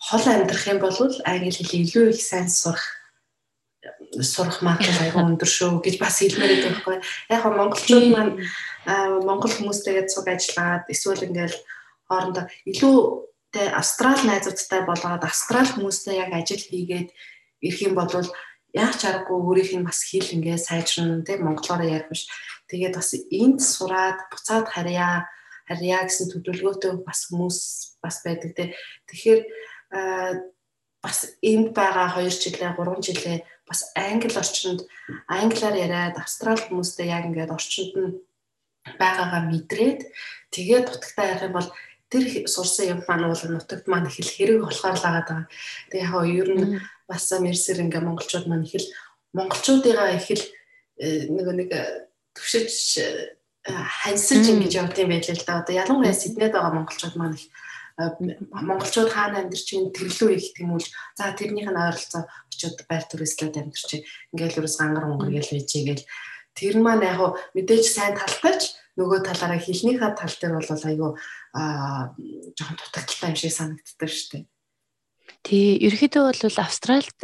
хол 0.08 0.26
амьдрах 0.26 0.64
юм 0.72 0.80
бол 0.80 0.96
англи 1.28 1.52
хэлийг 1.52 1.84
илүү 1.86 2.06
их 2.16 2.22
сайн 2.24 2.48
сурах 2.48 2.99
сурах 4.18 4.62
магадлал 4.66 5.04
аягүй 5.06 5.24
өндөр 5.24 5.50
шүү 5.50 5.82
гэж 5.86 5.96
бас 6.02 6.20
хэлмээр 6.20 6.52
байдаг 6.52 6.72
байхгүй. 6.74 6.98
Яг 7.30 7.44
нь 7.46 7.58
монголчууд 7.60 8.08
маань 8.10 8.34
монгол 9.28 9.54
хүмүүстэйгээ 9.54 10.06
цуг 10.10 10.26
ажиллаад 10.26 10.84
эсвэл 10.90 11.28
ингээл 11.30 11.58
хоорондоо 12.10 12.46
илүү 12.66 12.98
тэ 13.54 13.62
австрал 13.74 14.22
найзуудтай 14.26 14.82
болоод 14.86 15.24
австрал 15.26 15.70
хүмүүстэй 15.70 16.18
яг 16.18 16.34
ажил 16.34 16.62
хийгээд 16.62 17.10
ирэх 17.62 17.82
юм 17.86 17.94
бол 17.94 18.10
яг 18.74 18.92
чаргагүй 18.98 19.38
өөрийнх 19.38 19.74
нь 19.82 19.88
бас 19.90 20.06
хэл 20.06 20.34
ингээ 20.38 20.58
сайжрна 20.58 21.26
тэ 21.26 21.42
монголоор 21.42 21.86
ярих 21.86 22.10
биш. 22.10 22.30
Тэгээд 22.70 22.98
бас 22.98 23.14
энд 23.14 23.60
сураад 23.62 24.30
буцаад 24.30 24.70
харьяа 24.70 25.26
харьяа 25.66 26.06
гэсэн 26.06 26.34
төлөвлөгөөтэй 26.34 26.92
бас 27.06 27.30
хүмүүс 27.30 27.58
бас 28.02 28.16
байдаг 28.26 28.52
тэ. 28.58 28.74
Тэгэхээр 29.10 29.42
бас 31.02 31.18
энд 31.42 31.74
байгаа 31.74 32.22
2 32.22 32.30
жилээ 32.30 32.74
3 32.78 33.06
жилээ 33.06 33.38
бас 33.70 33.94
англи 33.96 34.34
орчинд 34.34 34.82
англиар 35.30 35.76
яриад 35.78 36.18
австрал 36.18 36.58
хүмүүстэй 36.58 37.08
яг 37.14 37.30
ингээд 37.30 37.54
орчинд 37.54 37.94
нь 38.02 38.12
байгаагаа 38.98 39.42
мэдрээд 39.46 40.10
тэгээд 40.50 40.86
дутагтай 40.90 41.26
ярих 41.30 41.46
юм 41.48 41.54
бол 41.54 41.70
тэр 42.10 42.26
сурсан 42.50 42.86
юм 42.98 43.00
маань 43.06 43.30
бол 43.30 43.44
нутагт 43.54 43.86
маань 43.86 44.10
их 44.10 44.18
л 44.18 44.34
хэрэг 44.34 44.60
болохоор 44.66 44.98
л 44.98 45.06
байгаа. 45.06 45.42
Тэгээ 45.94 46.10
яг 46.10 46.26
ер 46.26 46.50
нь 46.58 46.68
бас 47.06 47.30
мерсэр 47.30 47.86
ингээ 47.86 48.02
монголчууд 48.02 48.50
маань 48.50 48.66
их 48.66 48.76
л 48.82 48.88
монголчуудыгаа 49.38 50.18
их 50.18 50.28
л 50.34 50.44
э, 50.98 51.30
нэг 51.30 51.46
нэг 51.54 51.70
төвшөж 52.34 52.74
э, 52.98 53.38
хансаж 53.70 54.44
ингэж 54.50 54.74
явд 54.82 54.98
юм 54.98 55.14
байл 55.14 55.30
л 55.30 55.46
да. 55.46 55.62
Одоо 55.62 55.74
ялангуяа 55.78 56.18
Сиднейд 56.18 56.54
байгаа 56.58 56.74
монголчууд 56.74 57.16
маань 57.16 57.38
их 57.38 57.46
монголчууд 58.00 59.12
хаана 59.12 59.44
амьдарч 59.44 59.68
ин 59.76 59.92
тэрлүү 59.92 60.30
их 60.40 60.56
тэмүүлж 60.56 60.88
за 61.20 61.36
тэрнийх 61.36 61.68
нь 61.68 61.78
ойролцоо 61.78 62.24
очиод 62.60 62.84
байр 62.92 63.08
төрөслөд 63.08 63.56
амьдарч 63.56 64.04
ингээл 64.36 64.60
ерөөс 64.60 64.76
гангар 64.76 65.08
монгор 65.08 65.32
гэж 65.32 65.48
бийжээ 65.56 65.84
гэл 65.88 66.04
тэр 66.60 66.76
нь 66.76 66.84
маань 66.84 67.08
яг 67.08 67.40
мэдээж 67.56 67.86
сайн 67.88 68.20
талтайч 68.20 68.76
нөгөө 69.00 69.24
талаараа 69.24 69.64
хилнийхаа 69.64 70.12
тал 70.12 70.36
дээр 70.36 70.60
бол 70.60 70.68
айгүй 70.68 71.12
аа 71.56 72.12
жоохон 72.52 72.76
дутагдaltaй 72.76 73.32
юм 73.32 73.40
шиг 73.40 73.54
санагддаг 73.56 74.10
шүү 74.12 74.28
дээ. 74.36 74.44
Тий, 75.40 75.80
ерөөхдөө 75.80 76.24
бол 76.36 76.60
Австральд 76.60 77.16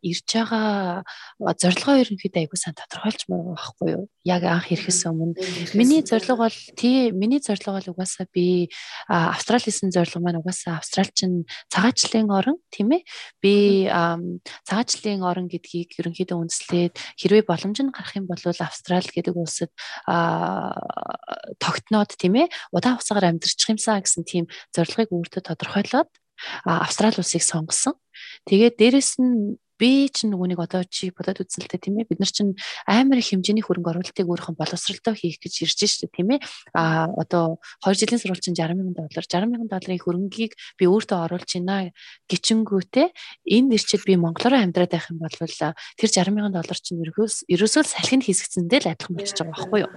ирж 0.00 0.24
байгаа 0.32 1.04
зорилгоо 1.36 2.00
ерөнхийдөө 2.00 2.40
айгуу 2.40 2.56
сайн 2.56 2.72
тодорхойлж 2.72 3.28
байгаа 3.28 3.52
байхгүй 3.54 3.88
юу? 3.92 4.04
Яг 4.24 4.42
анх 4.48 4.72
ирэхээс 4.72 5.04
өмнө 5.04 5.36
миний 5.76 6.00
зорилго 6.00 6.48
бол 6.48 6.56
тий, 6.80 7.12
миний 7.12 7.44
зорилго 7.44 7.76
бол 7.76 7.92
угаасаа 7.92 8.24
би 8.32 8.72
Австрали 9.04 9.68
хийсэн 9.68 9.92
зорилго 9.92 10.24
маань 10.24 10.40
угаасаа 10.40 10.80
Австралчин 10.80 11.44
цагаачлалын 11.68 12.32
орон 12.32 12.56
тийм 12.72 12.88
ээ? 12.96 13.04
Би 13.44 13.84
цагаачлалын 14.64 15.28
орон 15.28 15.52
гэдгийг 15.52 16.00
ерөнхийдөө 16.00 16.40
үндэслээд 16.40 16.96
хэрвээ 17.20 17.44
боломж 17.44 17.84
нь 17.84 17.92
гарах 17.92 18.16
юм 18.16 18.32
бол 18.32 18.40
Австрал 18.40 19.04
гэдэг 19.04 19.36
улсад 19.36 19.68
тогтноод 21.60 22.16
тийм 22.16 22.48
ээ? 22.48 22.48
Удаан 22.72 22.96
хугацаагаар 22.96 23.36
амьдарчих 23.36 23.68
юмсан 23.68 24.00
гэсэн 24.00 24.24
тийм 24.24 24.48
зорилгыг 24.72 25.12
өөртөө 25.12 25.42
тодорхойлоод 25.52 26.08
Австрали 26.64 27.18
улсыг 27.18 27.42
сонгосон. 27.42 27.94
Тэгээд 28.46 28.78
дээрэс 28.78 29.18
нь 29.22 29.58
би 29.78 30.10
ч 30.10 30.26
нөгөө 30.26 30.50
нэг 30.52 30.60
одоо 30.60 30.82
чи 30.82 31.14
бодоод 31.14 31.46
та 31.46 31.78
тийм 31.78 32.02
ээ 32.02 32.10
бид 32.10 32.18
нар 32.18 32.28
чинь 32.34 32.58
амар 32.84 33.22
их 33.22 33.30
хэмжээний 33.30 33.62
хөрөнгө 33.62 33.94
оруулалтыг 33.94 34.26
өөрийнхөө 34.26 34.58
боловсролтой 34.58 35.14
хийх 35.14 35.38
гэж 35.38 35.54
ирж 35.62 35.78
штэ 35.86 36.10
тийм 36.10 36.34
ээ. 36.34 36.42
А 36.74 37.06
одоо 37.14 37.62
2 37.86 37.94
жилийн 37.94 38.18
сурвалж 38.18 38.42
чинь 38.42 38.58
60 38.58 38.74
мянган 38.74 39.06
доллар. 39.06 39.22
60 39.22 39.46
мянган 39.46 39.70
долларын 39.70 40.02
хөрөнгийг 40.02 40.52
би 40.74 40.84
өөртөө 40.90 41.18
оруулж 41.30 41.50
байна 41.62 41.94
гिचэнгүүтээ 42.26 43.06
энд 43.54 43.70
ирчээд 43.78 44.02
би 44.02 44.18
монголоор 44.18 44.66
амьдраад 44.66 44.90
байх 44.90 45.06
юм 45.14 45.22
бол 45.22 45.30
тэр 45.30 46.10
60 46.10 46.34
мянган 46.34 46.58
доллар 46.58 46.78
чинь 46.82 46.98
ерөөсөө 46.98 47.82
салхинд 47.86 48.26
хийсгэсэндээ 48.26 48.82
л 48.82 48.90
адилхан 48.98 49.14
болчихж 49.14 49.38
байгаа 49.46 49.54
байхгүй 49.54 49.80
юу 49.86 49.92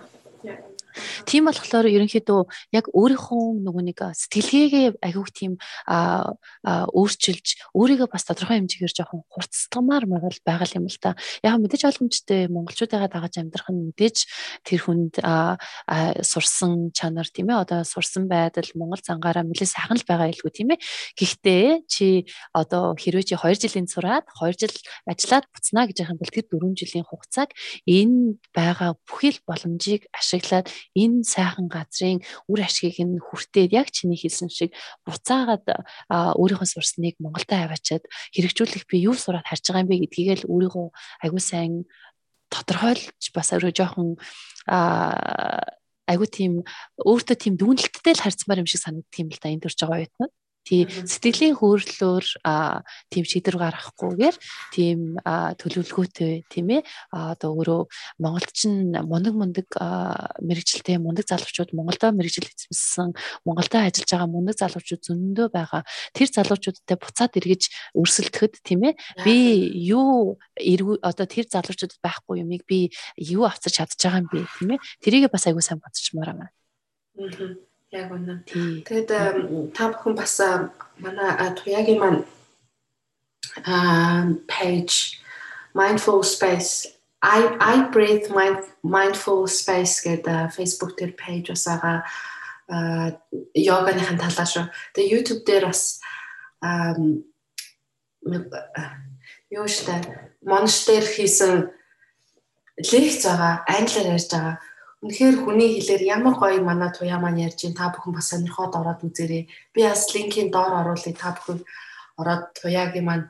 Тийм 1.25 1.47
болохоор 1.47 1.87
ерөнхийдөө 1.87 2.41
яг 2.75 2.85
өөрийнхөө 2.91 3.43
нөгөө 3.63 3.83
нэг 3.87 3.99
сэтгэлгээгээ 4.01 4.87
агиух 5.01 5.29
тийм 5.31 5.57
өөрчилж 5.87 7.47
өөрийгөө 7.75 8.07
бас 8.11 8.23
тодорхой 8.27 8.59
хэмжээгээр 8.61 8.95
жоохон 8.95 9.23
хурцтгамаар 9.31 10.05
байгаа 10.05 10.67
юм 10.75 10.87
л 10.87 10.99
та. 10.99 11.15
Яг 11.43 11.59
мэдээж 11.61 11.87
ойлгомжтой 11.87 12.47
монголчуудаа 12.51 13.07
дагаж 13.07 13.37
амьдрах 13.39 13.69
нь 13.71 13.91
мэдээж 13.91 14.17
тэр 14.65 14.79
хүнд 14.85 15.19
сурсан 16.21 16.91
чанар 16.91 17.27
тийм 17.29 17.49
ээ 17.51 17.61
одоо 17.63 17.81
сурсан 17.83 18.27
байдал 18.27 18.67
монгол 18.75 19.01
зангаараа 19.01 19.43
нэлээд 19.45 19.73
сайхан 19.73 19.97
л 19.97 20.07
байгаа 20.07 20.31
илгүй 20.31 20.51
тийм 20.51 20.69
ээ. 20.75 20.79
Гэхдээ 21.17 21.67
чи 21.87 22.25
одоо 22.53 22.95
хэрвээ 22.95 23.25
чи 23.27 23.35
2 23.35 23.61
жилийн 23.61 23.87
сураад 23.87 24.25
2 24.39 24.57
жил 24.57 24.75
ажиллаад 25.07 25.45
буцнаа 25.53 25.85
гэж 25.87 25.97
яхад 26.03 26.19
бол 26.19 26.33
тэр 26.33 26.45
4 26.49 26.75
жилийн 26.77 27.05
хугацааг 27.07 27.49
энэ 27.85 28.37
байгаа 28.55 28.97
бүхэл 29.07 29.39
боломжийг 29.47 30.07
ашиглаад 30.15 30.67
энэ 30.95 31.23
сайхан 31.23 31.67
газрын 31.67 32.19
үр 32.51 32.59
ашгийг 32.61 32.97
нь 33.01 33.19
хүртээд 33.21 33.71
яг 33.73 33.87
чиний 33.91 34.19
хэлсэн 34.19 34.49
шиг 34.49 34.71
буцаагаад 35.07 35.65
өөрийнхөө 36.09 36.69
сурсныг 36.69 37.15
Монголд 37.19 37.49
аваачаад 37.51 38.03
хэрэгжүүлэх 38.35 38.85
би 38.89 39.05
юу 39.05 39.15
сураад 39.15 39.47
харж 39.47 39.63
байгаа 39.69 39.83
юм 39.83 39.89
бэ 39.89 40.01
гэдгийг 40.07 40.45
л 40.45 40.49
өөрийгөө 40.51 40.87
аягүй 41.25 41.43
сайн 41.43 41.73
тодорхойлж 42.51 43.25
бас 43.33 43.49
өөрөө 43.55 43.71
жоохон 43.71 44.09
а 44.67 45.63
айгу 46.11 46.27
тийм 46.27 46.53
өөртөө 46.99 47.37
тийм 47.39 47.55
дүнэлттэй 47.55 48.13
л 48.17 48.23
харцмаар 48.25 48.61
юм 48.61 48.69
шиг 48.69 48.83
санагддаг 48.83 49.19
юм 49.21 49.29
л 49.31 49.39
да 49.39 49.47
энд 49.47 49.63
төрж 49.63 49.79
байгаа 49.79 49.99
оюутнууд. 50.03 50.33
Тий 50.61 50.85
сэтгэлийн 50.85 51.57
хөөрлөөр 51.57 52.25
тийм 53.09 53.25
шийдвэр 53.25 53.57
гаргахгүйгээр 53.57 54.35
тийм 54.69 55.17
төлөвлөгөөтэй 55.57 56.45
тийм 56.53 56.67
ээ 56.77 56.81
одоо 57.09 57.57
өөрөө 57.57 57.81
Монголд 58.21 58.53
чинь 58.53 58.93
мундаг 58.93 59.33
мундаг 59.33 59.67
мэрэгчлээ 60.37 61.01
мундаг 61.01 61.25
залуучууд 61.25 61.73
Монголдо 61.73 62.13
мэрэгжил 62.13 62.45
эзэмссэн 62.45 63.09
Монголдо 63.41 63.77
ажиллаж 63.89 64.05
байгаа 64.05 64.29
мундаг 64.29 64.55
залуучууд 64.61 65.01
зөндөө 65.01 65.47
байгаа. 65.49 65.81
Тэр 66.13 66.29
залуучуудтай 66.29 66.97
буцаад 67.01 67.33
эргэж 67.41 67.63
өрсөлдөхөд 67.97 68.61
тийм 68.61 68.85
ээ 68.85 68.93
би 69.25 69.35
юу 69.89 70.37
одоо 71.01 71.25
тэр 71.25 71.49
залуучуудад 71.49 71.97
байхгүй 72.05 72.45
юмыг 72.45 72.69
би 72.69 72.93
юу 73.17 73.49
авчирч 73.49 73.81
чадж 73.81 73.97
байгаа 73.97 74.21
юм 74.21 74.29
бэ 74.29 74.45
тийм 74.61 74.69
ээ 74.77 74.83
тэрийг 75.01 75.33
бас 75.33 75.49
аягүй 75.49 75.65
сайн 75.65 75.81
бодчихмоор 75.81 76.37
байна. 76.37 76.53
Аа 77.17 77.70
Яг 77.91 78.07
үнэ. 78.07 78.47
Тэгээд 78.87 79.09
та 79.75 79.83
бүхэн 79.91 80.15
бас 80.15 80.39
манай 80.95 81.51
туяагийн 81.59 81.99
маань 81.99 82.23
а 83.67 84.31
page 84.47 85.19
mindful 85.75 86.23
space 86.23 86.87
I 87.21 87.51
I 87.59 87.75
breathe 87.91 88.31
mind, 88.31 88.63
mindful 88.81 89.45
space 89.47 90.01
гэдэг 90.01 90.55
Facebook 90.55 90.95
дээр 90.95 91.13
page 91.19 91.51
байгаа 91.51 92.07
йоганыхын 93.53 94.17
талаа 94.23 94.47
шүү. 94.47 94.65
Тэгээ 94.95 95.11
YouTube 95.11 95.43
дээр 95.43 95.67
бас 95.67 95.99
юу 99.51 99.67
штэ 99.67 99.99
монш 100.47 100.87
дээр 100.87 101.05
хийсэн 101.05 101.69
лекц 102.79 103.21
байгаа 103.27 103.53
англиар 103.67 104.15
ярьж 104.15 104.31
байгаа 104.31 104.55
Үнэхээр 105.01 105.35
хүний 105.41 105.81
хэлээр 105.81 106.03
ямар 106.13 106.35
гоё 106.37 106.61
манай 106.61 106.93
туяа 106.93 107.17
маань 107.17 107.41
ярьж 107.41 107.65
ин 107.65 107.73
та 107.73 107.89
бүхэн 107.89 108.13
бас 108.13 108.29
сонирхоод 108.29 108.77
ороод 108.77 109.01
үзээрэй. 109.01 109.49
Би 109.73 109.81
бас 109.81 110.05
линкийн 110.13 110.53
доор 110.53 110.77
оруулъя 110.77 111.15
та 111.17 111.33
бүхэн 111.33 111.65
ороод 112.21 112.53
туяагийн 112.53 113.05
маань 113.09 113.25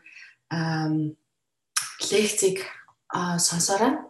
лекцийг 2.11 2.67
сонсоорой. 3.39 4.03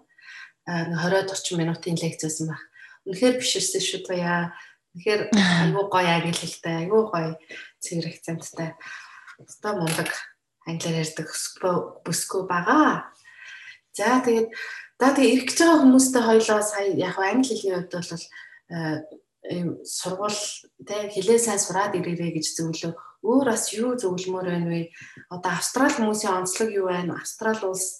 20-од 0.66 1.30
40 1.30 1.62
минутын 1.62 2.02
лекц 2.02 2.26
байсан 2.26 2.50
баг. 2.50 2.62
Үнэхээр 3.06 3.38
биширсэн 3.38 3.82
шүү 3.82 4.02
туяа. 4.10 4.58
Үнэхээр 4.98 5.22
айгүй 5.32 5.86
гоё 5.86 6.10
англи 6.18 6.34
хэлтэй, 6.34 6.90
айгүй 6.90 7.02
гоё 7.14 7.38
цэвэр 7.78 8.10
акценттай. 8.10 8.74
Өстой 9.38 9.74
мундаг 9.78 10.10
англиар 10.66 11.02
ярьдаг 11.02 11.30
бүсгүй 12.06 12.42
байгаа. 12.50 13.10
За 13.94 14.22
тэгээд 14.26 14.50
За 15.02 15.10
тэгээ 15.18 15.34
эргэж 15.34 15.58
байгаа 15.58 15.82
хүмүүстэй 15.82 16.22
хоёлоо 16.30 16.62
сая 16.62 16.94
яг 16.94 17.18
англи 17.18 17.58
хэлний 17.58 17.74
хувьд 17.74 17.94
бол 17.98 18.22
ийм 19.50 19.70
сургууль 19.82 20.42
тэ 20.86 21.10
хилээ 21.10 21.40
сайн 21.42 21.58
сураад 21.58 21.98
ирээрэй 21.98 22.38
гэж 22.38 22.46
зөвлөө. 22.54 22.94
Өөр 23.26 23.48
бас 23.50 23.74
юу 23.74 23.98
зөвлөмөр 23.98 24.46
байна 24.46 24.70
вэ? 24.70 24.94
Одоо 25.34 25.58
австрал 25.58 25.90
хүмүүсийн 25.90 26.46
онцлог 26.46 26.70
юу 26.70 26.94
байна? 26.94 27.18
Австрал 27.18 27.58
улс 27.66 27.98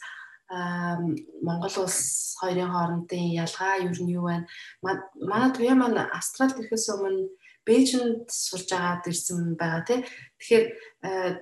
Монгол 1.42 1.76
улс 1.90 2.38
хоёрын 2.38 2.70
хоорондын 2.70 3.34
ялгаа 3.34 3.82
юу 3.82 3.98
нь 3.98 4.14
юу 4.14 4.30
байна? 4.30 4.46
Манай 4.86 5.50
туяа 5.58 5.74
маань 5.74 6.06
австрал 6.06 6.54
ирэхээс 6.54 6.86
өмнө 6.94 7.34
Бээжинд 7.66 8.30
сурж 8.30 8.70
агаад 8.78 9.10
ирсэн 9.10 9.58
байгаа 9.58 9.82
тий. 9.90 10.00
Тэгэхээр 10.38 10.66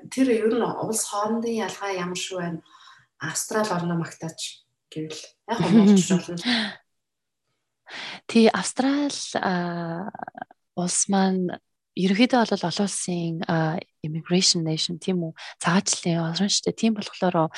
тэр 0.07 0.27
ер 0.39 0.55
нь 0.55 0.63
улс 0.63 1.03
хоорондын 1.03 1.67
ялгаа 1.67 1.91
ямар 1.99 2.15
шүү 2.15 2.37
байна? 2.39 2.59
Австрал 3.19 3.67
орно 3.75 3.99
магтаач 3.99 4.63
гэвэл 4.93 5.21
яг 5.49 5.59
хэмжиж 5.63 6.09
болно. 6.13 6.37
Тий 8.29 8.45
Австрал 8.53 9.17
улс 10.77 10.99
маань 11.09 11.57
ерөнхийдөө 11.99 12.39
бол 12.45 12.67
олон 12.69 12.85
улсын 12.85 13.41
immigration 14.05 14.61
nation 14.63 14.95
тийм 15.01 15.19
үү 15.25 15.33
цагаачлалын 15.59 16.21
орн 16.31 16.51
шүү 16.51 16.63
дээ. 16.69 16.79
Тийм 16.79 16.93
болохоор 16.95 17.49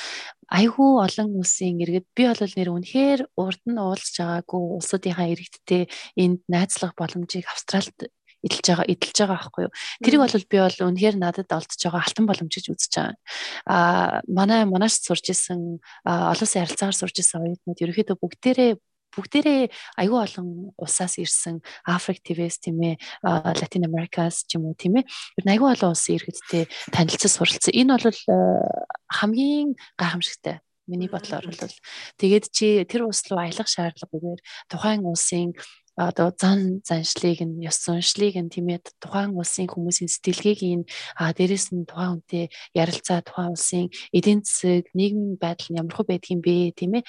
айгүй 0.50 0.90
олон 1.06 1.28
улсын 1.38 1.78
иргэд 1.84 2.06
би 2.16 2.24
бол 2.26 2.42
нэр 2.56 2.70
үнэхээр 2.74 3.20
урд 3.38 3.62
нь 3.68 3.78
уулзж 3.78 4.14
байгаагүй 4.18 4.62
улсуудынхаа 4.76 5.28
иргэдтэй 5.30 5.82
энд 6.18 6.40
найзлах 6.48 6.92
боломжийг 6.98 7.46
Австралид 7.46 8.10
эдэлж 8.42 8.66
байгаа 8.68 8.86
эдэлж 8.90 9.16
байгаа 9.22 9.38
байхгүй 9.38 9.62
юу. 9.66 9.72
Тэрийг 10.02 10.20
бол 10.22 10.34
би 10.50 10.58
бол 10.58 10.78
үнэхээр 10.90 11.16
надад 11.18 11.50
олдож 11.50 11.80
байгаа 11.82 12.02
алтан 12.02 12.26
боломж 12.26 12.52
гэж 12.52 12.66
үзэж 12.70 12.92
байгаа. 12.98 13.16
Аа 13.66 14.20
манай 14.28 14.66
манаш 14.66 14.98
сурж 15.00 15.30
исэн 15.30 15.78
олон 16.04 16.46
улсын 16.46 16.62
харилцаагаар 16.62 16.98
сурж 16.98 17.16
исэн 17.22 17.42
оюутнууд 17.42 17.82
ерөөхдөө 17.82 18.16
бүгдээрээ 18.18 18.72
бүгдээрээ 19.12 19.62
аюул 20.00 20.24
олон 20.24 20.48
улсаас 20.80 21.20
ирсэн 21.20 21.60
Африк 21.84 22.24
твс 22.24 22.56
тийм 22.58 22.80
ээ 22.80 22.96
Латин 23.22 23.84
Америкас 23.84 24.48
ч 24.48 24.56
юм 24.56 24.72
уу 24.72 24.74
тийм 24.74 25.00
ээ 25.00 25.04
ер 25.04 25.44
нь 25.44 25.52
аюул 25.52 25.76
олон 25.76 25.92
улсын 25.92 26.16
иргэдтэй 26.16 26.64
танилцаж 26.96 27.28
суралцсан. 27.28 27.76
Энэ 27.76 28.00
бол 28.00 28.20
хамгийн 29.12 29.76
гайхамшигтай 30.00 30.64
миний 30.88 31.08
бодлоор 31.12 31.44
бол 31.46 31.76
тэгээд 32.18 32.44
чи 32.50 32.82
тэр 32.88 33.06
улс 33.06 33.22
руу 33.28 33.38
аялах 33.38 33.68
шаардлагагүйгээр 33.68 34.40
тухайн 34.72 35.04
улсын 35.06 35.54
одоо 35.96 36.32
зан 36.32 36.80
заншлыг 36.88 37.44
нь 37.44 37.60
ёс 37.68 37.84
заншлыг 37.84 38.36
нь 38.40 38.48
тиймээд 38.48 38.96
тухайн 38.96 39.36
улсын 39.36 39.68
хүмүүсийн 39.68 40.08
сэтгэлгээг 40.08 40.88
а 41.20 41.36
дээрэс 41.36 41.76
нь 41.76 41.84
тухайн 41.84 42.24
хүнтэй 42.24 42.48
ярилцаа 42.72 43.20
тухайн 43.20 43.52
улсын 43.52 43.92
эдийн 44.16 44.40
засаг 44.40 44.88
нийгмийн 44.96 45.36
байдал 45.36 45.68
нь 45.68 45.78
ямар 45.80 45.92
хөө 45.92 46.08
байдгийм 46.08 46.40
бэ? 46.40 46.72
Тийм 46.72 46.96
ээ 46.96 47.04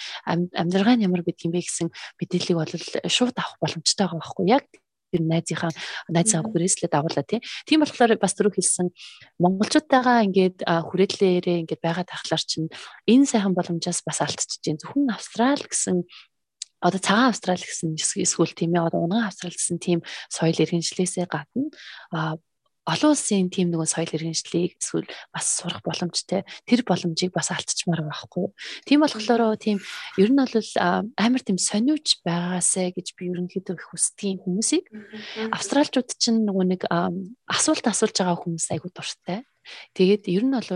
амьдрал 0.52 1.00
нь 1.00 1.06
ямар 1.08 1.24
байдгийм 1.24 1.56
бэ 1.56 1.64
гэсэн 1.64 1.88
мэдээллийг 2.20 2.58
бол 2.60 2.74
шууд 3.08 3.36
авах 3.40 3.56
боломжтой 3.64 4.04
байгаа 4.04 4.20
байхгүй 4.20 4.48
яг. 4.52 4.68
Тэр 5.14 5.30
найзынхаа 5.30 5.70
найзаа 6.10 6.42
хүрээслээ 6.42 6.90
дагуулаа 6.90 7.22
тийм. 7.22 7.86
Болохоор 7.86 8.18
бас 8.18 8.34
түрүү 8.34 8.58
хэлсэн 8.58 8.90
монголчуудтайгаа 9.38 10.26
ингээд 10.26 10.66
хүрээллээрээ 10.66 11.62
ингээд 11.64 11.86
байгаа 11.86 12.02
тахлаар 12.02 12.42
чинь 12.42 12.74
энэ 13.06 13.30
сайхан 13.30 13.54
боломжоос 13.54 14.02
бас 14.10 14.26
алдчихж 14.26 14.66
जैन 14.66 14.82
зөвхөн 14.82 15.14
австрал 15.14 15.62
гэсэн 15.62 16.02
одоо 16.84 17.00
цагаан 17.00 17.32
австрал 17.32 17.64
гэсэн 17.64 17.96
эсвэл 17.96 18.52
тийм 18.52 18.76
ээ 18.76 18.88
одоо 18.92 19.00
унган 19.08 19.26
австрал 19.26 19.56
гэсэн 19.56 19.80
тийм 19.80 20.00
соёл 20.28 20.60
иргэншлээсээ 20.60 21.26
гадна 21.32 21.72
олон 22.84 23.16
улсын 23.16 23.48
тийм 23.48 23.72
нэгэн 23.72 23.88
соёл 23.88 24.12
иргэншлийг 24.12 24.76
эсвэл 24.76 25.08
бас 25.32 25.48
сурах 25.56 25.80
боломжтой 25.88 26.44
тэр 26.68 26.84
боломжийг 26.84 27.32
бас 27.32 27.48
алдчихмаар 27.56 28.04
байхгүй. 28.04 28.52
Тийм 28.84 29.00
болохоор 29.08 29.56
тийм 29.56 29.80
ер 30.20 30.30
нь 30.36 30.40
бол 30.44 30.68
амар 31.16 31.42
тийм 31.48 31.56
сониуч 31.56 32.20
байгаасаа 32.28 32.92
гэж 32.92 33.08
би 33.16 33.32
ерөнхийдөө 33.32 33.76
их 33.80 33.88
хүсдэг 33.88 34.44
хүмүүсийг 34.44 34.92
австралчууд 35.56 36.12
чинь 36.20 36.44
нөгөө 36.44 36.66
нэг 36.76 36.82
асуулт 37.48 37.88
асуулж 37.88 38.20
байгаа 38.20 38.44
хүмүүс 38.44 38.68
айгуу 38.76 38.92
дуртай. 38.92 39.48
Тэгээд 39.98 40.28
ер 40.30 40.44
нь 40.46 40.54
бол 40.54 40.68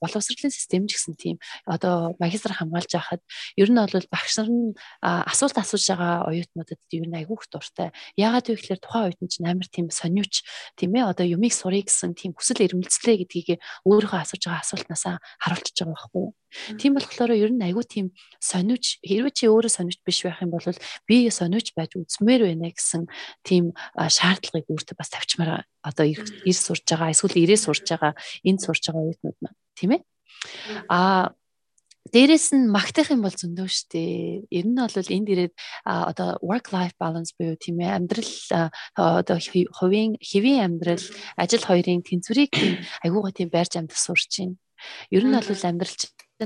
боловсролын 0.00 0.52
систем 0.52 0.86
ч 0.86 0.98
гэсэн 0.98 1.14
тийм 1.16 1.36
одоо 1.66 2.14
магистр 2.18 2.52
хамгаалж 2.52 2.90
байхад 2.92 3.22
ер 3.56 3.68
нь 3.70 3.80
бол 3.80 4.06
багш 4.10 4.34
нар 4.38 4.50
нь 4.50 4.74
асуулт 5.02 5.56
асууж 5.58 5.84
байгаа 5.90 6.28
оюутнуудад 6.28 6.80
ер 6.92 7.06
нь 7.08 7.18
айгүйх 7.18 7.46
дуртай. 7.50 7.90
Яагаад 8.18 8.48
вэ 8.48 8.54
гэхээр 8.58 8.80
тухайн 8.82 9.04
оюутан 9.10 9.28
чинь 9.30 9.48
амар 9.48 9.68
тийм 9.70 9.86
сониуч 9.90 10.44
тийм 10.78 10.94
ээ 10.94 11.10
одоо 11.10 11.26
юмыг 11.26 11.52
сурыг 11.54 11.86
гэсэн 11.88 12.14
тийм 12.14 12.32
хүсэл 12.34 12.64
эрмэлзлээ 12.64 13.16
гэдгийг 13.22 13.60
өөрийнхөө 13.88 14.20
асууж 14.22 14.42
байгаа 14.44 14.62
асуултнаасаа 14.64 15.14
харуулчихж 15.42 15.78
байгаа 15.82 15.94
байхгүй 15.94 16.22
юу? 16.22 16.32
Тийм 16.78 16.94
болохоор 16.94 17.32
ер 17.34 17.50
нь 17.50 17.64
айгүй 17.64 17.84
тийм 17.84 18.06
сониуч 18.38 19.00
хэрвээ 19.02 19.34
чи 19.34 19.44
өөрөө 19.50 19.72
сониуч 19.72 19.98
биш 20.06 20.22
байх 20.24 20.42
юм 20.42 20.54
бол 20.54 20.64
би 21.08 21.16
сониуч 21.30 21.74
байж 21.74 21.98
үзмээр 21.98 22.48
байна 22.48 22.70
гэсэн 22.70 23.10
тийм 23.42 23.74
шаардлагыг 23.96 24.70
өөртөө 24.70 24.96
бас 24.96 25.10
тавьчмаар 25.10 25.66
одоо 25.82 26.04
ир 26.06 26.56
сурж 26.56 26.84
байгаа 26.86 27.12
эсвэл 27.12 27.42
ирээ 27.42 27.58
сурж 27.58 27.84
байгаа 27.84 28.12
энд 28.46 28.60
сурж 28.62 28.82
байгаа 28.86 29.02
үеийнүүд 29.02 29.38
маань 29.42 29.58
тийм 29.74 29.90
ээ 29.98 30.02
а 30.88 31.32
Дээрээс 32.12 32.52
нь 32.52 32.68
магтах 32.68 33.08
юм 33.16 33.24
бол 33.24 33.32
зөндөө 33.32 33.64
штэ. 33.64 34.44
Ер 34.52 34.66
нь 34.68 34.76
бол 34.76 34.92
энд 34.92 35.28
ирээд 35.32 35.54
одоо 35.88 36.36
work 36.44 36.68
life 36.68 36.92
balance 37.00 37.32
буюу 37.32 37.56
тийм 37.56 37.80
ээ 37.80 37.96
амьдрал 37.96 38.32
одоо 38.92 39.38
хувийн 39.72 40.20
хэвийн 40.20 40.68
амьдрал 40.68 41.00
ажил 41.40 41.64
хоёрын 41.64 42.04
тэнцвэрийг 42.04 42.52
тийм 42.52 42.76
айгуугаа 43.00 43.32
тийм 43.32 43.48
байрж 43.48 43.80
амьд 43.80 43.96
сурч 43.96 44.36
байна. 44.36 44.60
Ер 45.08 45.24
нь 45.24 45.32
бол 45.32 45.48
амьдрал 45.48 45.96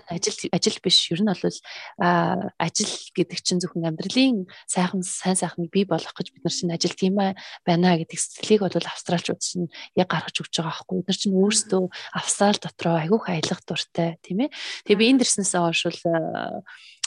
ажил 0.07 0.39
ажил 0.53 0.79
биш. 0.83 1.11
Ер 1.11 1.21
нь 1.23 1.31
бол 1.31 1.43
ажил 1.43 2.93
гэдэг 3.17 3.39
чинь 3.43 3.59
зөвхөн 3.59 3.91
амьдралын 3.91 4.47
сайхан 4.71 5.03
сайн 5.03 5.35
сайхныг 5.35 5.75
бий 5.75 5.85
болгох 5.85 6.15
гэж 6.15 6.31
бид 6.31 6.45
нар 6.47 6.55
чинь 6.55 6.71
ажил 6.71 6.95
тийм 6.95 7.19
байна 7.19 7.99
гэдэг 7.99 8.19
сэтгэлийг 8.19 8.63
бол 8.63 8.87
австралчууд 8.87 9.41
чинь 9.43 9.67
яг 9.99 10.09
гаргаж 10.09 10.39
өгч 10.39 10.55
байгаа 10.63 10.79
байхгүй. 10.79 10.97
Бид 11.03 11.09
нар 11.09 11.19
чинь 11.19 11.39
өөрсдөө 11.39 11.83
австрал 12.15 12.59
дотроо 12.63 12.97
айгүйх 13.03 13.27
аялах 13.29 13.61
дуртай 13.67 14.19
тийм 14.23 14.47
ээ. 14.47 14.55
Тэгээ 14.87 15.01
би 15.01 15.11
энд 15.11 15.23
ирснээс 15.27 15.59
хойш 15.59 15.83
бол 15.91 16.01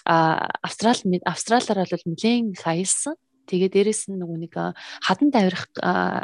австрал 0.06 1.00
австралаар 1.26 1.88
бол 1.88 2.06
нэлээд 2.06 2.58
их 2.58 2.66
аялсан 2.68 3.16
Тэгээ 3.52 3.70
дээрэс 3.76 4.08
нь 4.08 4.16
нөгөө 4.16 4.38
нэг 4.48 4.54
хадан 5.04 5.28
давирах 5.28 5.68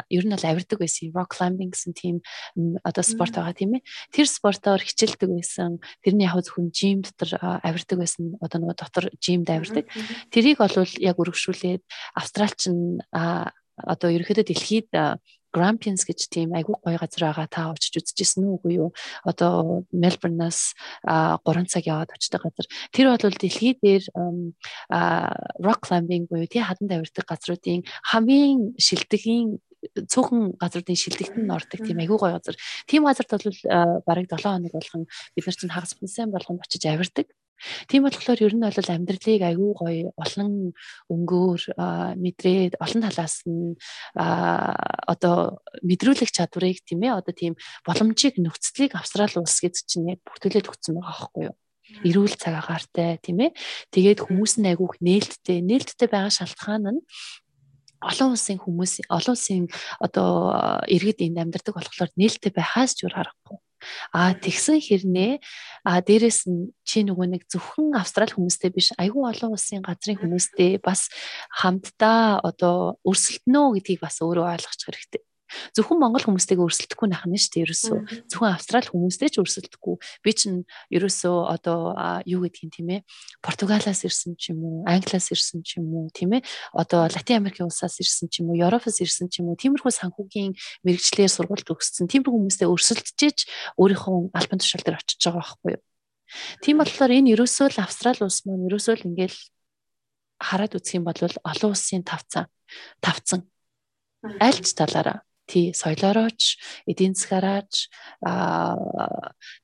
ер 0.08 0.24
нь 0.24 0.32
бол 0.32 0.48
авирдаг 0.48 0.80
байсан. 0.80 1.12
Rock 1.12 1.36
climbing 1.36 1.76
гэсэн 1.76 1.92
тийм 1.92 2.24
одоо 2.80 3.04
спорт 3.04 3.36
байгаа 3.36 3.52
тийм 3.52 3.76
ээ. 3.76 3.84
Тэр 4.16 4.24
спортоор 4.24 4.80
хичээлдэг 4.80 5.28
байсан. 5.28 5.76
Тэрний 6.00 6.24
яг 6.24 6.40
зөвхөн 6.40 6.72
жим 6.72 7.04
дотор 7.04 7.36
авирдаг 7.60 7.98
байсан. 8.00 8.40
Одоо 8.40 8.64
нөгөө 8.64 8.76
дотор 8.80 9.04
жимд 9.20 9.52
авирдаг. 9.52 9.84
Тэрийг 10.32 10.56
бол 10.56 10.72
яг 10.80 11.16
өргөшүүлээд 11.20 11.84
Австралч 12.16 12.72
нь 12.72 12.96
одоо 13.12 14.08
ерөөхдөө 14.10 14.48
дэлхийд 14.48 14.88
Grampians 15.52 16.04
гэж 16.04 16.28
тийм 16.28 16.52
айгүй 16.54 16.76
гоё 16.80 16.98
газар 17.00 17.32
байгаа 17.32 17.46
та 17.48 17.62
очиж 17.72 17.96
үзчихсэн 18.00 18.44
үү 18.44 18.54
үгүй 18.60 18.74
юу? 18.78 18.90
Одоо 19.24 19.84
Melbourne-аас 19.92 20.74
3 21.04 21.66
цаг 21.72 21.84
яваад 21.88 22.12
очдог 22.12 22.42
газар. 22.44 22.66
Тэр 22.92 23.16
бол 23.16 23.36
дэлхий 23.36 23.74
дээр 23.80 24.04
rock 25.58 25.80
climbing 25.86 26.28
буюу 26.28 26.46
тий 26.46 26.62
хадан 26.62 26.88
давирдаг 26.88 27.24
газруудын 27.24 27.82
хамгийн 28.04 28.76
шилдэгийн 28.76 29.58
цөөхөн 30.10 30.58
газруудын 30.58 30.98
шилдэгтэн 30.98 31.50
ордог 31.54 31.80
тийм 31.86 32.02
айгүй 32.02 32.18
гоё 32.18 32.34
газар. 32.36 32.56
Тийм 32.90 33.06
газарт 33.06 33.30
бол 33.30 34.02
бараг 34.06 34.26
7 34.26 34.42
хоног 34.42 34.72
болгон 34.74 35.06
бид 35.34 35.44
нар 35.46 35.56
чинь 35.56 35.74
хагас 35.74 35.94
бинсэн 35.94 36.30
болгон 36.34 36.58
очиж 36.58 36.82
авирдаг. 36.86 37.26
Тийм 37.90 38.06
болохоор 38.06 38.40
ер 38.42 38.54
нь 38.54 38.64
бол 38.64 38.90
амьдралыг 38.94 39.42
аягүй 39.42 39.72
гоё 39.74 40.08
олон 40.14 40.72
өнгөөр 41.10 41.62
мэдрээд 42.18 42.78
олон 42.78 43.00
талаас 43.02 43.42
нь 43.46 43.74
одоо 44.14 45.62
мэдрүүлэх 45.82 46.30
чадварыг 46.30 46.82
тийм 46.86 47.02
ээ 47.02 47.18
одоо 47.18 47.34
тийм 47.34 47.54
боломжийг 47.86 48.38
нөхцөлийг 48.38 48.94
австрал 48.94 49.34
улс 49.42 49.58
гэж 49.58 49.74
чинь 49.90 50.10
яг 50.14 50.20
бүртгүүлээд 50.26 50.70
өгсөн 50.70 50.94
байгаа 50.98 51.16
байхгүй 51.18 51.44
юу? 51.50 51.56
эрүүл 52.04 52.36
цаг 52.36 52.54
агаартай 52.60 53.16
тийм 53.24 53.48
ээ. 53.48 53.56
Тэгээд 53.92 54.20
хүмүүс 54.28 54.60
нь 54.60 54.68
айгүйх 54.68 55.00
нээлттэй, 55.00 55.64
нээлттэй 55.64 56.08
байгаа 56.08 56.32
шалтгаан 56.32 56.84
нь 56.92 57.00
олон 57.98 58.36
улсын 58.36 58.58
хүмүүс 58.62 59.10
олон 59.10 59.34
улсын 59.34 59.66
одоо 59.98 60.30
иргэд 60.86 61.24
энд 61.24 61.38
амьдардаг 61.42 61.74
болохоор 61.74 62.10
нээлттэй 62.14 62.52
байхаас 62.54 62.94
ч 62.94 63.08
үр 63.08 63.14
харахгүй. 63.16 63.58
А 64.12 64.32
тэгсэн 64.34 64.80
хэрнээ 64.80 65.38
а 65.84 66.00
дээрэс 66.00 66.48
нь 66.48 66.72
чи 66.82 67.04
нөгөө 67.04 67.26
нэг 67.38 67.42
зөвхөн 67.52 67.94
австрал 67.94 68.32
хүмүүстэй 68.32 68.70
биш 68.72 68.90
айгүй 68.96 69.24
олон 69.28 69.54
улсын 69.54 69.84
газрын 69.84 70.18
хүмүүстэй 70.18 70.80
бас 70.80 71.12
хамтдаа 71.52 72.40
одоо 72.40 72.96
өрсөлдөнө 73.04 73.76
гэдгийг 73.76 74.00
бас 74.00 74.18
өөрөө 74.24 74.46
ойлгочих 74.56 74.88
хэрэгтэй. 74.88 75.27
Зөвхөн 75.72 75.98
Монгол 75.98 76.24
хүмүүстэйгээ 76.24 76.64
өрсөлдөхгүй 76.64 77.08
нах 77.08 77.24
нь 77.24 77.36
шүү 77.40 77.52
дээ 77.52 77.64
ерөөсөө. 77.68 77.98
Зөвхөн 78.28 78.52
Австрали 78.52 78.88
хүмүүстэй 78.88 79.28
ч 79.32 79.36
өрсөлдөхгүй. 79.40 79.94
Би 80.20 80.30
чинь 80.36 80.68
ерөөсөө 80.92 81.36
одоо 81.48 81.96
юу 82.28 82.44
гэдгийг 82.44 82.72
тийм 82.72 82.88
ээ 82.92 83.00
Португалаас 83.40 84.04
ирсэн 84.04 84.36
ч 84.36 84.52
юм 84.52 84.60
уу, 84.64 84.76
Англиас 84.84 85.32
ирсэн 85.32 85.64
ч 85.64 85.80
юм 85.80 85.88
уу, 85.92 86.12
тийм 86.12 86.36
ээ 86.36 86.44
одоо 86.76 87.08
Латин 87.08 87.40
Америкийн 87.40 87.68
улсаас 87.68 87.96
ирсэн 88.00 88.28
ч 88.28 88.44
юм 88.44 88.52
уу, 88.52 88.60
Европоос 88.60 89.00
ирсэн 89.00 89.32
ч 89.32 89.40
юм 89.40 89.52
уу, 89.52 89.56
тиймэрхүү 89.56 89.92
санхүүгийн 89.92 90.52
мэрэгчлэр 90.84 91.32
сургалт 91.32 91.68
өгсөн. 91.68 92.08
Тиймэрхүү 92.12 92.34
хүмүүстэй 92.34 92.68
өрсөлдөж 92.68 93.38
өөрийнхөө 93.80 94.36
албан 94.36 94.58
тушаал 94.60 94.84
дээр 94.84 95.00
очиж 95.00 95.20
байгаа 95.24 95.40
байхгүй 95.40 95.72
юу? 95.76 95.82
Тийм 96.60 96.76
болохоор 96.76 97.12
энэ 97.16 97.32
ерөөсөө 97.32 97.68
л 97.72 97.82
Австрали 97.82 98.20
улс 98.20 98.44
маань 98.44 98.68
ерөөсөө 98.68 98.94
л 99.00 99.06
ингээл 99.08 99.38
хараад 100.38 100.76
үзэх 100.76 101.00
юм 101.00 101.04
бол 101.08 101.18
олон 101.18 101.70
улсын 101.72 102.04
тавцан 102.04 102.46
тавцан 103.02 103.48
аль 104.38 104.60
ч 104.60 104.76
талаараа 104.76 105.24
тий 105.50 105.72
соёлоорооч 105.72 106.40
эдийн 106.86 107.16
засгаараач 107.16 107.72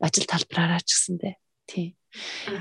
ажил 0.01 0.27
талбараараа 0.33 0.83
ч 0.83 0.91
гэсэндээ 0.97 1.35
тий 1.69 1.87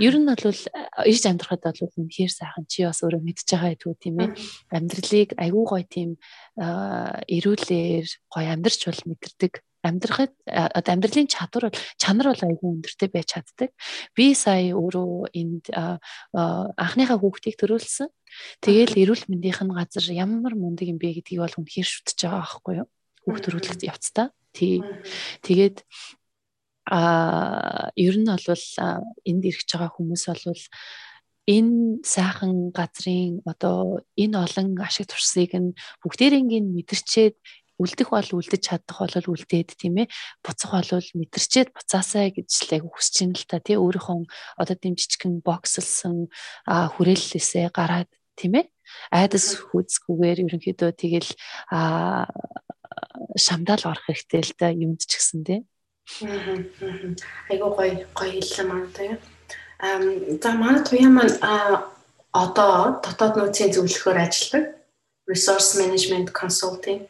Ер 0.02 0.18
нь 0.18 0.26
бол 0.26 0.58
ирж 1.06 1.24
амьдрахад 1.30 1.62
бол 1.62 1.98
үнэхээр 2.02 2.34
сайхан 2.34 2.66
чи 2.66 2.82
бас 2.90 3.06
өөрөө 3.06 3.22
мэдж 3.22 3.46
байгаа 3.46 3.72
гэдгүү 3.78 3.96
тийм 4.02 4.18
ээ. 4.26 4.30
Амьдралыг 4.74 5.30
айгүй 5.38 5.64
гоё 5.70 5.86
тийм 5.86 6.10
эрүүлэр 6.58 8.08
гоё 8.34 8.50
амьдрч 8.50 8.82
бол 8.90 9.02
мэдэрдэг. 9.14 9.54
Амьдрахад 9.84 10.34
одоо 10.50 10.92
амьдралын 10.96 11.30
чадвар 11.30 11.70
бол 11.70 11.82
чанар 12.02 12.28
бол 12.34 12.44
айгүй 12.50 12.70
өндөртэй 12.82 13.10
байж 13.14 13.28
чаддаг. 13.30 13.70
Би 14.18 14.34
сая 14.34 14.74
өөрөө 14.74 15.30
энд 15.38 15.70
анхныхаа 16.34 17.18
хүүхдийг 17.22 17.60
төрүүлсэн. 17.62 18.10
Тэгээл 18.64 19.06
эрүүл 19.06 19.30
мэндийнх 19.30 19.62
нь 19.62 19.76
газар 19.76 20.06
ямар 20.10 20.58
мундаг 20.58 20.90
юм 20.90 20.98
бэ 20.98 21.22
гэдгийг 21.22 21.46
бол 21.46 21.58
үнэхээр 21.62 21.86
шүтж 21.86 22.26
байгаа 22.26 22.42
байхгүй 22.42 22.74
юу? 22.82 22.88
Хүүхд 23.24 23.44
төрүүлэх 23.48 23.84
явцдаа. 23.84 24.32
Тий. 24.54 24.84
Тэгээд 25.42 25.82
а 26.88 27.90
ер 27.96 28.16
нь 28.20 28.28
бол 28.28 28.44
энд 29.26 29.44
ирж 29.48 29.68
байгаа 29.72 29.92
хүмүүс 29.96 30.24
бол 30.28 30.64
энэ 31.48 32.04
сайхан 32.04 32.72
газрын 32.72 33.44
одоо 33.48 34.04
энэ 34.16 34.36
олон 34.36 34.68
ашиг 34.80 35.08
туршлагыг 35.08 35.54
нь 35.60 35.76
бүгдээрийнгийн 36.04 36.72
мэдэрчээд 36.76 37.36
үлдэх 37.80 38.10
бол 38.16 38.30
үлдэж 38.40 38.62
чадах 38.64 39.00
бол 39.00 39.32
үлдээд 39.34 39.76
тийм 39.76 40.06
ээ 40.06 40.08
буцах 40.46 40.72
бол 40.72 41.10
мэдэрчээд 41.20 41.76
буцаасаа 41.76 42.32
гэж 42.32 42.50
л 42.70 42.74
яг 42.80 42.84
хүсэж 42.88 43.16
ин 43.28 43.32
л 43.36 43.44
та 43.50 43.60
тий 43.60 43.76
өөрийнхөө 43.76 44.24
одоо 44.62 44.76
тийм 44.80 44.96
жижигхэн 44.96 45.44
бокслсон 45.44 46.32
хүрээллээсээ 46.68 47.74
гараад 47.76 48.08
тийм 48.40 48.62
ээ 48.62 48.66
айдас 49.12 49.60
хүзгүүгээр 49.74 50.48
ерөнхийдөө 50.48 50.92
тэгэл 50.96 51.32
а 51.74 52.30
шамдаал 53.38 53.84
орох 53.92 54.06
хэрэгтэй 54.08 54.42
л 54.42 54.54
да 54.60 54.68
юмд 54.72 55.02
ч 55.06 55.12
гэсэн 55.18 55.42
тий. 55.48 55.60
Айгуу 57.50 57.72
гоё 57.78 58.06
гоё 58.18 58.32
хэллээ 58.40 58.68
маань 58.68 58.92
тий. 58.94 59.12
Ам 59.80 60.04
за 60.42 60.50
манай 60.54 60.82
туяа 60.84 61.12
маань 61.12 61.36
одоо 62.34 63.00
дотоод 63.04 63.34
нөөцийн 63.38 63.74
зөвлөхөөр 63.74 64.18
ажилладаг 64.26 64.66
resource 65.30 65.78
management 65.80 66.34
consulting 66.34 67.08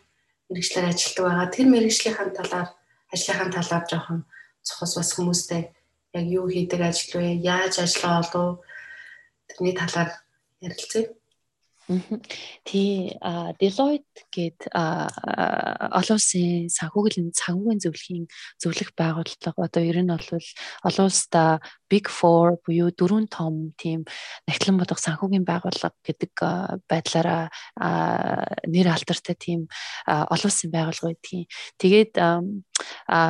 мэрэгчлэр 0.49 0.91
ажилладаг 0.91 1.23
байгаа. 1.25 1.53
Тэр 1.55 1.67
мэрэгжлийн 1.71 2.31
талаар 2.37 2.69
ажлынхаа 3.13 3.49
талаар 3.49 3.85
жоохон 3.89 4.19
цохос 4.61 4.93
бас 4.97 5.09
хүмүүстэй 5.15 5.61
яг 6.13 6.25
юу 6.29 6.45
хийдэг 6.49 6.81
ажил 6.81 7.21
вэ? 7.21 7.41
Яаж 7.41 7.79
ажиллаа 7.79 8.21
болов? 8.21 8.61
Тэрний 9.49 9.75
талаар 9.75 10.11
ярилцъя. 10.61 11.09
Тий 12.63 13.11
Deloitte 13.59 14.23
гээд 14.31 14.71
олон 14.71 16.15
улсын 16.15 16.71
санхүүгийн 16.71 17.35
санхүүгийн 17.35 17.83
зөвлөхийн 17.83 18.25
зөвлөх 18.61 18.89
байгууллага 18.95 19.59
одоо 19.67 19.83
ер 19.83 19.99
нь 19.99 20.13
бол 20.13 20.47
олон 20.87 21.05
улсда 21.11 21.59
Big 21.93 22.09
4 22.09 22.57
буюу 22.65 22.89
дөрвөн 22.89 23.29
том 23.29 23.77
тийм 23.77 24.01
нахлан 24.49 24.81
бодох 24.81 24.97
санхүүгийн 24.97 25.45
байгууллага 25.45 25.93
гэдэг 26.01 26.33
байдлаараа 26.89 27.53
нэр 28.65 28.87
алдартай 28.89 29.37
тийм 29.37 29.69
олон 30.09 30.49
улсын 30.49 30.73
байгууллага 30.73 31.13
байдгийг. 31.13 31.53
Тэгээд 31.77 32.17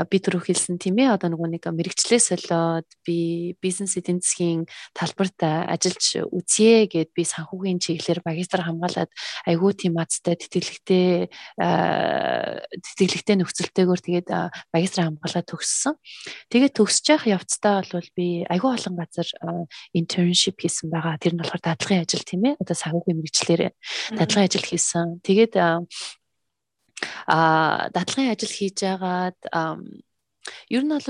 би 0.08 0.18
түрүү 0.24 0.42
хэлсэн 0.48 0.80
тийм 0.80 0.96
ээ 1.04 1.20
одоо 1.20 1.36
нөгөө 1.36 1.60
нэг 1.60 1.68
мэрэгчлээс 1.68 2.32
болоод 2.48 2.88
би 3.04 3.54
бизнес 3.60 4.00
эдийн 4.00 4.24
засгийн 4.24 4.64
талбарт 4.96 5.36
ажиллаж 5.44 6.24
үзье 6.32 6.88
гэд 6.88 7.12
би 7.12 7.28
санхүүгийн 7.28 7.84
чиглэлээр 7.84 8.24
магистр 8.24 8.64
хамгаалаад 8.64 9.12
айгүй 9.44 9.72
тийм 9.76 10.00
азтай 10.00 10.40
тэтгэлэгтэй 10.40 11.28
тэтгэлэгтэй 11.60 13.36
нөхцөлтэйгээр 13.44 14.02
тэгээд 14.08 14.30
магистр 14.72 15.02
хамгаалаад 15.04 15.48
төгссөн. 15.52 16.00
Тэгээд 16.48 16.78
төгсөж 16.80 17.06
явах 17.12 17.28
явцдаа 17.42 17.84
бол 17.92 18.10
би 18.16 18.46
айгүй 18.54 18.72
олон 18.78 18.96
газар 18.96 19.28
internship 19.98 20.62
хийсэн 20.62 20.94
байгаа. 20.94 21.18
Тэр 21.18 21.34
нь 21.36 21.42
болохоор 21.42 21.64
дадлагын 21.64 22.04
ажил 22.06 22.24
тийм 22.24 22.44
ээ 22.48 22.60
одоо 22.62 22.76
санхүүгийн 22.78 23.18
мэрэгчлэр 23.20 23.62
дадлагын 24.18 24.48
ажил 24.48 24.66
хийсэн. 24.66 25.20
Тэгээд 25.26 25.54
а 27.28 27.38
дадлагын 27.92 28.32
ажил 28.32 28.54
хийж 28.54 28.78
байгаад 28.86 29.40
ер 30.70 30.84
нь 30.84 30.92
бол 30.92 31.08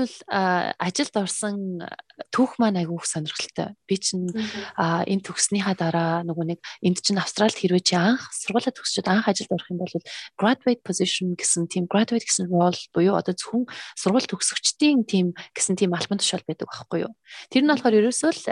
ажилд 0.78 1.14
орсон 1.14 1.82
түүх 2.30 2.58
маань 2.62 2.78
айгүй 2.78 2.98
их 2.98 3.06
сонирхолтой. 3.06 3.74
Би 3.88 3.96
чинь 3.98 4.30
энэ 4.30 5.24
төгснөхийн 5.26 5.78
дараа 5.78 6.22
нөгөө 6.22 6.54
нэг 6.54 6.60
энд 6.82 6.98
чинь 7.02 7.18
Австралид 7.18 7.58
хэрвээ 7.58 7.82
чи 7.82 7.96
анх 7.98 8.30
сургуулаа 8.30 8.70
төгсчод 8.70 9.06
анх 9.10 9.26
ажилд 9.26 9.50
орох 9.50 9.70
юм 9.70 9.78
бол 9.82 9.94
graduate 10.38 10.82
position 10.86 11.34
гэсэн 11.34 11.66
тийм 11.66 11.90
graduate 11.90 12.26
гэсэн 12.26 12.46
role 12.50 12.78
буюу 12.94 13.18
одоо 13.18 13.34
зөвхөн 13.34 13.66
сургууль 13.98 14.30
төгсөгчдийн 14.30 15.02
тийм 15.06 15.34
гэсэн 15.54 15.74
тийм 15.74 15.94
албан 15.94 16.22
тушаал 16.22 16.46
байдаг 16.46 16.70
байхгүй 16.70 17.06
юу. 17.06 17.12
Тэр 17.50 17.66
нь 17.66 17.70
болохоор 17.70 17.98
ерөөсөө 17.98 18.30
л 18.30 18.42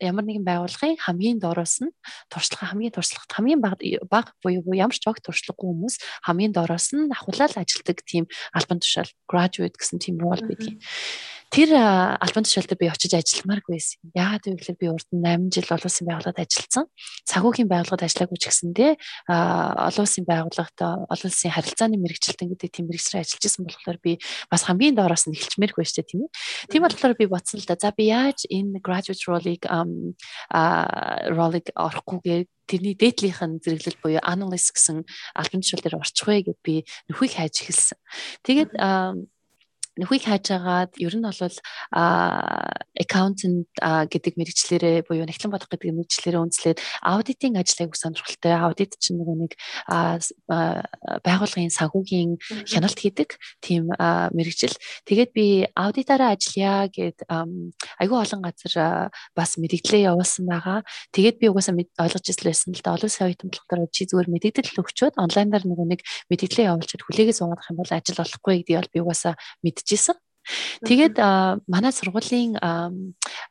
ямар 0.00 0.24
нэгэн 0.24 0.44
байгууллагын 0.44 0.96
хамгийн 1.04 1.38
доороос 1.40 1.84
нь 1.84 1.92
туршлага 2.32 2.72
хамгийн 2.72 2.96
туршлагат 2.96 3.32
хамгийн 3.36 3.60
бага 3.60 4.32
буюу 4.40 4.64
ямар 4.72 4.96
ч 4.96 5.04
огт 5.04 5.24
туршлагагүй 5.24 5.68
хүмүүс 5.68 5.96
хамгийн 6.24 6.52
доороос 6.56 6.96
нь 6.96 7.12
ахуулаад 7.12 7.60
ажилдаг 7.60 8.00
тийм 8.06 8.24
албан 8.56 8.80
тушаал 8.80 9.10
graduate 9.28 9.76
гэсэн 9.90 9.98
тийм 9.98 10.22
role 10.22 10.46
байдаг 10.46 10.78
тэр 11.50 11.74
албан 11.74 12.46
тушаалд 12.46 12.78
би 12.78 12.86
очиж 12.86 13.10
ажилламааргүй 13.18 13.74
байсан. 13.74 13.98
Яагаад 14.14 14.46
гэвэл 14.46 14.78
би 14.78 14.86
урд 14.86 15.08
нь 15.10 15.18
8 15.18 15.50
жил 15.50 15.66
олон 15.74 15.90
улсын 15.90 16.06
байгууллагад 16.06 16.42
ажилласан. 16.46 16.86
Цагуугийн 17.26 17.66
байгууллагад 17.66 18.06
ажиллаагүй 18.06 18.38
ч 18.38 18.44
гэсэндээ 18.46 18.92
олон 19.26 20.04
улсын 20.06 20.24
байгууллагад 20.30 20.78
олон 21.10 21.26
улсын 21.26 21.50
харилцааны 21.50 21.98
мэрэгчлэлтэн 21.98 22.54
гэдэг 22.54 22.70
тийм 22.70 22.86
мэрэгчлэр 22.86 23.26
ажиллаж 23.26 23.42
исэн 23.42 23.66
болохоор 23.66 23.98
би 23.98 24.12
бас 24.46 24.62
хамгийн 24.70 24.94
доороос 24.94 25.26
нь 25.26 25.34
эхэлчмээргүй 25.34 25.82
шүү 25.82 25.98
дээ 25.98 26.10
тийм 26.14 26.22
үү. 26.22 26.30
Тийм 26.70 26.82
болохоор 26.86 27.14
би 27.18 27.26
бодсон 27.26 27.58
л 27.58 27.66
да. 27.66 27.74
За 27.74 27.90
би 27.90 28.14
яаж 28.14 28.46
энэ 28.46 28.78
graduate 28.78 29.26
role-ыг 29.26 29.66
role-ыг 31.34 31.66
орохгүйгээр 31.74 32.46
тэрний 32.70 32.94
дээдлийнх 32.94 33.42
нь 33.42 33.58
зэрэглэл 33.58 33.98
буюу 33.98 34.22
analyst 34.22 34.70
гэсэн 34.70 35.02
албан 35.34 35.60
тушаал 35.66 35.82
дээр 35.82 35.98
орчих 35.98 36.30
вэ 36.30 36.46
гэд 36.46 36.60
би 36.62 36.86
нөхөйг 37.10 37.34
хайж 37.34 37.66
эхэлсэн. 37.66 37.98
Тэгээд 38.46 38.70
нөхийг 40.00 40.24
хайж 40.24 40.46
агаад 40.56 40.96
ер 40.96 41.14
нь 41.14 41.24
бол 41.24 41.36
accountant 42.96 43.68
гэдэг 43.80 44.34
мэрэгчлэрээ 44.40 44.96
буюу 45.04 45.28
нэгтлэн 45.28 45.52
бодох 45.52 45.68
гэдэг 45.68 45.92
мэрэгчлэрээ 45.92 46.40
үндэслээд 46.40 46.78
аудитын 47.04 47.60
ажлыг 47.60 47.92
сонирхолтой. 47.96 48.56
Аудит 48.56 48.96
чинь 48.96 49.20
нөгөө 49.20 49.36
нэг 49.44 49.52
байгууллагын 50.48 51.72
санхүүгийн 51.72 52.40
хяналт 52.66 52.98
хийдэг 52.98 53.36
тийм 53.60 53.92
мэрэгжил. 54.32 54.76
Тэгээд 55.04 55.30
би 55.36 55.46
аудитаараа 55.76 56.34
ажиллая 56.34 56.88
гэд 56.88 57.24
айгүй 57.28 58.18
олон 58.18 58.40
газар 58.40 59.12
бас 59.36 59.60
мэрэгдлээ 59.60 60.08
явуулсан 60.08 60.48
байгаа. 60.48 60.80
Тэгээд 61.12 61.36
би 61.40 61.46
угаасаа 61.52 61.76
ойлгож 61.76 62.24
ирсэн 62.24 62.74
л 62.74 62.82
да 62.84 62.96
олон 62.96 63.10
сая 63.10 63.28
оюутан 63.28 63.50
болохоор 63.52 63.88
чи 63.92 64.08
зүгээр 64.08 64.28
мэдээлэл 64.32 64.80
өгчөөд 64.80 65.14
онлайнаар 65.20 65.64
нөгөө 65.66 65.86
нэг 65.92 66.00
мэдээлэл 66.30 66.68
явуулчихад 66.72 67.04
хүлээгээ 67.04 67.36
суугадах 67.36 67.70
юм 67.70 67.78
бол 67.80 67.92
ажил 67.92 68.18
болохгүй 68.18 68.54
гэдгийг 68.64 68.78
бол 68.80 68.94
би 68.94 69.00
угаасаа 69.00 69.34
мэдчихсэн. 69.90 70.16
Тэгээд 70.86 71.20
манай 71.68 71.92
сургуулийн 71.92 72.56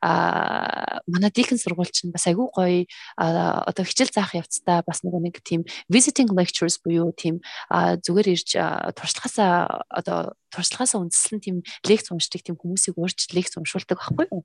манай 0.01 1.31
дикэн 1.31 1.61
сургууль 1.61 1.93
чинь 1.93 2.11
бас 2.11 2.25
айгүй 2.25 2.47
гоё 2.49 2.89
одоо 3.15 3.85
хичээл 3.85 4.09
заах 4.09 4.33
явцдаа 4.33 4.81
бас 4.81 5.05
нөгөө 5.05 5.21
нэг 5.21 5.35
тийм 5.45 5.61
visiting 5.85 6.33
lectures 6.33 6.81
буюу 6.81 7.13
тийм 7.13 7.45
зүгээр 7.69 8.27
ирж 8.33 8.49
туршлагаасаа 8.97 9.85
одоо 9.85 10.33
туршлагаасаа 10.49 10.99
үндэслэн 11.05 11.39
тийм 11.39 11.61
лекц 11.85 12.09
уншдаг 12.09 12.41
тийм 12.41 12.57
хүмүүсийг 12.57 12.97
урьж 12.97 13.29
лекц 13.37 13.53
уншуулдаг 13.55 14.01
байхгүй 14.01 14.25
юу? 14.33 14.43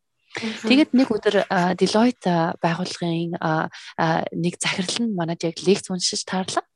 Тэгээд 0.69 0.93
нэг 0.93 1.09
өдөр 1.15 1.49
Deloitte 1.81 2.61
байгууллагын 2.61 3.41
нэг 4.37 4.55
захирал 4.61 4.99
нь 5.01 5.17
манад 5.17 5.41
яг 5.47 5.57
лекц 5.65 5.89
уншиж 5.89 6.29
таарлаа. 6.29 6.67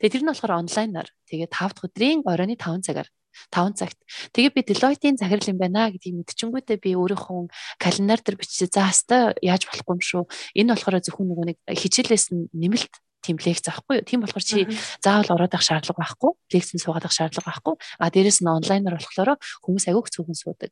Тэгээд 0.00 0.12
тэр 0.18 0.22
нь 0.24 0.30
болохоор 0.32 0.62
онлайнаар 0.64 1.08
тэгээд 1.30 1.52
5 1.52 1.74
дахь 1.74 1.86
өдрийн 1.86 2.22
оройны 2.26 2.56
5 2.58 2.82
цагаар 2.86 3.10
5 3.50 3.78
цагт. 3.78 3.98
Тэгээ 4.32 4.52
би 4.54 4.62
Deloitte-ийн 4.66 5.16
захирал 5.16 5.50
юм 5.50 5.58
байна 5.58 5.90
гэдгийг 5.90 6.18
мэдчихэнгүүтээ 6.22 6.78
би 6.82 6.90
өөрийнхөө 6.98 7.48
календар 7.78 8.20
дээр 8.22 8.38
бичиж 8.38 8.70
за 8.72 8.88
хаста 8.88 9.34
яаж 9.42 9.66
болохгүй 9.66 9.94
юм 9.94 10.02
шүү. 10.02 10.22
Энэ 10.58 10.72
болохоор 10.74 11.02
зөвхөн 11.02 11.28
нөгөө 11.28 11.46
нэг 11.52 11.58
хичээлээс 11.66 12.26
нь 12.34 12.50
нэмэлт 12.52 12.94
тийм 13.22 13.38
лекц 13.42 13.66
авахгүй 13.68 14.00
юу. 14.00 14.06
Тийм 14.06 14.22
болохоор 14.22 14.44
чи 14.44 14.64
заавал 15.02 15.34
ороод 15.36 15.52
авах 15.52 15.66
шаардлага 15.66 16.00
байхгүй. 16.00 16.32
Лекцэн 16.54 16.80
суугаад 16.80 17.04
авах 17.04 17.16
шаардлага 17.18 17.50
байхгүй. 17.50 17.74
А 17.98 18.08
дээрэс 18.08 18.40
нь 18.40 18.48
онлайнаар 18.48 18.96
болохоор 18.96 19.36
хүмүүс 19.36 19.84
агиух 19.90 20.08
цөөхөн 20.08 20.38
суудаг. 20.38 20.70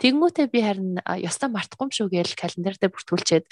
Тэгэнгүүтээ 0.00 0.46
би 0.50 0.60
харин 0.64 0.98
ёстой 1.04 1.52
мартахгүй 1.52 1.86
юм 1.86 1.92
шүү 1.92 2.08
гээл 2.10 2.34
календар 2.34 2.74
дээр 2.80 2.92
бүртгүүлчихэд 2.96 3.46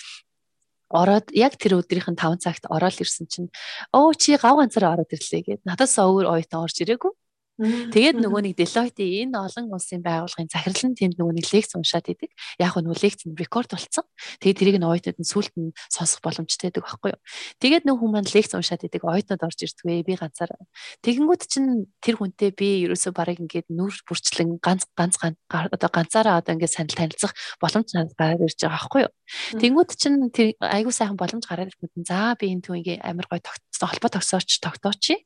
ороод 0.90 1.30
яг 1.36 1.54
тэр 1.54 1.78
өдрийнх 1.78 2.10
нь 2.10 2.18
5 2.18 2.42
цагт 2.42 2.66
ороод 2.66 2.98
ирсэн 2.98 3.30
чинь 3.30 3.48
өө 3.94 4.18
чи 4.18 4.34
гав 4.34 4.58
ганцаар 4.58 4.98
ороод 4.98 5.14
ирлээ 5.14 5.42
гэд 5.46 5.60
надаас 5.62 5.94
өөр 5.94 6.26
оюутан 6.26 6.66
орж 6.66 6.82
ирээгүй 6.82 7.14
Тэгээд 7.60 8.16
нөгөө 8.24 8.40
нэг 8.48 8.54
Deloitte 8.56 9.04
энэ 9.04 9.36
олон 9.36 9.68
улсын 9.68 10.00
байгууллагын 10.00 10.48
захирал 10.48 10.84
нь 10.88 10.96
тэнд 10.96 11.20
нөгөө 11.20 11.34
нэг 11.36 11.46
лекц 11.52 11.76
уншаад 11.76 12.08
идэг. 12.08 12.32
Яг 12.56 12.72
нь 12.80 12.88
лекц 12.88 13.28
нь 13.28 13.36
рекорд 13.36 13.76
болсон. 13.76 14.08
Тэгээд 14.40 14.58
тэрийг 14.58 14.78
нь 14.80 14.88
оюутнууд 14.88 15.18
нь 15.20 15.28
сүулт 15.28 15.52
нь 15.60 15.76
сонсох 15.92 16.24
боломжтой 16.24 16.72
байдаг 16.72 16.88
байхгүй 16.88 17.10
юу. 17.12 17.20
Тэгээд 17.60 17.84
нөгөө 17.84 18.00
хүмүүс 18.00 18.32
лекц 18.32 18.52
уншаад 18.56 18.88
идэг 18.88 19.04
оюутнууд 19.04 19.44
орж 19.44 19.58
ирдгвэ 19.60 20.08
би 20.08 20.14
ганцаар. 20.16 20.56
Тэгэнгүүт 21.04 21.42
чинь 21.52 21.92
тэр 22.00 22.16
хүнтэй 22.16 22.50
би 22.56 22.88
ерөөсөө 22.88 23.12
барыг 23.12 23.44
ингээд 23.44 23.68
нүр 23.68 23.92
бүрчлэн 24.08 24.56
ганц 24.64 24.88
ганц 24.96 25.20
одоо 25.20 25.90
ганцаараа 25.92 26.40
одоо 26.40 26.56
ингээд 26.56 26.72
санал 26.72 26.96
танилцах 26.96 27.36
боломж 27.60 27.92
гараад 28.16 28.40
ирж 28.40 28.56
байгаа 28.56 28.80
байхгүй 28.80 29.00
юу. 29.04 29.12
Тэнгүүд 29.60 29.90
чинь 30.00 30.18
тэр 30.32 30.56
айгуу 30.58 30.94
сайхан 30.94 31.20
боломж 31.20 31.44
гараад 31.44 31.70
ирэхэд 31.70 32.08
за 32.08 32.34
би 32.40 32.50
энэ 32.50 32.64
түүнийг 32.64 32.88
амар 33.04 33.26
гой 33.30 33.40
холбоо 33.80 34.10
тогсооч 34.12 34.60
тогтооч. 34.60 35.24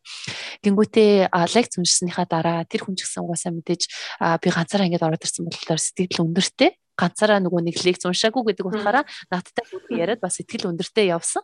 Гингүүтээ 0.62 1.32
лекц 1.54 1.78
уншсныхаа 1.78 2.23
явсныхаа 2.24 2.28
дараа 2.28 2.64
тэр 2.64 2.84
хүн 2.84 2.96
ч 2.96 3.04
гэсэн 3.04 3.24
угаасаа 3.24 3.52
мэдээж 3.52 3.82
би 4.40 4.48
ганцаараа 4.50 4.88
ингэж 4.88 5.02
ороод 5.04 5.24
ирсэн 5.24 5.44
болохоор 5.44 5.80
сэтгэл 5.80 6.24
өндөртэй 6.24 6.70
ганцаараа 6.94 7.40
нөгөө 7.42 7.60
нэг 7.68 7.76
лекц 7.84 8.02
уншаагүй 8.06 8.54
гэдэг 8.54 8.66
утгаараа 8.70 9.04
надтай 9.28 9.64
бүгд 9.66 9.90
яриад 9.98 10.20
бас 10.22 10.38
сэтгэл 10.38 10.70
өндөртэй 10.70 11.10
явсан. 11.10 11.42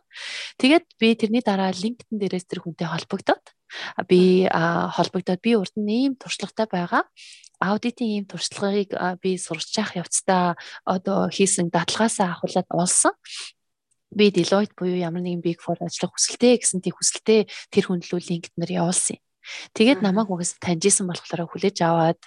Тэгээд 0.57 0.85
би 0.95 1.07
тэрний 1.19 1.43
дараа 1.43 1.75
LinkedIn 1.75 2.17
дээрээс 2.17 2.47
тэр 2.47 2.63
хүнтэй 2.63 2.87
холбогдоод 2.87 3.45
би 4.07 4.47
холбогдоод 4.47 5.41
би 5.43 5.51
урд 5.59 5.75
нь 5.75 5.91
ийм 5.91 6.13
туршлагатай 6.15 6.67
байгаа 6.71 7.03
аудитын 7.59 8.07
ийм 8.07 8.25
туршлагыг 8.31 8.95
би 9.19 9.35
сурч 9.35 9.75
явах 9.75 10.07
явцдаа 10.07 10.55
одоо 10.87 11.27
хийсэн 11.27 11.67
даталгаасаа 11.67 12.39
ахуулаад 12.39 12.69
олсон 12.71 13.13
би 14.11 14.31
Deloitte 14.31 14.75
буюу 14.75 14.99
ямар 14.99 15.23
нэгэн 15.23 15.43
Big 15.43 15.59
Four 15.59 15.79
ажиллах 15.79 16.15
хүсэлтэй 16.15 16.59
гэсэн 16.59 16.83
тийм 16.83 16.95
хүсэлтэй 16.95 17.47
тэр 17.71 17.85
хүнлүү 17.87 18.19
LinkedIn-ээр 18.19 18.83
явуулсан 18.83 19.19
юм. 19.19 19.23
Тэгээд 19.73 20.01
намайг 20.01 20.29
угс 20.29 20.55
таньжсэн 20.61 21.07
болохоор 21.07 21.49
хүлээж 21.49 21.77
аваад 21.81 22.19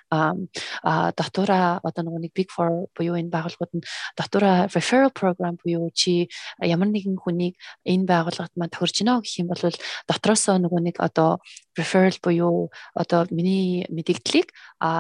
дотуура 1.17 1.81
одоо 1.83 2.03
нэг 2.19 2.33
Big 2.35 2.51
4 2.51 2.91
буюу 2.95 3.17
энэ 3.19 3.31
байгууллагууд 3.31 3.73
нь 3.79 3.87
дотуура 4.19 4.67
referral 4.73 5.13
program 5.15 5.57
буюу 5.61 5.91
чи 5.95 6.29
ямар 6.59 6.89
нэгэн 6.91 7.17
хүнийг 7.19 7.55
энэ 7.87 8.09
байгууллагад 8.09 8.55
маань 8.57 8.73
тохирч 8.75 9.03
гинэ 9.03 9.21
гэх 9.23 9.41
юм 9.43 9.49
бол 9.53 9.63
дотроосоо 10.09 10.59
нөгөө 10.59 10.81
нэг 10.91 10.97
одоо 10.99 11.39
referral 11.79 12.17
буюу 12.23 12.71
одоо 12.95 13.27
миний 13.31 13.87
мэдээллийг 13.91 14.51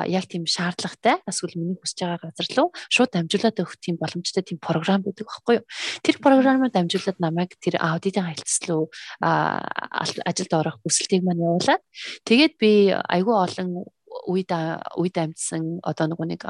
яг 0.06 0.24
тийм 0.26 0.46
шаардлагатай 0.46 1.22
эсвэл 1.26 1.54
миний 1.58 1.78
хүсэж 1.78 1.98
байгаа 2.02 2.30
газар 2.30 2.48
руу 2.58 2.68
шууд 2.90 3.10
дамжуулаад 3.14 3.60
өгөх 3.62 3.78
тийм 3.78 3.96
боломжтой 3.98 4.42
тийм 4.42 4.58
програм 4.58 5.02
байдаг 5.02 5.26
байхгүй 5.26 5.54
юу. 5.62 5.66
Тэр 6.02 6.16
програмаар 6.18 6.70
дамжуулаад 6.74 7.18
намайг 7.22 7.54
тэр 7.62 7.78
аудитын 7.78 8.26
хаялцс 8.26 8.58
руу 8.66 8.90
ажилд 9.20 10.52
орох 10.52 10.82
хүсэлтийг 10.82 11.22
маань 11.22 11.46
явуулаад 11.46 11.82
тэгээд 12.24 12.54
би 12.60 12.72
айгүй 12.92 13.34
олон 13.34 13.84
үед 14.22 14.50
үед 14.96 15.16
амьдсан 15.18 15.82
одоо 15.82 16.06
нөгөө 16.08 16.26
нэг 16.30 16.42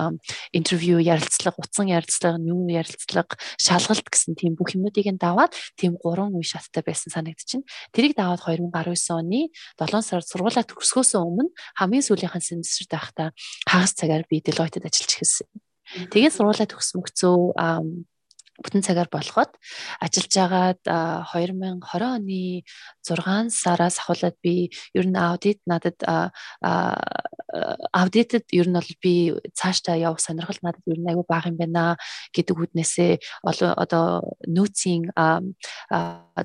интервью 0.52 1.00
ярилцлага, 1.00 1.58
утсан 1.58 1.88
ярилцлага, 1.88 2.38
нүүн 2.38 2.70
ярилцлага, 2.70 3.38
шалгалт 3.56 4.06
гэсэн 4.06 4.36
тийм 4.36 4.54
бүх 4.58 4.76
юмнуудыг 4.76 5.08
нь 5.08 5.20
даваад 5.20 5.56
тийм 5.80 5.96
гурван 5.96 6.36
үе 6.36 6.44
шаттай 6.44 6.84
байсан 6.84 7.10
санагдчихэв. 7.14 7.64
Тэрийг 7.96 8.14
даваад 8.14 8.44
2019 8.44 9.16
оны 9.16 9.48
7 9.80 10.04
сард 10.04 10.28
сургуулаа 10.28 10.64
төгсгөөсөө 10.68 11.20
өмнө 11.24 11.50
хамгийн 11.80 12.04
сүүлийнхэн 12.04 12.44
семестрт 12.44 12.90
байхдаа 12.92 13.28
хагас 13.64 13.96
цагаар 13.96 14.24
би 14.28 14.44
Deloitte-д 14.44 14.84
ажиллаж 14.84 15.12
эхэлсэн. 15.16 15.48
Тэгээд 16.12 16.36
сургуулаа 16.36 16.68
төгсмөгцөө 16.68 17.36
бүтэн 18.62 18.86
цагаар 18.86 19.10
болоход 19.10 19.50
ажиллаж 19.98 20.34
байгаад 20.34 20.80
2020 20.86 21.82
оны 21.82 22.62
6 23.02 23.50
сараас 23.50 23.98
ахуулаад 23.98 24.36
би 24.44 24.70
ер 24.94 25.06
нь 25.10 25.18
аудит 25.18 25.58
надад 25.66 25.98
аудитэд 27.94 28.46
ер 28.54 28.66
нь 28.70 28.78
бол 28.78 28.92
би 29.02 29.14
цаашдаа 29.58 29.98
явах 29.98 30.22
сонирхол 30.22 30.58
надад 30.62 30.86
ер 30.86 30.98
нь 31.02 31.08
аягүй 31.10 31.26
бага 31.26 31.50
юм 31.50 31.58
байна 31.58 31.98
гэдэг 32.30 32.54
үднээсээ 32.54 33.12
одоо 33.42 34.38
нөөцийн 34.46 35.10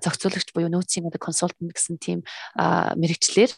зохицуулагч 0.03 0.49
буюу 0.53 0.69
нөөцийн 0.73 1.09
одоо 1.09 1.21
консультант 1.21 1.73
гэсэн 1.73 1.97
тийм 2.01 2.19
мэрэгчлэр 2.57 3.51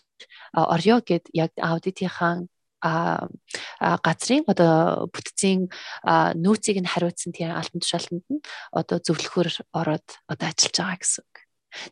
орё 0.56 0.96
гэд 1.00 1.32
яг 1.32 1.52
аудитынхаа 1.56 2.44
газрын 2.82 4.44
одоо 4.52 5.08
бүтцийн 5.14 5.70
нөөцийг 6.44 6.78
нь 6.82 6.92
хариуцсан 6.92 7.32
тийм 7.34 7.54
алтан 7.54 7.82
тушаалтанд 7.82 8.26
нь 8.30 8.42
одоо 8.74 8.98
зөвлөхөр 9.00 9.50
ороод 9.74 10.08
одоо 10.28 10.48
ажиллаж 10.50 10.76
байгаа 10.78 11.00
гэсэн. 11.02 11.26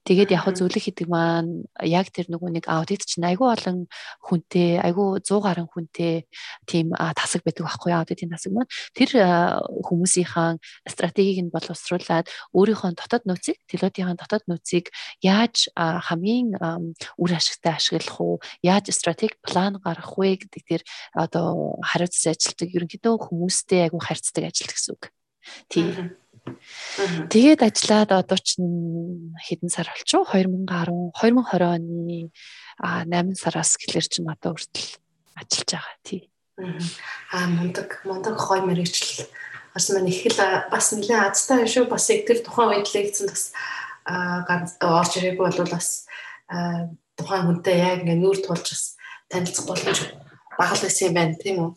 Тэгээд 0.03 0.35
яг 0.35 0.45
зөвлөх 0.51 0.83
гэдэг 0.91 1.07
маань 1.07 1.63
яг 1.83 2.11
тэр 2.11 2.27
нөгөө 2.27 2.49
нэг 2.59 2.65
аудит 2.67 3.07
чинь 3.07 3.23
айгүй 3.23 3.47
олон 3.47 3.87
хүнтэй, 4.19 4.79
айгүй 4.83 5.23
100 5.23 5.39
гаруй 5.39 5.67
хүнтэй 5.71 6.27
тийм 6.67 6.91
тасаг 7.15 7.47
байдаг 7.47 7.63
байхгүй 7.63 7.91
аудитын 7.95 8.31
тасаг 8.35 8.51
маань. 8.51 8.71
Тэр 8.91 9.15
хүмүүсийнхаа 9.87 10.59
стратегийг 10.83 11.47
нь 11.47 11.53
боловсруулад 11.53 12.27
өөрийнхөө 12.51 12.91
дотоод 12.99 13.23
нөөцийг, 13.23 13.57
телотийн 13.71 14.19
дотоод 14.19 14.43
нөөцийг 14.51 14.91
яаж 15.23 15.71
хамгийн 15.73 16.59
үр 17.15 17.31
ашигтай 17.31 17.79
ашиглах 17.79 18.19
уу, 18.19 18.35
яаж 18.59 18.91
стратеги 18.91 19.39
план 19.39 19.79
гаргах 19.79 20.19
вэ 20.19 20.43
гэдэг 20.43 20.63
тэр 20.67 20.81
одоо 21.15 21.79
хариуцсан 21.79 22.35
ажилтдаг 22.35 22.69
ерөнхийдөө 22.75 23.15
хүмүүстэй 23.31 23.87
айгүй 23.87 24.01
харьцдаг 24.03 24.43
ажил 24.51 24.67
гэсэн 24.67 24.93
үг. 24.95 25.11
Тийм 25.71 26.19
Тэгээд 27.29 27.61
ажиллаад 27.63 28.09
одоо 28.11 28.39
ч 28.39 28.59
хэдэн 28.59 29.69
сар 29.69 29.87
болчихоо 29.89 30.25
2010 30.29 31.13
2020 31.17 31.65
оны 31.65 32.31
8 32.79 33.35
сараас 33.35 33.75
гэлэр 33.79 34.05
чинь 34.07 34.29
одоо 34.29 34.55
хүртэл 34.55 34.99
ажиллаж 35.39 35.69
байгаа 35.73 35.97
тий. 36.03 36.21
Аа 37.31 37.47
мундаг 37.47 38.03
мундаг 38.03 38.35
хой 38.35 38.61
мэрэгчл 38.63 39.27
бас 39.73 39.85
маань 39.89 40.11
их 40.11 40.25
л 40.27 40.39
бас 40.71 40.91
нэлээд 40.91 41.31
азтай 41.31 41.67
шүү 41.67 41.87
бас 41.87 42.09
яг 42.09 42.27
тэр 42.27 42.43
тухайн 42.43 42.81
үед 42.81 42.89
лекцэн 42.91 43.27
бас 43.31 43.53
орж 44.05 45.11
ирээгүй 45.17 45.45
бол 45.45 45.71
бас 45.71 46.09
тухайн 47.15 47.45
хүнтэй 47.45 47.77
яг 47.79 48.03
ингээ 48.03 48.19
нүүр 48.19 48.39
тулж 48.43 48.65
бас 48.73 48.83
танилцах 49.29 49.65
боломж 49.69 49.99
багал 50.57 50.81
байсан 50.81 51.07
юм 51.07 51.15
байна 51.15 51.35
тийм 51.39 51.57
үү? 51.63 51.71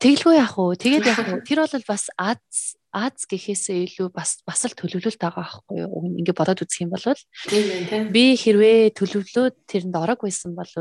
Тэглгүй 0.00 0.34
яах 0.36 0.56
уу? 0.58 0.74
Тэгээд 0.74 1.06
яах 1.06 1.28
уу? 1.28 1.44
Тэр 1.46 1.58
бол 1.62 1.84
бас 1.86 2.04
аз 2.16 2.76
Аз 2.96 3.28
гэхээсээ 3.28 3.92
илүү 3.92 4.08
бас 4.08 4.40
бас 4.48 4.64
л 4.64 4.72
төлөвлөлт 4.72 5.20
байгаа 5.20 5.44
байхгүй 5.44 5.84
юу? 5.84 6.16
Ингээ 6.16 6.32
бодоод 6.32 6.64
үзэх 6.64 6.88
юм 6.88 6.96
бол. 6.96 7.04
Би 8.08 8.24
хэрвээ 8.40 8.96
төлөвлөөд 8.96 9.68
тэрэнд 9.68 9.96
орог 10.00 10.24
байсан 10.24 10.56
бол 10.56 10.72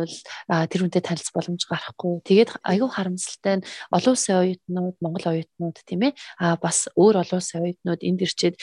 тэр 0.48 0.82
үнтэй 0.88 1.04
танилцах 1.04 1.36
боломж 1.36 1.68
гарахгүй. 1.68 2.24
Тэгээд 2.24 2.64
айгүй 2.64 2.88
харамсалтай 2.88 3.60
нь 3.60 3.68
олон 3.92 4.16
улсын 4.16 4.40
оюутнууд, 4.48 4.96
Монгол 5.04 5.28
оюутнууд 5.28 5.78
тийм 5.84 6.08
ээ 6.08 6.16
а 6.40 6.56
бас 6.56 6.88
өөр 6.96 7.20
олон 7.20 7.44
улсын 7.44 7.68
оюутнууд 7.68 8.00
энд 8.00 8.24
ирчээд 8.24 8.56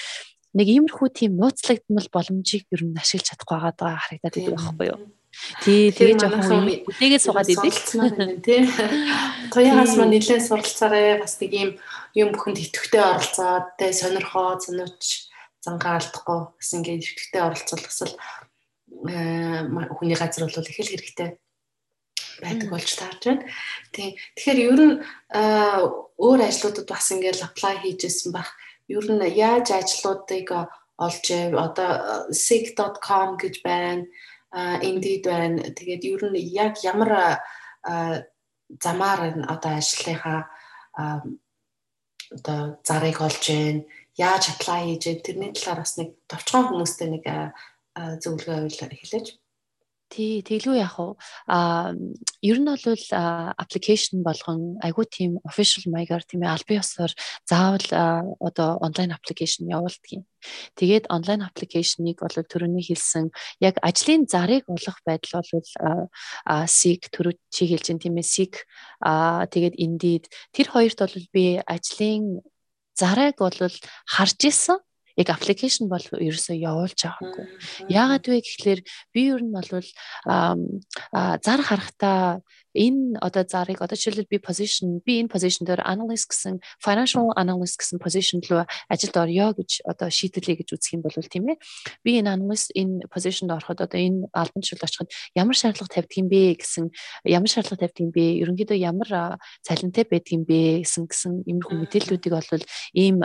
нэг 0.57 0.67
иймэрхүү 0.73 1.09
тийм 1.13 1.37
нууцлагдмал 1.37 2.09
боломжийг 2.09 2.65
ер 2.73 2.83
нь 2.89 2.97
ашиглаж 2.97 3.37
чадахгүй 3.37 3.57
байгаа 3.61 4.01
харагдаад 4.01 4.33
байдаг 4.33 4.57
байхгүй 4.57 4.87
юу? 4.97 5.01
Тий, 5.65 5.89
тэгээ 5.97 6.21
жоохон 6.21 6.69
үдээгээ 6.85 7.21
суугаад 7.25 7.49
идэв. 7.49 7.77
Тий. 8.45 8.69
Туягаас 9.49 9.97
мань 9.97 10.13
нэлээд 10.13 10.45
суралцаарай. 10.45 11.25
Бас 11.25 11.41
нэг 11.41 11.53
юм 11.57 11.71
юм 12.13 12.29
бүхэнд 12.37 12.61
идэвхтэй 12.61 13.01
оролцоод 13.01 13.67
тэ 13.81 13.97
сонирхоо, 13.97 14.61
сонирч 14.61 15.33
зангаа 15.65 15.97
алдахгүй 15.97 16.53
бас 16.53 16.69
ингээд 16.77 17.01
идэвхтэй 17.01 17.41
оролцвол 17.41 17.81
бас 17.81 17.99
л 18.05 18.15
э, 19.09 19.65
хүний 19.97 20.19
газар 20.21 20.45
бол 20.45 20.53
их 20.53 20.79
л 20.85 20.93
хэрэгтэй 20.93 21.29
байдаг 22.45 22.69
болж 22.69 22.91
таарч 22.93 23.23
байна. 23.25 23.49
Тий. 23.89 24.21
Тэгэхээр 24.37 24.61
ер 24.69 24.81
нь 24.85 24.97
өөр 26.21 26.41
ажлуудад 26.45 26.85
бас 26.85 27.09
ингээд 27.09 27.41
apply 27.41 27.81
хийжсэн 27.81 28.37
баг. 28.37 28.53
Ер 28.93 29.07
нь 29.09 29.25
яаж 29.33 29.73
ажлуудыг 29.73 30.53
олж 31.01 31.27
одоо 31.57 32.29
sig.com 32.29 33.41
гэж 33.41 33.65
байна 33.65 34.05
Indeed 34.53 35.25
байна. 35.25 35.63
Тэгээд 35.73 36.05
ер 36.05 36.23
нь 36.29 36.39
яг 36.53 36.77
ямар 36.85 37.41
замаар 38.81 39.21
энэ 39.33 39.49
одоо 39.49 39.73
ажлынхаа 39.81 40.41
одоо 42.37 42.61
зарыг 42.85 43.19
олж 43.21 43.43
гин 43.49 43.79
яаж 44.17 44.53
apply 44.53 44.81
хийж 44.93 45.05
тэрний 45.25 45.53
талаар 45.57 45.81
бас 45.85 45.97
нэг 45.97 46.17
товчхон 46.29 46.65
хүмүүстэй 46.69 47.09
нэг 47.09 47.25
зөвлөгөө 47.97 48.69
хэлээч. 48.77 49.42
Тий, 50.13 50.45
тэглүү 50.45 50.77
яах 50.77 50.97
вэ? 51.01 51.17
Аа 51.49 51.97
ер 52.45 52.59
нь 52.61 52.69
бол 52.69 52.85
application 53.57 54.21
болгон 54.21 54.77
айгүй 54.85 55.07
тийм 55.09 55.31
official 55.49 55.89
маягаар 55.89 56.21
тийм 56.29 56.45
ээ 56.45 56.53
албан 56.53 56.85
ёсоор 56.85 57.13
заавал 57.49 57.89
одоо 58.37 58.77
онлайн 58.85 59.17
application 59.17 59.73
явуулдаг. 59.73 60.29
Тэгээд 60.77 61.09
онлайн 61.09 61.41
application-ыг 61.49 62.21
бол 62.21 62.37
төрөний 62.45 62.85
хэлсэн 62.85 63.33
яг 63.65 63.81
ажлын 63.81 64.29
зарыг 64.29 64.69
олох 64.69 65.01
байдал 65.09 65.41
бол 65.41 65.65
SIG 66.69 67.09
төрөв 67.09 67.41
чи 67.49 67.73
хэлж 67.73 67.85
чинь 67.89 68.03
тийм 68.03 68.21
ээ 68.21 68.29
SIG 68.29 68.53
аа 69.01 69.49
тэгээд 69.49 69.81
Indeed 69.81 70.29
тэр 70.53 70.69
хоёрт 70.77 70.99
бол 71.01 71.17
би 71.33 71.57
ажлын 71.65 72.45
зарыг 73.01 73.41
бол 73.41 73.57
харж 74.13 74.41
исэн 74.45 74.77
яг 75.17 75.29
аппликейшн 75.33 75.89
бол 75.93 76.03
ерөөсөө 76.03 76.57
явуулж 76.57 76.99
байгаагүй. 77.05 77.47
Яагаад 77.93 78.25
вэ 78.29 78.39
гэхлээр 78.41 78.81
би 79.13 79.21
ер 79.29 79.43
нь 79.45 79.53
бол 79.53 79.69
зар 81.45 81.61
харахтаа 81.61 82.41
энэ 82.75 83.19
одоо 83.21 83.45
зарыг 83.45 83.81
одоо 83.83 83.97
жишээлбэл 83.97 84.33
би 84.33 84.39
position 84.39 85.01
би 85.05 85.21
энэ 85.21 85.33
position 85.33 85.65
дээр 85.69 85.83
analyst 85.85 86.29
гэсэн 86.33 86.61
financial 86.81 87.33
analyst 87.37 87.79
гэсэн 87.81 87.99
position 88.01 88.41
руу 88.49 88.65
ажилд 88.89 89.17
орё 89.17 89.53
гэж 89.57 89.85
одоо 89.85 90.09
шийдэлээ 90.09 90.65
гэж 90.65 90.69
үзэх 90.77 90.93
юм 90.97 91.03
бол 91.03 91.13
тийм 91.13 91.49
ээ. 91.53 91.57
Би 92.05 92.21
энэ 92.21 92.33
analyst 92.33 92.73
энэ 92.73 93.09
positionд 93.13 93.53
ороход 93.53 93.81
одоо 93.81 94.01
энэ 94.01 94.29
албан 94.33 94.61
тушаалд 94.63 94.87
очиход 94.87 95.09
ямар 95.37 95.57
шаардлага 95.57 95.93
тавьдаг 95.93 96.17
юм 96.17 96.29
бэ 96.33 96.57
гэсэн 96.61 96.85
ямар 97.29 97.51
шаардлага 97.51 97.83
тавьдаг 97.85 98.01
юм 98.01 98.13
бэ? 98.13 98.25
Ерөнхийдөө 98.43 98.79
ямар 98.81 99.39
цалинтай 99.61 100.05
байдаг 100.09 100.33
юм 100.33 100.45
бэ 100.49 100.85
гэсэн 100.85 101.05
гэсэн 101.09 101.33
иймэрхүү 101.49 101.77
мэдээллүүдийг 101.83 102.33
бол 102.33 102.65
ийм 102.97 103.17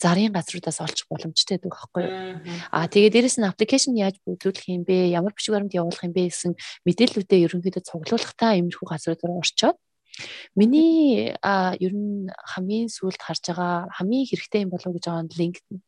зарын 0.00 0.32
газруудаас 0.32 0.80
олчих 0.80 1.06
боломжтой 1.10 1.58
байдаг 1.58 1.72
байхгүй 1.72 2.02
юу? 2.04 2.40
А 2.72 2.88
тэгээд 2.88 3.14
дээрэс 3.14 3.36
нь 3.38 3.48
application 3.48 3.94
яаж 3.98 4.16
бүрдүүлэх 4.24 4.66
юм 4.70 4.84
бэ? 4.84 5.12
Ямар 5.12 5.32
бичиг 5.34 5.54
баримт 5.54 5.74
явуулах 5.74 6.04
юм 6.04 6.12
бэ 6.14 6.30
гэсэн 6.30 6.52
мэдээллүүдээ 6.86 7.44
ерөнхийдөө 7.46 7.82
цуглуулгатай 7.88 8.58
иймэрхүү 8.58 8.77
тиймэрхүү 8.78 8.88
газрууд 8.88 9.20
руу 9.26 9.42
орчоод 9.42 9.76
миний 10.54 11.34
а 11.42 11.74
ер 11.78 11.92
нь 11.94 12.30
хамгийн 12.30 12.88
сүүлд 12.88 13.20
харж 13.22 13.42
байгаа 13.50 13.90
хамгийн 13.96 14.26
хэрэгтэй 14.30 14.62
юм 14.62 14.70
болов 14.70 14.86
уу 14.86 14.96
гэж 14.96 15.04
байгаа 15.06 15.24
нь 15.26 15.34
LinkedIn. 15.38 15.78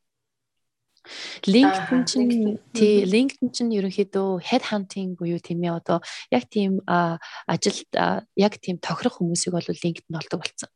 LinkedIn 1.46 2.00
чинь 2.10 2.58
тий 2.76 3.02
LinkedIn 3.06 3.50
чинь 3.54 3.74
ерөнхийдөө 3.78 4.42
head 4.44 4.62
hunting 4.70 5.16
буюу 5.18 5.40
тийм 5.40 5.64
ээ 5.64 5.78
одоо 5.78 5.98
яг 6.30 6.44
тийм 6.50 6.82
ажилд 6.86 7.90
яг 8.36 8.54
тийм 8.60 8.76
тохирох 8.78 9.18
хүмүүсийг 9.18 9.54
бол 9.54 9.66
LinkedIn 9.66 10.14
олдог 10.14 10.38
болсон. 10.44 10.70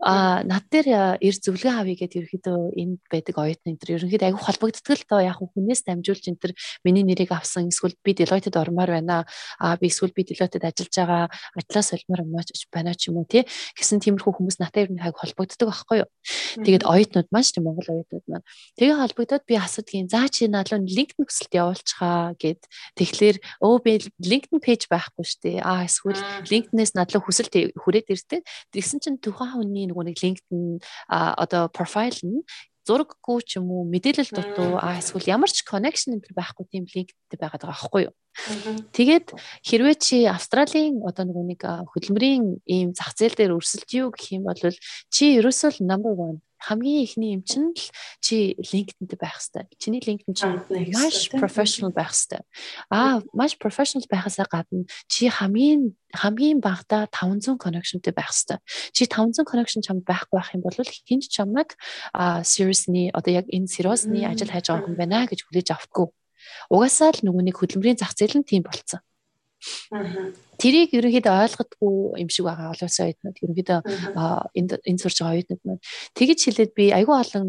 А 0.00 0.42
над 0.44 0.68
дээр 0.70 1.18
эр 1.20 1.36
зөвлөгөө 1.38 1.72
авъя 1.72 1.96
гэдэг 1.96 2.18
ерөөхдөө 2.24 2.58
энд 2.76 3.00
байдаг 3.08 3.34
оюутны 3.38 3.68
энэ 3.72 3.80
төр 3.80 3.90
ерөнхийдөө 3.96 4.28
аягүй 4.28 4.42
холбогддог 4.44 4.94
л 4.94 5.04
доо 5.08 5.20
яг 5.24 5.38
хүнээс 5.40 5.82
дамжуулж 5.88 6.24
энэ 6.28 6.40
төр 6.40 6.52
миний 6.84 7.04
нэрийг 7.04 7.32
авсан 7.32 7.68
эсвэл 7.72 7.96
би 8.04 8.12
Deloitte-д 8.14 8.56
ормоор 8.56 8.90
байна. 8.94 9.24
А 9.58 9.76
би 9.76 9.88
эсвэл 9.88 10.12
би 10.12 10.24
Deloitte-д 10.24 10.64
ажиллаж 10.64 10.94
байгаа 10.94 11.22
ажлаас 11.56 11.96
олмоор 11.96 12.22
байна 12.72 12.94
ч 12.94 13.08
юм 13.08 13.22
уу 13.22 13.26
тий. 13.28 13.46
Гэсэн 13.78 14.02
тиймэрхүү 14.02 14.32
хүмүүс 14.36 14.58
надад 14.60 14.88
ер 14.88 14.90
нь 14.92 15.02
аягүй 15.02 15.20
холбогддог 15.24 15.68
байхгүй 15.70 15.96
юу? 16.04 16.10
Тэгээд 16.60 16.84
оюутнууд 16.84 17.28
маань 17.30 17.48
тийм 17.48 17.64
Монгол 17.64 17.88
оюутнууд 17.90 18.26
маань. 18.28 18.46
Тэгээ 18.78 19.00
холбогдоод 19.00 19.44
би 19.46 19.54
асуудгийн 19.58 20.08
заа 20.10 20.26
чи 20.28 20.46
надлуу 20.50 20.82
LinkedIn 20.82 21.24
хүсэлт 21.24 21.52
явуулчихаа 21.54 22.34
гэд. 22.38 22.62
Тэгэхээр 22.98 23.36
өө 23.62 23.74
би 23.84 23.92
LinkedIn 24.18 24.60
пэйж 24.62 24.82
байхгүй 24.90 25.24
шүү 25.24 25.40
дээ. 25.42 25.58
А 25.62 25.86
эсвэл 25.86 26.20
LinkedIn-ээс 26.50 26.92
надлуу 26.98 27.22
хүсэлт 27.22 27.54
хүрээд 27.78 28.10
ирдэг 28.10 28.42
тэгсэн 28.74 28.98
чинь 29.00 29.18
тухайн 29.22 29.53
хүний 29.54 29.86
нөгөө 29.88 30.04
нэг 30.10 30.16
LinkedIn 30.18 30.82
одоо 31.08 31.70
профайл 31.70 32.18
нь 32.26 32.42
зураггүй 32.84 33.38
ч 33.48 33.56
юм 33.58 33.72
уу 33.72 33.88
мэдээлэл 33.88 34.34
дутуу 34.34 34.76
а 34.76 35.00
эсвэл 35.00 35.30
ямар 35.32 35.48
ч 35.48 35.64
connection 35.64 36.18
энэ 36.20 36.36
байхгүй 36.36 36.64
тийм 36.68 36.84
линктэй 36.84 37.38
байгаад 37.40 37.64
байгаа 37.64 37.72
байхгүй 37.72 38.02
юу. 38.10 38.14
Тэгээд 38.94 39.26
хэрвээ 39.62 39.96
чи 39.98 40.16
Австралийн 40.26 41.02
одоо 41.06 41.24
нөгөө 41.26 41.44
нэг 41.54 41.60
хөдөлмөрийн 41.94 42.66
ийм 42.66 42.90
зах 42.92 43.14
зээл 43.14 43.38
дээр 43.38 43.56
өрсөлдөж 43.56 43.90
юу 43.94 44.10
гэх 44.10 44.34
юм 44.34 44.44
бол 44.50 44.58
чи 45.14 45.38
ерөөсөө 45.38 45.80
number 45.86 46.12
1 46.18 46.42
хамгийн 46.64 47.04
ихний 47.04 47.30
юм 47.36 47.42
чинь 47.44 47.76
л 47.76 47.84
чи 48.24 48.56
LinkedIn-д 48.56 49.20
байх 49.20 49.36
хэвээр. 49.36 49.68
Чиний 49.76 50.00
LinkedIn 50.00 50.32
чинь 50.32 50.56
маш 50.96 51.28
professional 51.28 51.92
байх 51.92 52.16
хэвээр. 52.16 52.44
Аа, 52.88 53.20
маш 53.36 53.60
professional 53.60 54.04
байхасаа 54.08 54.48
гадна 54.48 54.88
чи 55.04 55.28
хамгийн 55.28 55.92
хамгийн 56.16 56.64
багадаа 56.64 57.04
500 57.12 57.60
connectionтэй 57.60 58.16
байх 58.16 58.32
хэвээр. 58.32 58.64
Чи 58.96 59.04
500 59.04 59.44
connection 59.44 59.84
чамд 59.84 60.08
байхгүй 60.08 60.40
байх 60.40 60.54
юм 60.56 60.64
бол 60.64 60.76
хинч 60.80 61.28
чамайг 61.28 61.76
а 62.16 62.40
seriously 62.40 63.12
одоо 63.12 63.32
яг 63.34 63.46
энэ 63.52 63.68
serious-ны 63.68 64.24
ажил 64.24 64.48
хайж 64.48 64.72
байгаа 64.72 64.88
хүн 64.88 64.96
байна 64.96 65.28
гэж 65.28 65.44
хүлээж 65.44 65.68
авахгүй. 65.76 66.08
Угаасаа 66.70 67.10
л 67.14 67.20
нэг 67.24 67.56
хөдөлмөрийн 67.56 68.00
зах 68.00 68.14
зээл 68.14 68.40
нь 68.40 68.48
тийм 68.48 68.62
болцсон. 68.64 69.00
Тэрийг 70.60 70.92
ерөнхийдөө 70.92 71.34
ойлгодгүй 71.44 72.20
юм 72.20 72.28
шиг 72.28 72.44
байгаа 72.44 72.72
олон 72.76 72.84
улсын 72.84 73.06
оюутнууд 73.08 73.36
ерөнхийдөө 73.42 73.80
энд 74.60 75.00
сурч 75.00 75.18
байгаа 75.24 75.34
оюутнууд 75.40 75.62
маань 75.64 75.84
тэгэж 76.14 76.38
хэлээд 76.44 76.72
би 76.76 76.84
айгүй 76.92 77.16
олон 77.16 77.48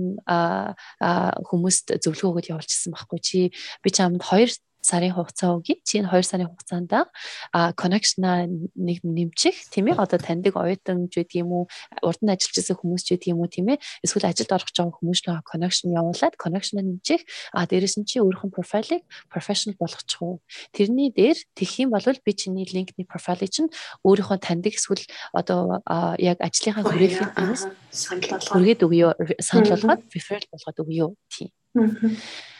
хүмүүст 1.50 2.00
зөвлөгөө 2.00 2.32
өгöd 2.32 2.50
явуулчихсан 2.56 2.96
байхгүй 2.96 3.20
чи. 3.20 3.40
Би 3.84 3.90
чамд 3.92 4.24
хоёр 4.24 4.50
сарын 4.86 5.18
хугацаа 5.18 5.58
өгье. 5.58 5.82
Чи 5.82 5.98
энэ 5.98 6.14
2 6.14 6.22
сарын 6.22 6.50
хугацаанд 6.54 6.94
а 6.94 7.74
connection-а 7.74 8.46
нэг 8.78 9.02
нэмчих 9.02 9.58
тийм 9.74 9.90
ээ. 9.90 9.98
Одоо 9.98 10.22
таньдаг 10.22 10.54
оюутан 10.54 11.10
ч 11.10 11.26
гэдэг 11.26 11.42
юм 11.42 11.50
уу, 11.52 11.64
урд 12.06 12.22
нь 12.22 12.30
ажиллаж 12.30 12.54
байсан 12.54 12.78
хүмүүс 12.78 13.02
ч 13.02 13.18
гэдэг 13.18 13.34
юм 13.34 13.42
уу 13.42 13.50
тийм 13.50 13.74
ээ. 13.74 13.82
Эсвэл 14.06 14.30
ажилд 14.30 14.54
орох 14.54 14.70
гэж 14.70 14.78
байгаа 14.78 14.98
хүмүүс 15.02 15.20
л 15.26 15.42
connection 15.42 15.90
явуулаад 15.90 16.38
connection-а 16.38 16.86
нэмчих. 16.86 17.26
А 17.50 17.66
дээрэс 17.66 17.98
нь 17.98 18.06
чи 18.06 18.22
өөрийнхөө 18.22 18.54
профайлыг 18.54 19.02
professional 19.34 19.76
болгочих 19.82 20.22
уу. 20.22 20.38
Тэрний 20.70 21.10
дээр 21.10 21.38
тэгэх 21.58 21.90
юм 21.90 21.90
бол 21.90 22.06
би 22.06 22.32
чиний 22.38 22.70
LinkedIn 22.70 23.10
профайлыг 23.10 23.50
чинь 23.50 23.74
өөрийнхөө 24.06 24.38
таньдаг 24.38 24.78
эсвэл 24.78 25.02
одоо 25.34 25.82
яг 26.22 26.38
ажлынхаа 26.38 26.86
хүрээлэн 26.86 27.34
хүмүүс 27.34 27.62
санал 27.90 28.30
болгоод 28.30 28.54
хүргээд 28.54 28.86
өгөө 28.86 29.10
санал 29.42 29.74
болгоод 29.74 30.02
referral 30.14 30.50
болгоод 30.54 30.78
өгөө 30.86 31.10
тийм. 31.34 31.50
Аа 31.76 32.55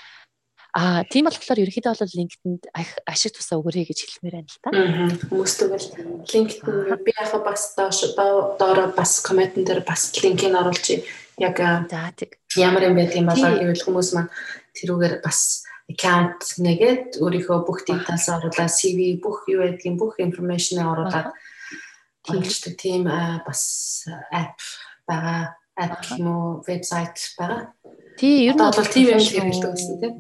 тийм 0.76 1.30
болохоор 1.32 1.64
ерөнхийдөө 1.64 1.96
бол 1.96 2.18
LinkedIn-д 2.20 2.64
ашиг 3.08 3.32
тусаа 3.32 3.64
өгөрэй 3.64 3.88
гэж 3.88 4.00
хэлмээр 4.04 4.36
байна 4.36 4.52
л 4.52 4.60
та. 4.60 4.70
Хүмүүс 5.32 5.54
тэгвэл 5.56 5.88
LinkedIn 6.28 7.00
би 7.00 7.12
яхаа 7.16 7.40
бас 7.48 7.72
доош 7.80 8.12
доороо 8.16 8.92
бас 8.92 9.24
коммент 9.24 9.56
дээр 9.56 9.88
бас 9.88 10.12
линкийг 10.20 10.52
оруулж 10.52 11.00
яг 11.40 11.56
ямар 12.60 12.84
юм 12.92 13.00
байт 13.00 13.16
юм 13.16 13.32
болоо 13.32 13.56
гэвэл 13.56 13.86
хүмүүс 13.88 14.10
маань 14.20 14.32
тэрүүгээр 14.76 15.24
бас 15.24 15.64
аккаунт 15.88 16.44
нэгээд 16.60 17.24
өөрийнхөө 17.24 17.60
бүх 17.64 17.88
details 17.88 18.28
оруулаад 18.28 18.72
CV 18.72 19.22
бүх 19.22 19.48
юу 19.48 19.64
байдгийг 19.64 19.96
бүх 19.96 20.20
information 20.20 20.84
оруулаад. 20.84 21.32
Тиймчдэг 22.26 22.76
тийм 22.76 23.08
бас 23.48 23.62
app 24.34 24.60
байгаа. 25.08 25.56
App 25.78 26.04
юм 26.18 26.28
уу 26.28 26.64
вебсайт 26.68 27.16
байгаа. 27.38 27.75
Тий, 28.16 28.48
ер 28.48 28.56
нь 28.56 28.64
бол 28.64 28.72
тийм 28.72 29.12
юм 29.12 29.20
хэрэгэлдэг 29.20 29.72
гэсэн 29.76 29.96
тийм. 30.00 30.14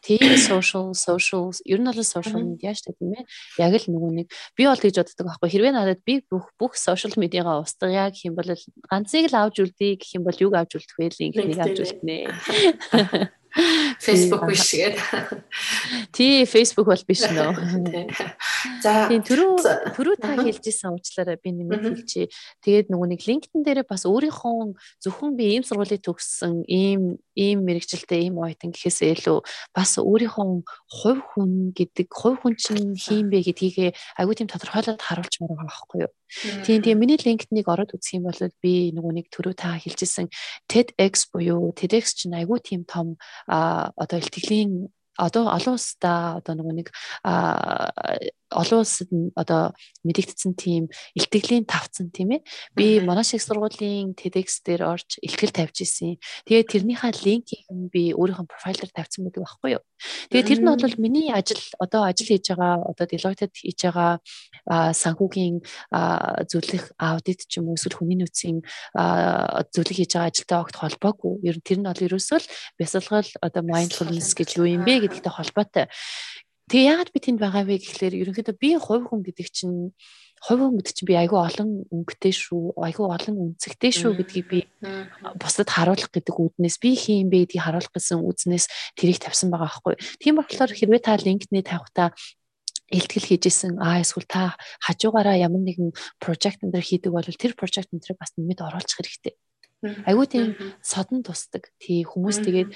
Тий, 0.00 0.20
social, 0.40 0.96
social, 0.96 1.52
ер 1.68 1.80
нь 1.80 1.88
бол 1.88 2.00
social 2.00 2.40
media 2.40 2.72
шүү 2.72 2.92
дээ 2.92 2.96
тийм 2.96 3.12
ээ. 3.12 3.24
Яг 3.60 3.72
л 3.76 3.86
нөгөө 3.92 4.10
нэг 4.16 4.26
би 4.56 4.62
бол 4.64 4.80
гэж 4.80 4.94
боддог 4.96 5.26
байхгүй. 5.28 5.48
Хэрвээ 5.52 5.72
надад 5.76 6.00
би 6.00 6.24
бүх 6.24 6.48
бүх 6.56 6.80
social 6.80 7.12
media-га 7.20 7.60
устгая 7.60 8.08
гэх 8.08 8.24
юм 8.24 8.40
бол 8.40 8.48
ганцыг 8.88 9.28
л 9.28 9.36
авч 9.36 9.60
үлдээ 9.60 10.00
гэх 10.00 10.16
юм 10.16 10.24
бол 10.24 10.38
юг 10.40 10.56
авч 10.56 10.80
үлдэх 10.80 10.96
вэ? 10.96 11.12
Линкийг 11.12 11.60
авч 11.60 11.78
үлдэнэ. 11.84 13.28
Facebook 14.06 14.48
биш 14.48 14.72
гээд. 14.72 14.96
Тий, 16.12 16.44
Facebook 16.48 16.88
бол 16.88 17.04
биш 17.04 17.24
нөө. 17.28 17.52
За. 18.80 19.08
Тийм 19.12 19.20
түрүү 19.26 19.92
түрүү 19.92 20.16
та 20.22 20.36
хэлжсэн 20.40 20.96
уучлаарай 20.96 21.36
би 21.36 21.52
нэмээд 21.52 21.84
хэлчихье. 21.92 22.32
Тэгээд 22.64 22.88
нөгөө 22.88 23.08
нэг 23.12 23.20
LinkedIn 23.28 23.60
дээр 23.66 23.84
бас 23.84 24.08
өөрийнхөө 24.08 24.72
зөвхөн 25.04 25.36
би 25.36 25.52
ийм 25.56 25.64
сургуулийг 25.68 26.00
төгссөн, 26.00 26.64
ийм 26.64 27.20
ийм 27.36 27.64
мэрэгчлээ, 27.68 28.32
ийм 28.32 28.40
ойтон 28.40 28.72
гэхээсээ 28.72 29.20
илүү 29.20 29.38
бас 29.76 30.00
өөрийнхөө 30.00 30.64
хувь 30.88 31.22
хүн 31.36 31.76
гэдэг 31.76 32.08
хувь 32.08 32.40
хүн 32.40 32.56
чинь 32.56 32.96
хийм 32.96 33.28
бэ 33.28 33.44
гэдгийг 33.52 33.92
аягүй 34.16 34.34
тийм 34.36 34.48
тодорхойлоод 34.48 35.00
харуулж 35.00 35.34
байгаа 35.40 35.68
байхгүй 35.68 35.98
юу? 36.08 36.12
Тийм 36.64 36.82
тийм. 36.82 36.98
Миний 36.98 37.18
LinkedIn-ыг 37.20 37.68
ороод 37.68 37.92
үзэх 37.94 38.16
юм 38.18 38.28
бол 38.28 38.40
би 38.64 38.90
нөгөө 38.96 39.12
нэг 39.20 39.26
түрүү 39.28 39.54
та 39.56 39.76
хэлжсэн 39.76 40.32
TEDx 40.66 41.28
буюу 41.32 41.72
TEDx 41.76 42.16
чинь 42.16 42.36
аягүй 42.36 42.60
тийм 42.64 42.82
том 42.88 43.20
одоо 43.46 44.18
илтгэлийн 44.18 44.88
одоо 45.18 45.52
олон 45.52 45.76
улстай 45.76 46.40
одоо 46.40 46.54
нөгөө 46.56 46.74
нэг 46.80 46.88
олон 48.52 48.84
улсад 48.84 49.08
одоо 49.34 49.72
мэдэгдсэн 50.04 50.52
тийм 50.54 50.92
илтгэлийн 51.16 51.64
тавцсан 51.64 52.12
тийм 52.12 52.36
ээ. 52.36 52.40
Би 52.76 53.00
Монаш 53.00 53.34
их 53.34 53.42
сургуулийн 53.42 54.14
TEDx 54.14 54.62
дээр 54.62 54.86
орж 54.86 55.18
илтгэл 55.24 55.52
тавьж 55.52 55.82
исэн. 55.82 56.20
Тэгээд 56.46 56.70
тэрнийхээ 56.72 57.12
линкийг 57.24 57.66
би 57.90 58.12
өөрийнхөө 58.12 58.46
профайл 58.46 58.78
дээр 58.78 58.92
тавьсан 58.92 59.24
байдаг 59.26 59.42
байхгүй 59.42 59.70
юу. 59.76 59.84
Тэгээд 60.30 60.48
тэр 60.48 60.60
нь 60.60 60.68
бол 60.68 60.96
миний 60.98 61.28
ажил 61.30 61.62
одоо 61.78 62.02
ажил 62.06 62.28
хийж 62.28 62.50
байгаа 62.52 62.74
одоо 62.90 63.06
Deloitte-д 63.06 63.54
хийж 63.54 63.80
байгаа 63.86 64.12
санхүүгийн 64.92 65.56
зөвлөх 66.50 66.84
аудит 66.98 67.46
ч 67.46 67.58
юм 67.58 67.70
уу 67.70 67.78
эсвэл 67.78 67.98
хүний 67.98 68.18
нөөцийн 68.18 68.62
зөвлөх 69.70 69.96
хийж 69.98 70.12
байгаа 70.14 70.30
ажилтай 70.30 70.58
огт 70.58 70.76
холбоогүй. 70.78 71.34
Ер 71.46 71.56
нь 71.58 71.66
тэр 71.66 71.78
нь 71.80 71.86
бол 71.86 72.06
ерөөсөө 72.06 72.38
л 72.42 72.50
бясалгал 72.78 73.30
одоо 73.42 73.62
mindfulness 73.62 74.34
гэж 74.34 74.58
юу 74.58 74.66
юм 74.66 74.82
бэ 74.82 75.06
гэдэгтэй 75.06 75.32
холбоотой. 75.32 75.86
Тэгээ 76.72 76.88
яагаад 76.88 77.12
би 77.12 77.20
тэнд 77.20 77.36
байгаа 77.36 77.68
вэ 77.68 77.76
гэхлээр 77.84 78.14
ерөнхийдөө 78.32 78.56
би 78.56 78.70
хувь 78.80 79.04
хүн 79.04 79.20
гэдэг 79.20 79.48
чинь 79.52 79.92
хувь 80.40 80.60
хүн 80.64 80.80
гэдэг 80.80 80.94
чинь 80.96 81.08
би 81.12 81.20
айгүй 81.20 81.36
олон 81.36 81.70
өнгөтэй 81.92 82.32
шүү, 82.32 82.80
айгүй 82.80 83.06
олон 83.12 83.36
үнцэгтэй 83.60 83.92
шүү 83.92 84.16
гэдгийг 84.16 84.46
би 84.48 84.60
бусдад 85.36 85.68
харуулах 85.68 86.08
гэдэг 86.08 86.32
үүднээс 86.32 86.80
би 86.80 86.96
хийм 86.96 87.28
бэ 87.28 87.44
гэдгийг 87.44 87.60
харуулах 87.60 87.92
гэсэн 87.92 88.24
үзнээс 88.24 88.96
тэрийг 88.96 89.20
тавьсан 89.20 89.52
байгаа 89.52 89.68
байхгүй. 89.68 90.00
Тийм 90.16 90.40
болохоор 90.40 90.72
хэрвээ 90.72 91.00
та 91.04 91.20
линкдний 91.20 91.60
тавихтаа 91.60 92.16
илтгэл 92.88 93.28
хийжсэн 93.36 93.76
аа 93.76 94.00
эсвэл 94.00 94.24
та 94.24 94.56
хажуугаараа 94.80 95.36
ямар 95.36 95.60
нэгэн 95.60 95.92
прожект 96.24 96.64
энэ 96.64 96.72
төр 96.72 96.84
хийдэг 96.88 97.12
бол 97.12 97.28
тэр 97.28 97.52
прожект 97.52 97.92
энэ 97.92 98.00
төр 98.00 98.16
бас 98.16 98.32
нэмэд 98.40 98.64
оруулах 98.64 98.96
хэрэгтэй. 98.96 99.36
Айгуу 99.82 100.26
тийм 100.30 100.54
содон 100.78 101.26
тусдаг. 101.26 101.66
Тий 101.82 102.06
хүмүүс 102.06 102.38
тэгээд 102.46 102.70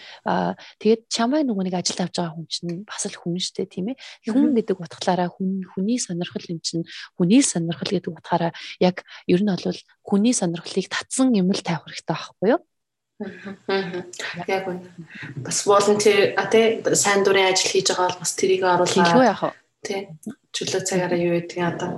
тэгээд 0.82 1.02
чамайг 1.06 1.46
нөгөө 1.46 1.70
нэг 1.70 1.76
ажил 1.78 2.02
авч 2.02 2.18
байгаа 2.18 2.34
хүн 2.34 2.46
чинь 2.50 2.82
бас 2.82 3.06
л 3.06 3.14
хүн 3.14 3.38
штэ 3.38 3.70
тийм 3.70 3.94
ээ. 3.94 3.96
Хүн 4.26 4.58
гэдэг 4.58 4.82
утгаараа 4.82 5.30
хүн 5.30 5.62
хүний 5.70 6.02
сонирхол 6.02 6.50
юм 6.50 6.58
чинь 6.58 6.82
хүний 7.14 7.46
сонирхол 7.46 7.94
гэдэг 7.94 8.10
утгаараа 8.10 8.50
яг 8.82 9.06
ер 9.30 9.38
нь 9.38 9.54
бол 9.54 9.78
хүний 10.02 10.34
сонирхлыг 10.34 10.90
татсан 10.90 11.30
юм 11.30 11.54
л 11.54 11.62
тавих 11.62 11.86
хэрэгтэй 11.86 12.10
байхгүй 12.10 12.48
юу? 12.58 12.60
Яг 14.50 14.66
үнэ. 14.66 14.90
Бас 15.40 15.62
волонтер 15.62 16.34
а 16.36 16.50
тэ 16.50 16.82
сайн 16.92 17.22
дурын 17.22 17.54
ажил 17.54 17.70
хийж 17.70 17.94
байгаа 17.94 18.12
бол 18.12 18.20
бас 18.20 18.34
тэрийг 18.34 18.66
оруулаа. 18.66 18.92
Илүү 18.92 19.24
яах 19.24 19.42
вэ? 19.46 19.52
Тий. 19.86 20.00
Чөлөө 20.52 20.82
цагаараа 20.84 21.16
юу 21.22 21.38
гэдгийг 21.40 21.64
одоо 21.64 21.90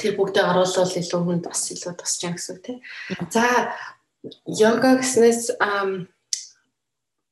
тэр 0.00 0.16
бүгдээ 0.16 0.44
оруулал 0.48 0.88
илүү 0.88 1.20
хүнд 1.20 1.44
бас 1.48 1.68
илүү 1.72 1.92
тусч 2.00 2.24
юм 2.24 2.36
гэсэн 2.36 2.52
үг 2.56 2.60
тий. 2.64 2.76
За 3.28 3.72
Йога 4.46 5.02
гэснээс 5.02 5.58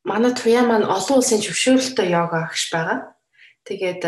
манай 0.03 0.32
туяа 0.34 0.64
маань 0.66 0.91
олон 0.97 1.16
улсын 1.22 1.38
зөвшөөрөлтөй 1.45 2.09
йога 2.11 2.38
агш 2.51 2.62
байгаа. 2.74 2.99
Тэгээд 3.66 4.03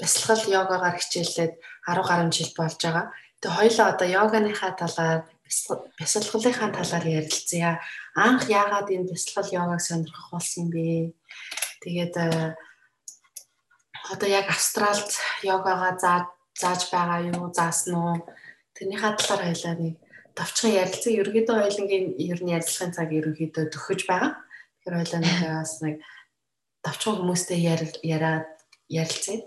бясалгал 0.00 0.42
йогагаар 0.54 0.96
хичээлээд 0.98 1.52
10 1.86 2.08
гаруй 2.08 2.30
жил 2.34 2.50
болж 2.58 2.78
байгаа. 2.82 3.06
Тэгээд 3.38 3.56
хоёлаа 3.58 3.86
одоо 3.94 4.08
йоганыхаа 4.10 4.72
талаар 4.74 5.20
бясалгалынхаа 5.98 6.70
талаар 6.74 7.04
ярилцъя. 7.06 7.78
Анх 8.18 8.42
яагаад 8.50 8.90
энэ 8.90 9.10
бясалгал 9.10 9.48
йогаг 9.54 9.80
сонирхох 9.80 10.28
болсон 10.34 10.66
юм 10.66 10.68
бэ? 10.74 11.14
Тэгээд 11.82 12.14
одоо 14.12 14.28
яг 14.28 14.46
Австралид 14.50 15.10
йогагаа 15.46 15.94
зааж 16.58 16.82
байгаа 16.90 17.20
юу, 17.30 17.54
заасан 17.54 17.94
уу? 17.94 18.16
Тэрнийхээ 18.74 19.14
талаар 19.14 19.42
хоёлаа 19.46 19.74
нэг 19.78 19.94
давчхан 20.38 20.72
ярилцсан 20.74 21.12
ерөөдөө 21.20 21.56
хоёлынгийн 21.60 22.06
ер 22.18 22.40
нь 22.42 22.52
ярилцлагын 22.56 22.94
цаг 22.96 23.08
ерөөдөө 23.18 23.64
төгөж 23.74 24.00
байгаа. 24.08 24.32
Тэгэхээр 24.80 24.96
хоёлаа 24.98 25.20
бас 25.60 25.74
нэг 25.84 25.96
давчхан 26.84 27.16
хүмүүстэй 27.18 27.58
яриад 27.60 28.48
ярилцъя. 28.88 29.38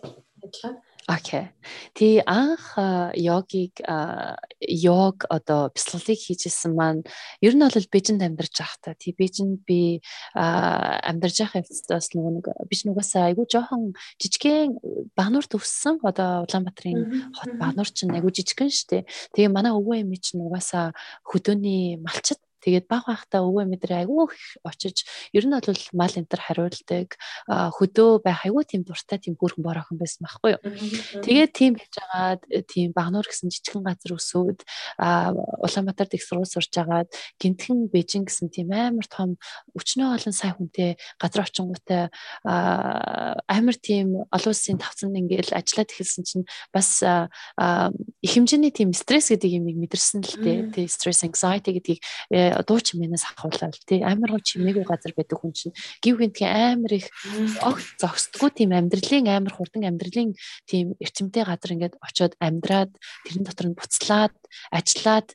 Ажиллаа. 0.44 0.74
Окей. 1.08 1.52
Тий 1.94 2.22
анх 2.26 2.80
йогийг 3.14 3.76
йог 4.64 5.26
одоо 5.28 5.68
бяцлаглалыг 5.76 6.20
хийжсэн 6.20 6.72
маань 6.80 7.04
ер 7.44 7.54
нь 7.56 7.60
бол 7.60 7.92
Бээжинд 7.92 8.24
амьдарч 8.24 8.56
байхдаа 8.56 8.96
тий 8.96 9.12
Бээжинд 9.12 9.68
би 9.68 10.00
амьдарч 10.34 11.44
байх 11.44 11.60
явцдаас 11.60 12.16
нөгөө 12.16 12.32
нэг 12.40 12.48
биш 12.72 12.88
нугасаа 12.88 13.28
айгүй 13.28 13.46
жоохон 13.52 13.92
жижигхэн 14.16 14.80
бануур 15.12 15.44
төгссөн 15.44 16.00
одоо 16.08 16.48
Улаанбаатарын 16.48 17.36
хот 17.36 17.52
бануур 17.60 17.90
чинь 17.92 18.16
айгүй 18.16 18.32
жижигхэн 18.32 18.72
штэ. 18.72 19.04
Тэгээ 19.36 19.52
манай 19.52 19.76
өвөө 19.76 20.08
эми 20.08 20.16
чинь 20.24 20.40
нугасаа 20.40 20.96
хөдөөний 21.28 22.00
малчит 22.00 22.40
Тэгээд 22.64 22.88
баг 22.88 23.04
байхдаа 23.12 23.44
өвөө 23.44 23.68
мэдрээ 23.68 24.08
айгүй 24.08 24.32
очиж 24.64 25.04
ер 25.36 25.44
нь 25.44 25.54
бол 25.54 25.84
мал 25.92 26.16
энтер 26.16 26.40
хариулдаг 26.40 27.20
хөдөө 27.52 28.24
байх 28.24 28.48
айгүй 28.48 28.64
тийм 28.64 28.82
дуртай 28.88 29.20
тийм 29.20 29.36
бүрхэн 29.36 29.64
бороохон 29.68 30.00
байсан 30.00 30.24
байхгүй 30.24 30.56
юу. 30.56 30.62
Тэгээд 31.28 31.52
тийм 31.52 31.76
байж 31.76 31.94
байгаад 32.00 32.42
тийм 32.72 32.96
багнуур 32.96 33.28
гэсэн 33.28 33.52
жижигхэн 33.52 33.84
газар 33.84 34.16
өсөөд 34.16 34.60
Улаанбаатарт 35.04 36.16
их 36.16 36.24
сургууль 36.24 36.48
сурж 36.48 36.72
агаад 36.80 37.12
гинтхэн 37.44 37.92
Бээжин 37.92 38.24
гэсэн 38.24 38.48
тийм 38.48 38.72
амар 38.72 39.08
том 39.12 39.36
өчнөө 39.76 40.16
олон 40.16 40.34
сая 40.34 40.56
хүнтэй 40.56 40.96
газар 41.20 41.44
очингуутай 41.44 42.08
амар 42.48 43.76
тийм 43.76 44.24
олон 44.32 44.52
улсын 44.54 44.80
тавцанд 44.80 45.20
ингээл 45.20 45.52
ажиллаад 45.52 45.92
эхэлсэн 45.92 46.24
чинь 46.24 46.46
бас 46.72 47.04
их 47.04 48.32
хэмжээний 48.32 48.72
тийм 48.72 48.94
стресс 48.96 49.30
гэдэг 49.34 49.52
юм 49.60 49.68
мэдэрсэн 49.68 50.22
л 50.24 50.38
дээ. 50.40 50.60
Тэ 50.72 50.88
стресс 50.88 51.26
anxiety 51.28 51.76
гэдгийг 51.76 52.00
э, 52.54 52.64
дуу 52.68 52.80
чимээнээс 52.80 53.26
ахуулаад 53.34 53.76
тий. 53.90 54.06
Амар 54.06 54.38
гоо 54.38 54.42
чимээгүй 54.46 54.86
газар 54.86 55.14
байдаг 55.18 55.38
хүн 55.42 55.54
чинь 55.58 55.74
гів 56.06 56.22
гинтгийн 56.22 56.78
амар 56.78 56.94
их 56.94 57.08
огт 57.66 57.88
зогсдгүй 57.98 58.50
тийм 58.54 58.72
амьдралын 58.78 59.28
амар 59.34 59.54
хурдан 59.54 59.90
амьдралын 59.90 60.38
тийм 60.70 60.94
эрчимтэй 61.02 61.44
газар 61.44 61.74
ингээд 61.74 61.98
очиод 61.98 62.34
амьдраад 62.38 62.92
тэрэн 63.26 63.44
дотор 63.44 63.68
нь 63.74 63.78
буцлаад 63.78 64.36
ажиллаад 64.70 65.34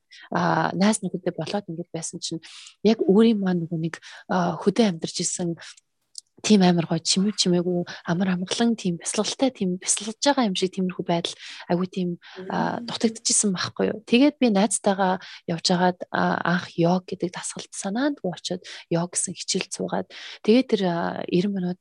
найз 0.79 1.03
нөхөдөө 1.03 1.35
болоод 1.35 1.69
ингээд 1.69 1.91
байсан 1.91 2.23
чинь 2.23 2.41
яг 2.87 3.03
өөрийн 3.03 3.43
маань 3.43 3.67
нөгөө 3.67 3.81
нэг 3.83 3.95
хөдөө 4.33 4.87
амьдарч 4.95 5.17
исэн 5.27 5.59
тийм 6.43 6.63
амар 6.63 6.87
гоё 6.87 7.03
чимээ 7.03 7.35
чимээгүй 7.35 7.83
амар 8.07 8.39
амгалан 8.39 8.79
тийм 8.79 8.99
бясалгалтай 9.03 9.51
тийм 9.51 9.79
бясалгаж 9.83 10.19
байгаа 10.23 10.49
юм 10.49 10.55
шиг 10.55 10.73
тиймэрхүү 10.75 11.05
байдал 11.05 11.35
айгүй 11.69 11.89
тийм 11.91 12.09
дутагдчихсан 12.87 13.51
байхгүй 13.53 13.87
юу. 13.91 13.99
Тэгээд 14.07 14.37
би 14.39 14.49
найзтайгаа 14.55 15.19
явж 15.51 15.67
агаад 15.75 15.99
анх 16.13 16.71
йог 16.79 17.11
гэдэг 17.11 17.35
дасгалт 17.35 17.73
санаандгүй 17.75 18.31
очиод 18.31 18.63
йог 18.91 19.13
гэсэн 19.13 19.35
хичээл 19.35 19.69
цуугаад 19.69 20.09
тэгээд 20.47 20.69
тэр 20.71 20.83
90 21.27 21.51
минут 21.51 21.81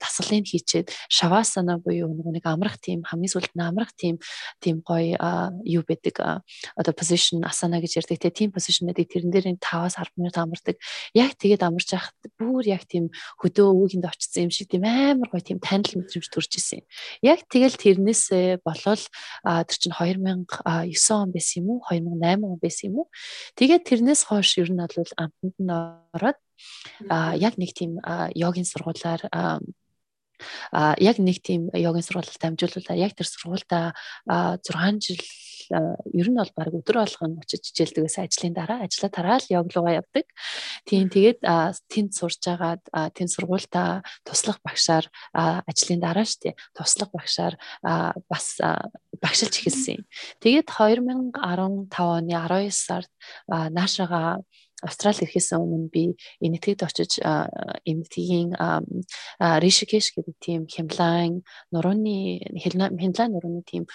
дасгалыг 0.00 0.46
хийчээд 0.48 0.88
шавасана 1.12 1.76
буюу 1.76 2.08
нэг 2.10 2.44
амрах 2.48 2.80
тийм 2.80 3.04
хамгийн 3.04 3.32
сүүлд 3.32 3.52
нь 3.52 3.64
амрах 3.64 3.92
тийм 3.92 4.16
тийм 4.64 4.80
гоё 4.80 5.20
юу 5.64 5.84
байдаг 5.84 6.42
одоо 6.76 6.92
position 6.96 7.44
asana 7.44 7.80
гэж 7.80 8.00
ярьдаг 8.00 8.32
тийм 8.32 8.50
position-ыг 8.52 8.96
тэрэн 8.96 9.30
дээр 9.30 9.46
5-аас 9.60 9.98
10 9.98 10.16
минут 10.16 10.36
амардаг. 10.38 10.76
Яг 11.14 11.36
тэгээд 11.36 11.62
амарч 11.62 11.92
яхад 11.92 12.16
бүр 12.38 12.64
яг 12.66 12.86
тийм 12.88 13.10
хөдөө 13.40 13.68
өвөөгөнд 13.82 14.06
очсон 14.06 14.46
юм 14.46 14.52
шиг 14.54 14.70
тийм 14.70 14.86
амар 14.86 15.26
гоё 15.26 15.42
тийм 15.42 15.58
танил 15.58 15.98
мэдрэмж 15.98 16.26
төрж 16.30 16.52
исэн. 16.54 16.86
Яг 17.26 17.42
тэгэл 17.50 17.74
тэрнээсээ 17.74 18.62
болол 18.62 19.02
тэр 19.42 19.78
чинь 19.78 19.90
2009 19.90 20.46
он 21.10 21.30
байсан 21.34 21.58
юм 21.58 21.68
уу 21.74 21.80
2008 21.90 22.46
он 22.46 22.58
байсан 22.62 22.86
юм 22.86 22.96
уу. 23.02 23.06
Тэгээд 23.58 23.82
тэрнээс 23.82 24.22
хойш 24.30 24.62
ер 24.62 24.70
нь 24.70 24.78
бол 24.78 25.12
амтнд 25.18 25.56
нь 25.58 25.74
ороод 26.14 26.38
а 27.10 27.34
яг 27.34 27.58
нэг 27.58 27.74
тийм 27.74 27.98
йогийн 28.38 28.68
сургуулаар 28.68 29.26
а 29.32 29.58
яг 30.98 31.18
нэг 31.18 31.42
тийм 31.42 31.70
йогийн 31.74 32.06
сургуульд 32.06 32.38
дамжуулуулаад 32.38 32.98
яг 32.98 33.12
тэр 33.14 33.28
сургуультай 33.28 33.92
6 34.26 35.02
жил 35.02 35.22
ер 35.72 36.28
нь 36.28 36.38
бол 36.38 36.52
баг 36.56 36.72
өдөр 36.76 36.96
болгон 37.00 37.40
очиж 37.40 37.72
хичээлдэгээс 37.72 38.16
ажлын 38.20 38.54
дараа 38.54 38.84
ажлаа 38.84 39.10
тараал 39.10 39.46
йог 39.48 39.72
руугаа 39.72 40.04
явдаг. 40.04 40.26
Тийм 40.84 41.08
тэгээд 41.08 41.40
тэнд 41.88 42.10
сурж 42.12 42.42
агаад 42.46 42.82
тэнд 43.16 43.30
сургуультай 43.32 44.04
туслах 44.26 44.60
багшаар 44.60 45.08
ажлын 45.32 46.00
дараа 46.00 46.26
штэ 46.28 46.52
туслах 46.76 47.10
багшаар 47.10 47.54
бас 48.28 48.46
багшилж 49.22 49.54
эхэлсэн. 49.62 50.04
Тэгээд 50.44 50.68
2015 50.68 51.40
оны 51.98 52.32
19 52.36 52.70
сард 52.70 53.10
наашаага 53.48 54.42
Австрали 54.82 55.22
ирэхээс 55.22 55.54
өмнө 55.54 55.88
би 55.94 56.02
энэтхэгт 56.42 56.82
очиж 56.82 57.12
эмнэтгийн 57.86 58.50
Ришикеш 59.38 60.06
гэдэг 60.14 60.36
тийм 60.42 60.60
хямлайн 60.66 61.46
нурууны 61.70 62.42
хямлайн 62.62 63.30
нурууны 63.32 63.62
тийм 63.62 63.86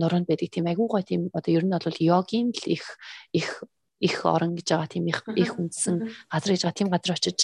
нуруунд 0.00 0.26
байдаг 0.28 0.48
тийм 0.48 0.66
айгуу 0.66 0.88
гой 0.88 1.04
тийм 1.04 1.28
одоо 1.36 1.52
ер 1.52 1.64
нь 1.68 1.76
бол 1.76 1.98
йогийн 2.00 2.56
л 2.56 2.64
их 2.66 2.96
их 3.36 3.64
их 4.02 4.26
орон 4.26 4.58
гэж 4.58 4.66
байгаа 4.74 4.90
тийм 4.90 5.06
их 5.06 5.22
их 5.38 5.54
үндсэн 5.54 6.10
газар 6.26 6.50
гэж 6.50 6.62
байгаа 6.66 6.78
тийм 6.78 6.90
газар 6.90 7.14
очиж 7.14 7.38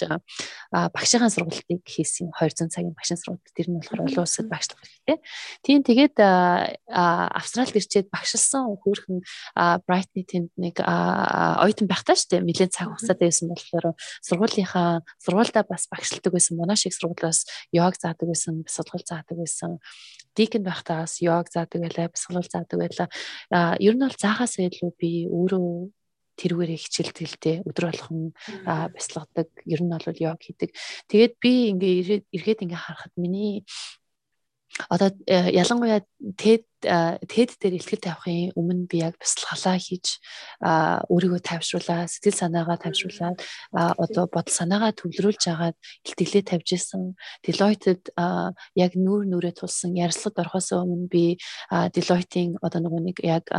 багшийн 0.69 1.31
сургалтыг 1.31 1.81
хийсэн 1.87 2.35
200 2.35 2.67
цагийн 2.67 2.91
багшийн 2.93 3.19
сургалт 3.19 3.47
тэр 3.55 3.71
нь 3.71 3.79
болохоор 3.79 4.03
олон 4.05 4.23
улсад 4.27 4.51
багшлах 4.51 4.79
хэрэгтэй. 4.83 5.17
Тийм 5.63 5.79
тэгээд 5.87 6.15
Австралид 6.19 7.79
ирчээд 7.79 8.11
багшилсан 8.11 8.75
хүүхэн 8.75 9.23
Брайтны 9.87 10.23
тэнд 10.27 10.51
нэг 10.59 10.83
оюутан 10.83 11.87
байхдаа 11.87 12.15
шүү 12.19 12.43
дээ. 12.43 12.43
Нэлээд 12.43 12.75
цаг 12.75 12.91
хугацаатай 12.91 13.31
байсан 13.31 13.47
болохоор 13.47 13.85
сургуулийнхаа 14.27 15.01
сургуультай 15.23 15.63
бас 15.63 15.87
багшилдаг 15.87 16.31
байсан 16.35 16.59
манай 16.59 16.75
шиг 16.75 16.91
сургуулиас 16.91 17.47
йог 17.71 17.95
заадаг 17.95 18.27
байсан 18.27 18.61
бясалгал 18.67 19.03
заадаг 19.07 19.37
байсан. 19.39 19.79
Дикэн 20.35 20.63
байхдаас 20.63 21.23
йог 21.23 21.47
заадаг 21.47 21.79
байлаа 21.81 22.11
бясалгал 22.11 22.47
заадаг 22.51 22.77
байлаа. 22.79 23.07
Ер 23.79 23.95
нь 23.95 24.03
бол 24.03 24.17
заахаас 24.19 24.59
илүү 24.59 24.91
би 24.99 25.11
өөрөө 25.27 25.98
тэрүүгээр 26.39 26.71
хичээлдэг 26.79 27.27
л 27.27 27.37
дээ 27.43 27.57
өдөр 27.67 27.85
болгон 27.91 28.19
бясалгадаг 28.95 29.49
ер 29.67 29.81
нь 29.83 29.91
бол 29.91 30.23
йог 30.23 30.39
хийдэг. 30.39 30.71
Тэгээд 31.11 31.33
би 31.43 31.51
ингээ 31.75 32.23
эргээд 32.31 32.63
ингээ 32.63 32.79
харахад 32.79 33.13
миний 33.19 33.67
одоо 34.87 35.11
э, 35.27 35.51
ялангуяа 35.51 36.01
TED 36.37 36.63
TED 36.83 37.49
дээр 37.59 37.75
ихтгэл 37.79 38.03
тавихын 38.03 38.55
өмнө 38.55 38.87
би 38.87 39.03
яг 39.03 39.19
бясалгалаа 39.19 39.77
хийж 39.79 40.19
өөрийгөө 41.11 41.41
тайвшруулаа, 41.43 42.07
сэтгэл 42.07 42.39
санаагаа 42.39 42.77
тайвшруулаад 42.79 43.37
одоо 43.75 44.25
бодол 44.31 44.55
санаагаа 44.55 44.95
төвлөрүүлж 44.95 45.43
агаад 45.51 45.77
илтгэлээ 46.07 46.43
тавьж 46.47 46.69
исэн. 46.79 47.15
Deloitte-д 47.43 48.15
яг 48.75 48.91
нүүр 48.95 49.27
нүрээ 49.27 49.59
тулсан 49.59 49.95
ярилцлагад 49.99 50.39
орохоос 50.47 50.71
өмнө 50.75 51.07
би 51.11 51.37
Deloitte-ийн 51.69 52.59
одоо 52.63 52.79
нэг 52.87 53.19
яг 53.23 53.51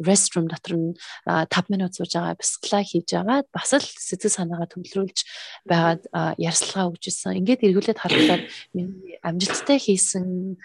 restroom 0.00 0.46
дотор 0.46 0.74
нь 0.78 0.94
5 1.26 1.72
минут 1.74 1.94
сууж 1.98 2.14
байгаа 2.14 2.38
бясалгалаа 2.38 2.82
хийж 2.86 3.08
агаад 3.14 3.46
бас 3.50 3.70
л 3.74 3.82
сэтгэл 3.82 4.36
санаагаа 4.38 4.68
төвлөрүүлж 4.70 5.18
байгаад 5.66 6.02
ярилцлага 6.38 6.90
өгч 6.90 7.04
исэн. 7.10 7.38
Ингээд 7.40 7.66
эргүүлээд 7.66 8.02
харахад 8.02 8.42
миний 8.74 9.18
амжилттай 9.22 9.78
хийсэн 9.78 10.56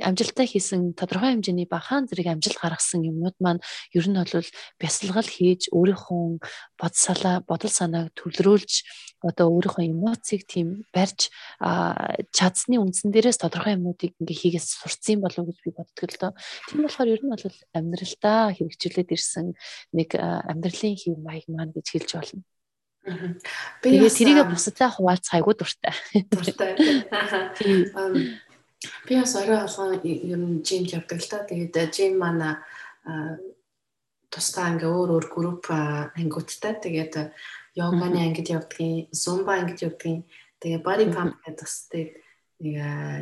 амжилттай 0.00 0.48
хийсэн 0.48 0.96
тодорхой 0.96 1.36
хэмжээний 1.36 1.68
бахан 1.68 2.08
зэрэг 2.08 2.32
амжилт 2.32 2.56
гаргасан 2.56 3.04
юмнууд 3.04 3.36
маань 3.44 3.60
ер 3.92 4.06
нь 4.08 4.16
бол 4.16 4.48
бясалгал 4.80 5.28
хийж 5.28 5.68
өөрийнхөө 5.68 6.40
бод 6.80 6.94
салаа 6.96 7.44
бодол 7.44 7.68
санааг 7.68 8.08
төвлөрүүлж 8.16 8.72
одоо 9.20 9.52
өөрийнхөө 9.52 9.92
эмоцийг 9.92 10.48
тийм 10.48 10.88
барьж 10.96 11.28
чадсны 12.32 12.80
үндсэн 12.80 13.12
дээрээс 13.12 13.44
тодорхой 13.44 13.76
юмнуудыг 13.76 14.16
ингээ 14.16 14.56
хийгээс 14.56 14.80
сурцсан 14.80 15.20
болов 15.20 15.44
уу 15.44 15.52
гэж 15.52 15.58
би 15.60 15.70
боддог 15.76 16.08
л 16.08 16.20
доо. 16.20 16.32
Тийм 16.72 16.80
болохоор 16.88 17.12
ер 17.12 17.20
нь 17.20 17.32
бол 17.32 17.44
амьдралдаа 17.76 18.56
хэрэгжүүлээд 18.56 19.12
ирсэн 19.12 19.52
нэг 19.92 20.16
амьдралын 20.16 20.96
хэв 20.96 21.20
маяг 21.20 21.44
маань 21.52 21.76
гэж 21.76 21.86
хэлж 21.92 22.10
болно. 22.16 22.42
Тэгээ 23.82 24.10
тэрийг 24.14 24.46
бусадтай 24.46 24.88
хуваалцах 24.88 25.34
айгуу 25.36 25.54
дуртай. 25.58 25.94
Дуртай. 26.30 26.78
Би 29.06 29.18
бас 29.20 29.34
орой 29.36 29.62
болгон 29.62 30.00
ер 30.02 30.38
нь 30.38 30.62
жимд 30.66 30.90
явдаг 30.92 31.18
л 31.22 31.28
та. 31.30 31.46
Тэгээд 31.46 31.94
жим 31.94 32.18
манай 32.18 32.58
тусдаа 34.32 34.72
ингээ 34.74 34.90
өөр 34.90 35.10
өөр 35.14 35.26
групп 35.30 35.70
ангиудтай. 35.70 36.74
Тэгээд 36.82 37.14
йоганы 37.78 38.18
ангид 38.26 38.48
явдгийн, 38.50 39.08
зумба 39.12 39.60
ангид 39.60 39.82
явдгийн. 39.86 40.24
Тэгээ 40.60 40.82
body 40.82 41.06
pump 41.14 41.38
гэдэг 41.44 41.62
бас 41.62 41.74
нэг 41.92 42.08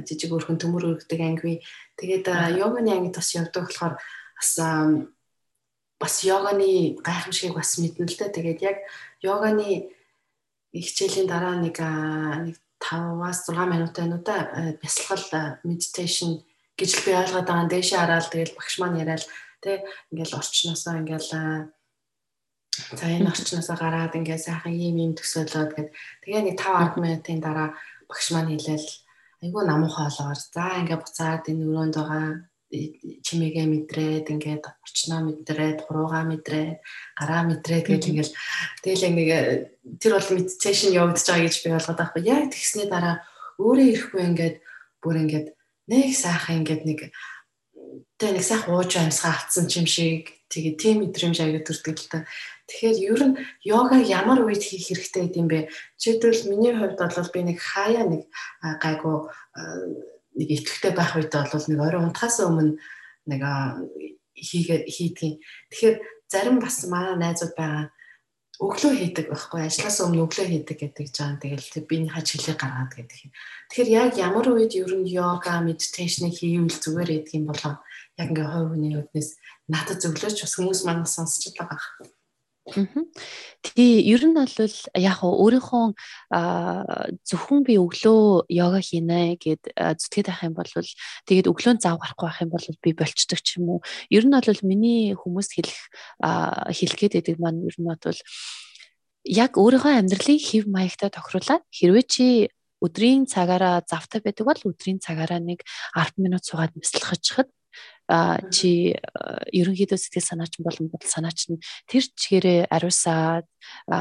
жижиг 0.07 0.33
өрхөн 0.33 0.61
төмөр 0.61 0.97
өргөдөг 0.97 1.21
анги. 1.21 1.61
Тэгээд 1.97 2.27
йоганы 2.57 2.91
ангид 2.97 3.17
бас 3.17 3.31
явдаг 3.37 3.69
болохоор 3.69 3.95
бас 4.37 4.53
бас 6.01 6.15
йоганы 6.25 6.97
гайхамшигыг 7.05 7.57
бас 7.57 7.77
мэднэ 7.77 8.09
л 8.09 8.17
дээ. 8.17 8.37
Тэгээд 8.37 8.61
яг 8.65 8.77
йоганы 9.21 9.93
хичээлийн 10.73 11.29
дараа 11.29 11.57
нэг 11.61 11.77
нэг 11.81 12.57
5-аас 12.81 13.39
6 13.49 13.73
минутын 13.73 14.09
нүдэ 14.11 14.37
бясалгал 14.83 15.61
meditation 15.69 16.41
гэж 16.79 16.91
би 17.05 17.11
ойлгоод 17.13 17.47
байгаа. 17.47 17.69
Дээшээ 17.69 17.99
хараад 18.01 18.27
тэгэл 18.33 18.57
багш 18.57 18.75
маань 18.81 19.01
яриад 19.03 19.25
тэ 19.61 19.85
ингээл 20.11 20.39
орчноосоо 20.41 20.95
ингээл 21.01 21.29
за 22.99 23.05
энэ 23.05 23.31
орчноосоо 23.33 23.77
гараад 23.77 24.17
ингээ 24.17 24.41
сайхан 24.41 24.73
ийм 24.73 24.97
ийм 25.05 25.13
төсөөлөөд 25.19 25.71
гэд 25.77 25.89
тэгээ 26.25 26.43
нэг 26.49 26.57
5 26.57 26.97
10 26.97 27.05
минутын 27.05 27.39
дараа 27.45 27.69
багш 28.09 28.27
маань 28.33 28.51
хэлээл 28.53 28.89
айгүй 29.45 29.63
намуухай 29.69 30.07
олгоор 30.09 30.39
за 30.41 30.65
ингээ 30.81 30.99
буцаад 31.01 31.45
энэ 31.51 31.65
өрөөнд 31.69 31.95
байгаа 31.97 32.25
чимээгээ 32.71 33.67
мэдрээд 33.67 34.27
ингээд 34.31 34.63
орчноо 34.63 35.21
мэдрээд 35.27 35.79
хуруугаа 35.91 36.23
мэдрээд 36.31 36.79
гараа 37.19 37.43
мэдрээд 37.51 37.87
гэж 37.91 38.03
ингээл 38.15 38.33
тэгэл 38.87 39.05
нэг 39.11 39.29
тэр 39.99 40.13
бол 40.15 40.31
медитейшн 40.39 40.95
явагдаж 40.95 41.27
байгаа 41.27 41.47
гэж 41.51 41.57
би 41.67 41.75
ойлгоод 41.75 41.99
байхгүй 41.99 42.23
яг 42.31 42.45
тэгсний 42.55 42.87
дараа 42.87 43.27
өөрөө 43.59 43.87
ирэхгүй 43.91 44.23
ингээд 44.23 44.57
бүр 45.03 45.17
ингээд 45.27 45.49
нэг 45.91 46.09
сайхан 46.15 46.63
ингээд 46.63 46.83
нэг 46.87 47.01
тэг 48.23 48.31
нэг 48.39 48.45
сайхан 48.47 48.71
ууж 48.71 48.93
амьсгаа 48.95 49.35
авцсан 49.35 49.67
юм 49.67 49.87
шиг 49.91 50.31
тэгээ 50.51 50.75
тийм 50.79 50.97
мэдрэмж 51.03 51.37
аяга 51.41 51.67
төрдөг 51.67 51.97
л 51.99 52.11
та. 52.11 52.19
Тэгэхээр 52.71 52.99
ер 53.03 53.23
нь 53.27 53.39
йогаг 53.67 54.03
ямар 54.07 54.47
үед 54.47 54.63
хийх 54.63 54.91
хэрэгтэй 54.91 55.27
гэдэм 55.27 55.47
бэ? 55.51 55.71
Жишээлбэл 55.99 56.51
миний 56.51 56.75
хувьд 56.75 56.99
бол 56.99 57.31
би 57.35 57.41
нэг 57.43 57.59
хаяа 57.59 58.05
нэг 58.07 58.23
гайгүй 58.83 59.17
нэг 60.37 60.49
итгэвтэй 60.51 60.93
байх 60.95 61.17
үед 61.17 61.33
бол 61.33 61.67
нэг 61.67 61.81
орой 61.81 62.03
унтахаас 62.05 62.41
өмнө 62.45 62.79
нэг 63.27 63.43
хийгээ 64.35 64.81
хийдгийн. 64.89 65.37
Тэгэхээр 65.71 65.97
зарим 66.31 66.59
бас 66.61 66.85
манай 66.87 67.17
найзууд 67.19 67.55
байгаа 67.57 67.91
өглөө 68.61 68.93
хийдэг 68.93 69.27
байхгүй 69.33 69.61
ажлаас 69.65 69.99
өмнө 70.05 70.29
өглөө 70.29 70.47
хийдэг 70.53 70.79
гэдэг 70.85 71.07
жаан 71.17 71.41
тэгэл 71.41 71.89
биений 71.89 72.13
хаж 72.13 72.37
хилээ 72.37 72.57
гаргаад 72.61 72.93
гэдэг. 72.93 73.33
Тэгэхээр 73.73 73.89
яг 73.89 74.13
ямар 74.21 74.47
үед 74.53 74.77
ер 74.77 74.93
нь 75.01 75.09
йога, 75.09 75.65
медитейшн 75.65 76.29
хийвэл 76.29 76.69
зүгээр 76.69 77.11
гэдэг 77.25 77.35
юм 77.41 77.49
болоо 77.49 77.81
яг 78.21 78.29
ингээ 78.29 78.49
хой 78.53 78.65
хүний 78.69 78.93
үүднээс 79.01 79.31
надад 79.73 80.05
зөвлөж 80.05 80.37
бас 80.45 80.55
хүмүүс 80.61 80.81
маань 80.85 81.09
сонсч 81.09 81.57
байгаа. 81.57 81.81
Тэгээ 82.69 84.05
ер 84.05 84.23
нь 84.29 84.37
бол 84.37 84.75
яг 84.95 85.19
өөрийнхөө 85.25 85.85
зөвхөн 87.25 87.61
би 87.65 87.81
өглөө 87.81 88.47
йога 88.53 88.81
хийнэ 88.85 89.41
гэд 89.41 89.73
зүтгээд 89.75 90.29
байх 90.29 90.45
юм 90.45 90.55
бол 90.55 90.69
тэгээд 91.25 91.51
өглөө 91.51 91.81
зав 91.81 91.97
гарахгүй 91.97 92.27
байх 92.29 92.41
юм 92.45 92.51
бол 92.53 92.67
би 92.85 92.91
болчдөг 92.93 93.41
ч 93.41 93.59
юм 93.59 93.81
уу. 93.81 93.81
Ер 94.13 94.29
нь 94.29 94.37
бол 94.37 94.61
миний 94.63 95.17
хүмүүст 95.17 95.57
хэлэх 95.57 95.81
хэлгээд 96.21 97.17
байдаг 97.17 97.37
маань 97.41 97.65
ер 97.65 97.77
нь 97.81 97.89
бол 97.89 98.21
яг 99.25 99.53
өөрийнхөө 99.57 99.93
амьдралын 99.97 100.41
хэв 100.41 100.65
маягтай 100.69 101.11
тохируулаад 101.13 101.65
хэрвээ 101.73 102.05
чи 102.07 102.27
өдрийн 102.81 103.29
цагаараа 103.29 103.85
завтай 103.85 104.21
байдаг 104.25 104.45
бол 104.49 104.61
өдрийн 104.73 105.01
цагаараа 105.01 105.41
нэг 105.41 105.61
10 105.93 106.17
минут 106.25 106.45
суугаад 106.49 106.73
чад 107.21 107.49
чи 108.51 108.99
ерөнхийдөө 109.55 109.99
сэтгэл 109.99 110.31
санаач 110.35 110.59
болон 110.59 110.91
бодол 110.91 111.07
санаач 111.07 111.47
нь 111.47 111.63
тэр 111.87 112.03
чигээрээ 112.03 112.67
ариусаад 112.67 113.47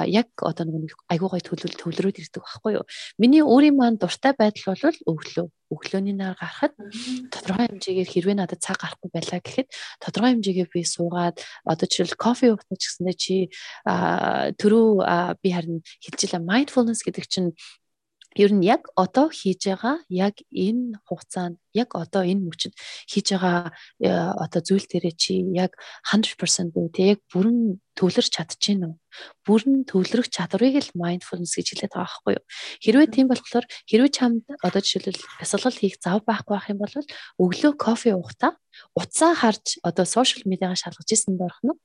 яг 0.10 0.34
одоо 0.42 0.66
нэг 0.66 0.98
айгуу 1.14 1.30
гой 1.30 1.44
төлөв 1.46 1.78
төвлөрөөд 1.78 2.18
ирдэг 2.18 2.42
байхгүй 2.42 2.82
юу. 2.82 2.86
Миний 3.22 3.46
өөрийн 3.46 3.78
маань 3.78 4.02
дуртай 4.02 4.34
байдал 4.34 4.74
бол 4.74 4.98
өглөө. 5.14 5.48
Өглөөний 5.70 6.18
нар 6.18 6.34
гарахад 6.34 6.74
тодорхой 7.30 7.70
хэмжээгээр 7.70 8.10
хэрвээ 8.10 8.38
надад 8.42 8.58
цаг 8.58 8.82
гарахгүй 8.82 9.10
байлаа 9.14 9.38
гэхэд 9.38 9.70
тодорхой 10.02 10.32
хэмжээгээр 10.34 10.70
би 10.74 10.82
суугаад 10.82 11.38
одоо 11.62 11.86
жишээл 11.86 12.18
кофе 12.18 12.50
уух 12.50 12.66
ч 12.74 12.90
гэсэндээ 12.90 13.18
чи 13.22 13.36
түрүү 14.58 14.88
би 15.38 15.50
харин 15.54 15.86
хэлжилээ 16.02 16.42
mindfulness 16.42 17.06
гэдэг 17.06 17.26
чинь 17.30 17.54
ер 18.38 18.52
нь 18.54 18.66
яг 18.66 18.90
одоо 18.96 19.28
хийж 19.30 19.70
байгаа 19.70 19.98
яг 20.10 20.36
энэ 20.54 21.02
хугацаанд 21.08 21.58
яг 21.74 21.96
одоо 21.96 22.24
энэ 22.26 22.46
мөчөд 22.48 22.74
хийж 23.12 23.28
байгаа 23.34 23.72
э, 24.02 24.10
одоо 24.10 24.62
зүйл 24.62 24.86
дээрээ 24.90 25.16
чи 25.16 25.34
яг 25.54 25.78
100% 26.08 26.74
үү 26.76 26.88
те 26.96 27.04
яг 27.14 27.20
бүрэн 27.34 27.80
төвлөрч 28.00 28.32
чадчихэв 28.32 28.88
үү? 28.88 28.96
Бүрэн 29.44 29.76
төвлөрөх 29.90 30.32
чадварыг 30.32 30.80
л 30.80 30.96
mindfulness 30.96 31.60
гэж 31.60 31.68
хэлээд 31.76 31.94
байгаа 31.94 32.08
байхгүй 32.08 32.34
юу? 32.40 32.46
Хэрвээ 32.80 33.08
тийм 33.12 33.28
болохоор 33.28 33.66
хэрвээ 33.90 34.12
чамд 34.16 34.44
одоо 34.64 34.80
жишээлбэл 34.80 35.28
бясалгал 35.42 35.76
хийх 35.76 36.00
зав 36.00 36.24
байхгүй 36.24 36.54
байх 36.56 36.72
юм 36.72 36.80
бол 36.80 36.96
өглөө 37.44 37.74
кофе 37.76 38.16
уухтаа 38.16 38.56
утсаа 38.96 39.34
харж 39.36 39.80
одоо 39.84 40.06
сошиал 40.06 40.44
медиагаа 40.46 40.80
шалгаж 40.80 41.10
исэн 41.12 41.36
дөрөх 41.38 41.60
нь 41.66 41.76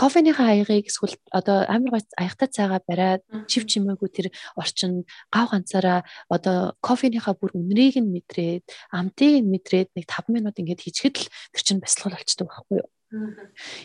кофеныхаа 0.00 0.48
аягийг 0.54 0.86
эсвэл 0.88 1.16
одоо 1.38 1.66
амар 1.74 1.90
гой 1.98 2.02
аяхтай 2.22 2.48
цайгаа 2.56 2.80
бариад 2.88 3.22
чив 3.50 3.62
чимээгүй 3.70 4.08
тэр 4.16 4.26
орчин 4.56 5.04
гав 5.34 5.46
ганцаараа 5.52 6.00
одоо 6.34 6.58
кофеныхаа 6.80 7.34
бүр 7.36 7.52
үнэрийг 7.58 7.96
нь 8.00 8.12
мэдрээд 8.14 8.64
амтыг 8.98 9.27
нь 9.36 9.52
мэдрээд 9.52 9.92
нэг 9.92 10.04
5 10.08 10.32
минут 10.32 10.56
ингээд 10.56 10.84
хийчихэд 10.84 11.16
л 11.20 11.28
тэр 11.52 11.62
чинь 11.62 11.82
бясалгал 11.84 12.16
болчдөг 12.16 12.48
байхгүй 12.48 12.76
юу? 12.80 12.88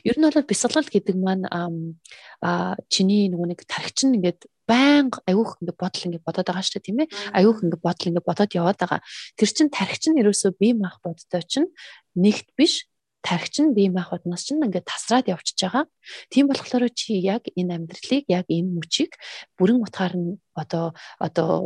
Ер 0.03 0.15
нь 0.19 0.27
бол 0.27 0.47
бясалгал 0.47 0.87
гэдэг 0.87 1.15
маань 1.15 1.47
а 1.51 2.75
чиний 2.91 3.31
нөгөө 3.31 3.47
нэг 3.51 3.61
тархич 3.67 4.07
нь 4.07 4.19
ингээд 4.19 4.47
байнга 4.67 5.23
аюух 5.27 5.59
ингээд 5.59 5.79
бодол 5.79 6.05
ингээд 6.07 6.27
бодоод 6.27 6.47
байгаа 6.47 6.63
шүү 6.63 6.75
дээ 6.79 6.87
тийм 6.87 6.99
ээ? 7.03 7.11
Аюух 7.35 7.59
ингээд 7.63 7.83
бодол 7.83 8.07
ингээд 8.11 8.27
бодоод 8.27 8.51
яваад 8.51 8.79
байгаа. 8.79 8.99
Тэр 9.39 9.49
чин 9.51 9.67
тархич 9.71 10.03
нь 10.11 10.19
ерөөсөө 10.19 10.51
бие 10.59 10.75
маах 10.75 10.99
бодтой 11.03 11.43
чинь 11.47 11.71
нэгт 12.15 12.51
биш 12.55 12.87
тархич 13.23 13.63
нь 13.63 13.73
бие 13.73 13.89
маах 13.89 14.11
бодноос 14.11 14.43
чинь 14.43 14.59
ингээд 14.59 14.83
тасраад 14.83 15.31
явчихж 15.31 15.59
байгаа. 15.63 15.85
Тийм 16.27 16.51
болохоор 16.51 16.91
чи 16.91 17.15
яг 17.23 17.47
энэ 17.55 17.79
амьдралыг 17.79 18.25
яг 18.27 18.45
энэ 18.51 18.75
мөчийг 18.75 19.15
бүрэн 19.55 19.79
утгаар 19.79 20.13
нь 20.19 20.43
одоо 20.53 20.91
одоо 21.17 21.65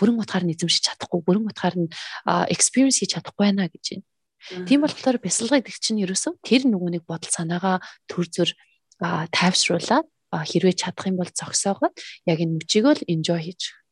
бүрэн 0.00 0.18
утгаар 0.18 0.48
нь 0.48 0.56
эзэмшиж 0.56 0.88
чадахгүй 0.88 1.20
бүрэн 1.20 1.44
утгаар 1.52 1.76
нь 1.76 1.88
experience 2.48 2.98
хийж 3.04 3.20
чадахгүй 3.20 3.44
байна 3.52 3.68
гэж 3.68 3.84
байна. 4.00 4.04
Тийм 4.64 4.80
болохоор 4.80 5.20
бясалгал 5.20 5.60
гэдэг 5.60 5.84
чинь 5.84 6.02
ерөөсөө 6.04 6.32
тэр 6.40 6.68
нөгөө 6.72 6.90
нэг 6.96 7.04
бодол 7.04 7.32
санаагаа 7.32 7.84
төр 8.08 8.26
зөр 8.28 8.50
тайвшруулаад 9.00 10.08
хэрвээ 10.32 10.74
чадах 10.74 11.08
юм 11.08 11.20
бол 11.20 11.30
зогсоогоод 11.30 11.94
яг 12.26 12.38
энэ 12.40 12.56
мөчийг 12.58 12.84
л 12.88 13.08
enjoy 13.08 13.40
хийж 13.40 13.83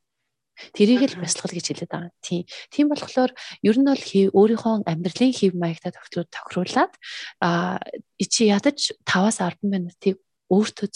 Тэрийг 0.76 1.08
л 1.08 1.20
бясалгал 1.20 1.56
гэж 1.56 1.66
хэлээд 1.72 1.92
байгаа. 1.92 2.12
Тийм. 2.20 2.44
Тийм 2.70 2.86
болохоор 2.92 3.32
ер 3.64 3.76
нь 3.80 3.88
бол 3.88 4.04
өөрийнхөө 4.36 4.84
амьдралын 4.84 5.32
хэв 5.32 5.52
маягтай 5.56 5.92
тохиолдлууд 5.96 6.30
тохируулаад 6.30 6.92
а 7.40 7.80
чи 8.20 8.52
ядаж 8.52 8.92
5-аас 9.02 9.40
10 9.40 9.64
минутыг 9.64 10.20
өөртөө 10.52 10.88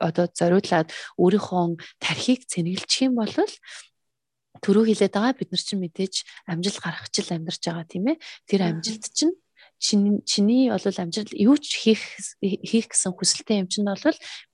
одоо 0.00 0.26
зориулаад 0.32 0.88
өөрийнхөө 1.20 1.64
тархийг 2.00 2.48
цэнэглэх 2.48 3.04
юм 3.04 3.20
бол 3.20 3.32
түрүү 4.64 4.84
хэлээд 4.88 5.12
байгаа 5.12 5.36
бид 5.36 5.50
нар 5.52 5.62
чинь 5.62 5.82
мэдээж 5.84 6.14
амжилт 6.48 6.80
гаргах 6.80 7.12
чил 7.12 7.28
амьдарч 7.28 7.60
байгаа 7.60 7.84
тийм 7.84 8.04
ээ. 8.08 8.16
Тэр 8.48 8.60
амжилт 8.64 9.04
чинь 9.12 9.36
чиний 9.78 10.24
чиний 10.24 10.72
бол 10.72 10.80
амжилт 10.80 11.32
юу 11.36 11.56
ч 11.60 11.76
хийх 11.76 12.00
хийх 12.40 12.88
гэсэн 12.88 13.12
хүсэлтэй 13.12 13.60
юм 13.60 13.68
чинь 13.68 13.84
бол 13.84 14.00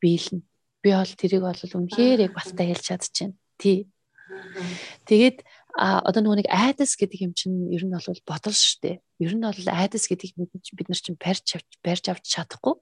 биелнэ. 0.02 0.42
Би 0.82 0.90
бол 0.90 1.12
тэрийг 1.14 1.42
бол 1.46 1.62
үнэхээр 1.62 2.26
яг 2.26 2.32
баттай 2.34 2.74
хэлж 2.74 2.84
чадчихэв. 2.90 3.32
Тий. 3.62 3.86
Тэгээд 5.08 5.44
а 5.72 6.04
одоо 6.04 6.20
нөгөө 6.20 6.38
нэг 6.44 6.48
айдас 6.52 6.96
гэдэг 7.00 7.18
юм 7.24 7.32
чинь 7.32 7.72
ер 7.72 7.88
нь 7.88 7.94
бол 7.96 8.04
бодол 8.28 8.52
шүү 8.52 8.80
дээ. 8.84 8.96
Ер 9.24 9.32
нь 9.32 9.44
бол 9.44 9.68
айдас 9.72 10.04
гэдгийг 10.04 10.36
бид 10.36 10.88
нар 10.88 11.00
чинь 11.00 11.16
барьж 11.16 11.56
авч 11.56 11.68
барьж 11.80 12.04
авч 12.12 12.24
чадахгүй. 12.28 12.76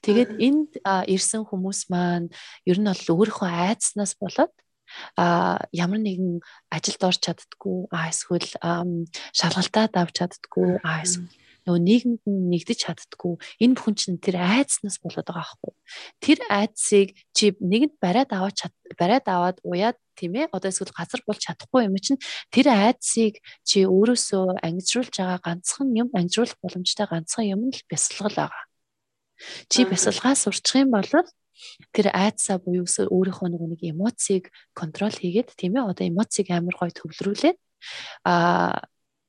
Тэгээд 0.00 0.30
энд 0.40 0.70
ирсэн 0.84 1.44
хүмүүс 1.44 1.92
маань 1.92 2.32
ер 2.64 2.78
нь 2.80 2.88
бол 2.88 3.12
өөрийнхөө 3.12 3.48
айдснаас 3.48 4.16
болоод 4.16 4.54
а 5.20 5.60
ямар 5.68 6.00
нэгэн 6.00 6.40
ажилд 6.72 7.02
орч 7.04 7.20
чаддггүй 7.28 7.92
а 7.92 8.08
эсвэл 8.08 8.48
шалгалтад 9.36 9.92
авч 10.00 10.14
чаддггүй 10.16 10.80
а 10.80 11.04
эсвэл 11.04 11.28
нөгөө 11.68 11.84
нийгэмд 11.84 12.22
нэгдэж 12.24 12.78
чаддггүй 12.88 13.34
энэ 13.60 13.76
бүхэн 13.76 13.94
чинь 14.00 14.18
тэр 14.18 14.40
айдснаас 14.40 14.96
болоод 15.04 15.28
байгаа 15.28 15.44
байхгүй 15.44 15.72
тэр 16.24 16.38
айдсыг 16.48 17.08
чи 17.36 17.52
нэгэнд 17.60 17.94
бариад 18.00 18.32
аваад 18.32 18.72
бариад 18.96 19.26
аваад 19.28 19.58
уяад 19.62 20.00
тийм 20.16 20.32
ээ 20.40 20.50
одоо 20.50 20.72
эсвэл 20.72 20.96
газар 20.96 21.20
болж 21.28 21.40
чадахгүй 21.44 21.86
юм 21.86 21.96
чинь 22.00 22.18
тэр 22.50 22.72
айдсыг 22.72 23.38
чи 23.68 23.84
өөрөөсөө 23.84 24.64
ангижруулж 24.66 25.14
байгаа 25.14 25.38
ганцхан 25.44 25.88
юм 25.92 26.08
ангижруулах 26.16 26.58
боломжтой 26.64 27.06
ганцхан 27.06 27.46
юм 27.46 27.60
л 27.70 27.80
бясалгал 27.86 28.34
байгаа. 28.34 28.64
Чи 29.70 29.86
бясалгаас 29.86 30.50
урчих 30.50 30.82
юм 30.82 30.90
бол 30.90 31.06
тэр 31.94 32.06
айдсаа 32.10 32.58
буюу 32.58 32.86
өөрийнхөө 32.86 33.48
нэг 33.54 33.82
эмоцийг 33.82 34.50
контрол 34.74 35.14
хийгээд 35.14 35.54
тийм 35.58 35.78
ээ 35.78 35.90
одоо 35.90 36.06
эмоцийг 36.06 36.50
амар 36.50 36.74
гой 36.74 36.90
төвлөрүүлээд 36.94 37.58
а 38.26 38.82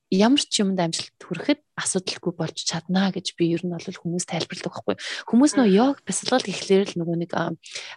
ямар 0.10 0.41
ч 0.41 0.66
юмд 0.66 0.82
амжилт 0.82 1.22
хүрэхэд 1.22 1.62
асуудалгүй 1.78 2.34
болж 2.34 2.57
чаднаа 2.66 3.14
гэж 3.14 3.38
би 3.38 3.53
ер 3.53 3.62
нь 3.62 3.74
бол 3.74 3.86
хүмүүс 3.86 4.26
тайлбарладаг 4.26 4.74
байхгүй. 4.74 4.95
Хүмүүс 5.30 5.53
нөө 5.53 5.70
йог 5.70 5.97
бясалгал 6.01 6.41
гэхлээр 6.41 6.89
л 6.93 6.97
нөгөө 6.97 7.18
нэг 7.24 7.32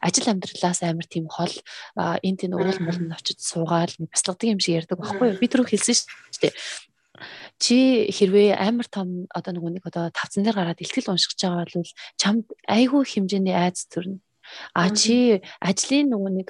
ажил 0.04 0.28
амьдралаас 0.28 0.80
амар 0.84 1.08
тийм 1.08 1.26
хол 1.32 1.54
энэ 1.96 2.38
тийм 2.38 2.52
уул 2.52 2.78
мул 2.84 3.00
нь 3.00 3.16
очиж 3.16 3.40
суугаад 3.40 3.96
бясалгадаг 3.96 4.52
юм 4.52 4.60
шиг 4.60 4.84
ярьдаг 4.84 5.00
байхгүй. 5.00 5.40
Би 5.40 5.46
түрүү 5.48 5.72
хэлсэн 5.72 5.96
шүү 5.96 6.40
дээ 6.44 6.54
чи 7.62 8.08
хэрвээ 8.10 8.58
амар 8.58 8.88
том 8.90 9.28
одоо 9.30 9.52
нөгөө 9.54 9.70
нэг 9.78 9.84
одоо 9.86 10.10
тавцан 10.10 10.42
дээр 10.42 10.58
гараад 10.58 10.82
ихтгэл 10.82 11.12
уншиж 11.12 11.38
байгаа 11.38 11.68
бол 11.70 11.92
чамд 12.18 12.46
айгүй 12.66 13.02
хэмжээний 13.06 13.54
айц 13.54 13.86
төрнө. 13.86 14.18
А 14.74 14.90
чи 14.92 15.40
ажлын 15.60 16.12
нөгөө 16.12 16.32
нэг 16.36 16.48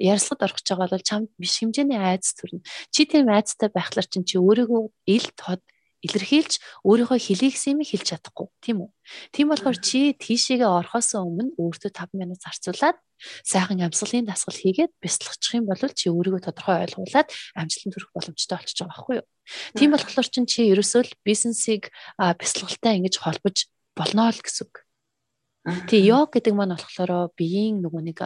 ярилцлагад 0.00 0.44
орох 0.46 0.58
гэж 0.58 0.66
байгаа 0.72 0.90
бол 0.92 1.08
чамд 1.08 1.28
биш 1.38 1.58
хэмжээний 1.62 1.98
айц 1.98 2.34
төрнө. 2.38 2.64
Чи 2.90 3.06
тийм 3.06 3.30
айцтай 3.30 3.70
байхлаар 3.70 4.06
чинь 4.06 4.26
чи 4.26 4.38
өөрийгөө 4.38 4.82
ил 5.06 5.28
тод 5.36 5.62
илэрхийлж 6.04 6.60
өөрийнхөө 6.84 7.18
хэлийгсэн 7.18 7.72
юм 7.74 7.80
хэлж 7.82 8.06
чадахгүй 8.14 8.46
тийм 8.62 8.84
үү. 8.84 8.90
Тийм 9.32 9.46
болохоор 9.50 9.78
чи 9.80 10.14
тийшээгээ 10.14 10.68
орохоос 10.68 11.16
өмнө 11.16 11.56
өөртөө 11.56 11.90
5 11.90 12.20
минут 12.20 12.40
зарцуулаад 12.44 12.98
сайхан 13.42 13.80
амьсгалын 13.80 14.28
дасгал 14.28 14.54
хийгээд 14.54 14.92
бяцлагчих 15.00 15.56
юм 15.56 15.66
бол 15.66 15.80
чи 15.80 16.12
өөрийгөө 16.12 16.42
тодорхой 16.46 16.84
ойлгуулад 16.84 17.28
амжилтанд 17.56 17.94
хүрэх 17.96 18.12
боломжтой 18.12 18.56
болчихж 18.60 18.78
байгаа 18.84 18.92
байхгүй 18.92 19.16
юу. 19.18 19.26
Тийм 19.74 19.90
болохоор 19.96 20.28
чи 20.28 20.60
ерөөсөө 20.68 21.02
л 21.02 21.12
бизнесийг 21.24 21.90
бяцлагалтай 22.20 22.92
ингэж 23.00 23.14
холбож 23.16 23.56
болно 23.96 24.28
л 24.30 24.40
гэсэн 24.44 24.68
үг. 24.68 24.85
Тэг 25.66 26.00
йог 26.06 26.30
гэдэг 26.30 26.54
маань 26.54 26.78
болохоор 26.78 27.34
биеийн 27.34 27.82
нөгөө 27.82 28.02
нэг 28.06 28.18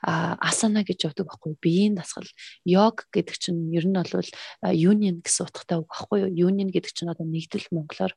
асана 0.00 0.80
гэж 0.80 1.12
яддаг 1.12 1.28
байхгүй 1.28 1.60
биеийн 1.60 1.94
дасгал. 2.00 2.24
Йог 2.64 3.04
гэдэг 3.12 3.36
чинь 3.36 3.68
ер 3.76 3.84
нь 3.84 3.92
бол 3.92 4.28
union 4.64 5.20
гэсэн 5.20 5.44
утгатай 5.44 5.76
үг 5.76 5.92
байхгүй 5.92 6.18
юу? 6.24 6.48
Union 6.48 6.72
гэдэг 6.72 6.92
чинь 6.96 7.12
одоо 7.12 7.28
нэгдэл 7.28 7.68
монголоор 7.68 8.16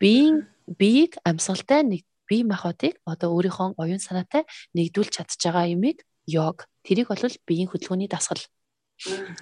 биеийн 0.00 0.48
биеийг 0.64 1.20
амьсгалтай 1.20 1.84
нэг 1.84 2.08
бие 2.24 2.44
махбодыг 2.48 2.96
одоо 3.04 3.36
өөрийнхөө 3.36 3.76
оюун 3.76 4.00
санаатай 4.00 4.48
нэгдүүлж 4.72 5.12
чадж 5.20 5.36
байгаа 5.44 5.68
юмыг 5.68 6.00
йог. 6.24 6.64
Тэрийг 6.80 7.12
бол 7.12 7.20
биеийн 7.44 7.68
хөдөлгөөний 7.68 8.08
дасгал 8.08 8.40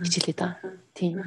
гэж 0.03 0.12
хэлээд 0.18 0.39
байгаа. 0.43 0.59
Тийм. 0.95 1.22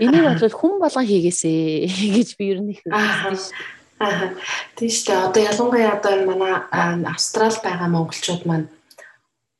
Энийг 0.00 0.24
бол 0.24 0.52
хүн 0.52 0.74
болгон 0.80 1.06
хийгээсэ 1.08 1.88
гэж 2.16 2.28
би 2.36 2.44
ер 2.52 2.60
нь 2.60 2.72
их 2.76 2.84
хэлсэн 2.84 3.36
шүү. 3.36 3.79
Аа. 4.00 4.32
Тийм 4.80 4.88
шүү 4.88 5.04
дээ. 5.12 5.24
Одоо 5.28 5.42
ялангуяа 5.44 5.92
одоо 6.00 6.12
энэ 6.16 6.24
манай 6.24 6.54
Австрал 7.04 7.56
байгаа 7.60 7.88
монголчууд 7.92 8.42
маань 8.48 8.72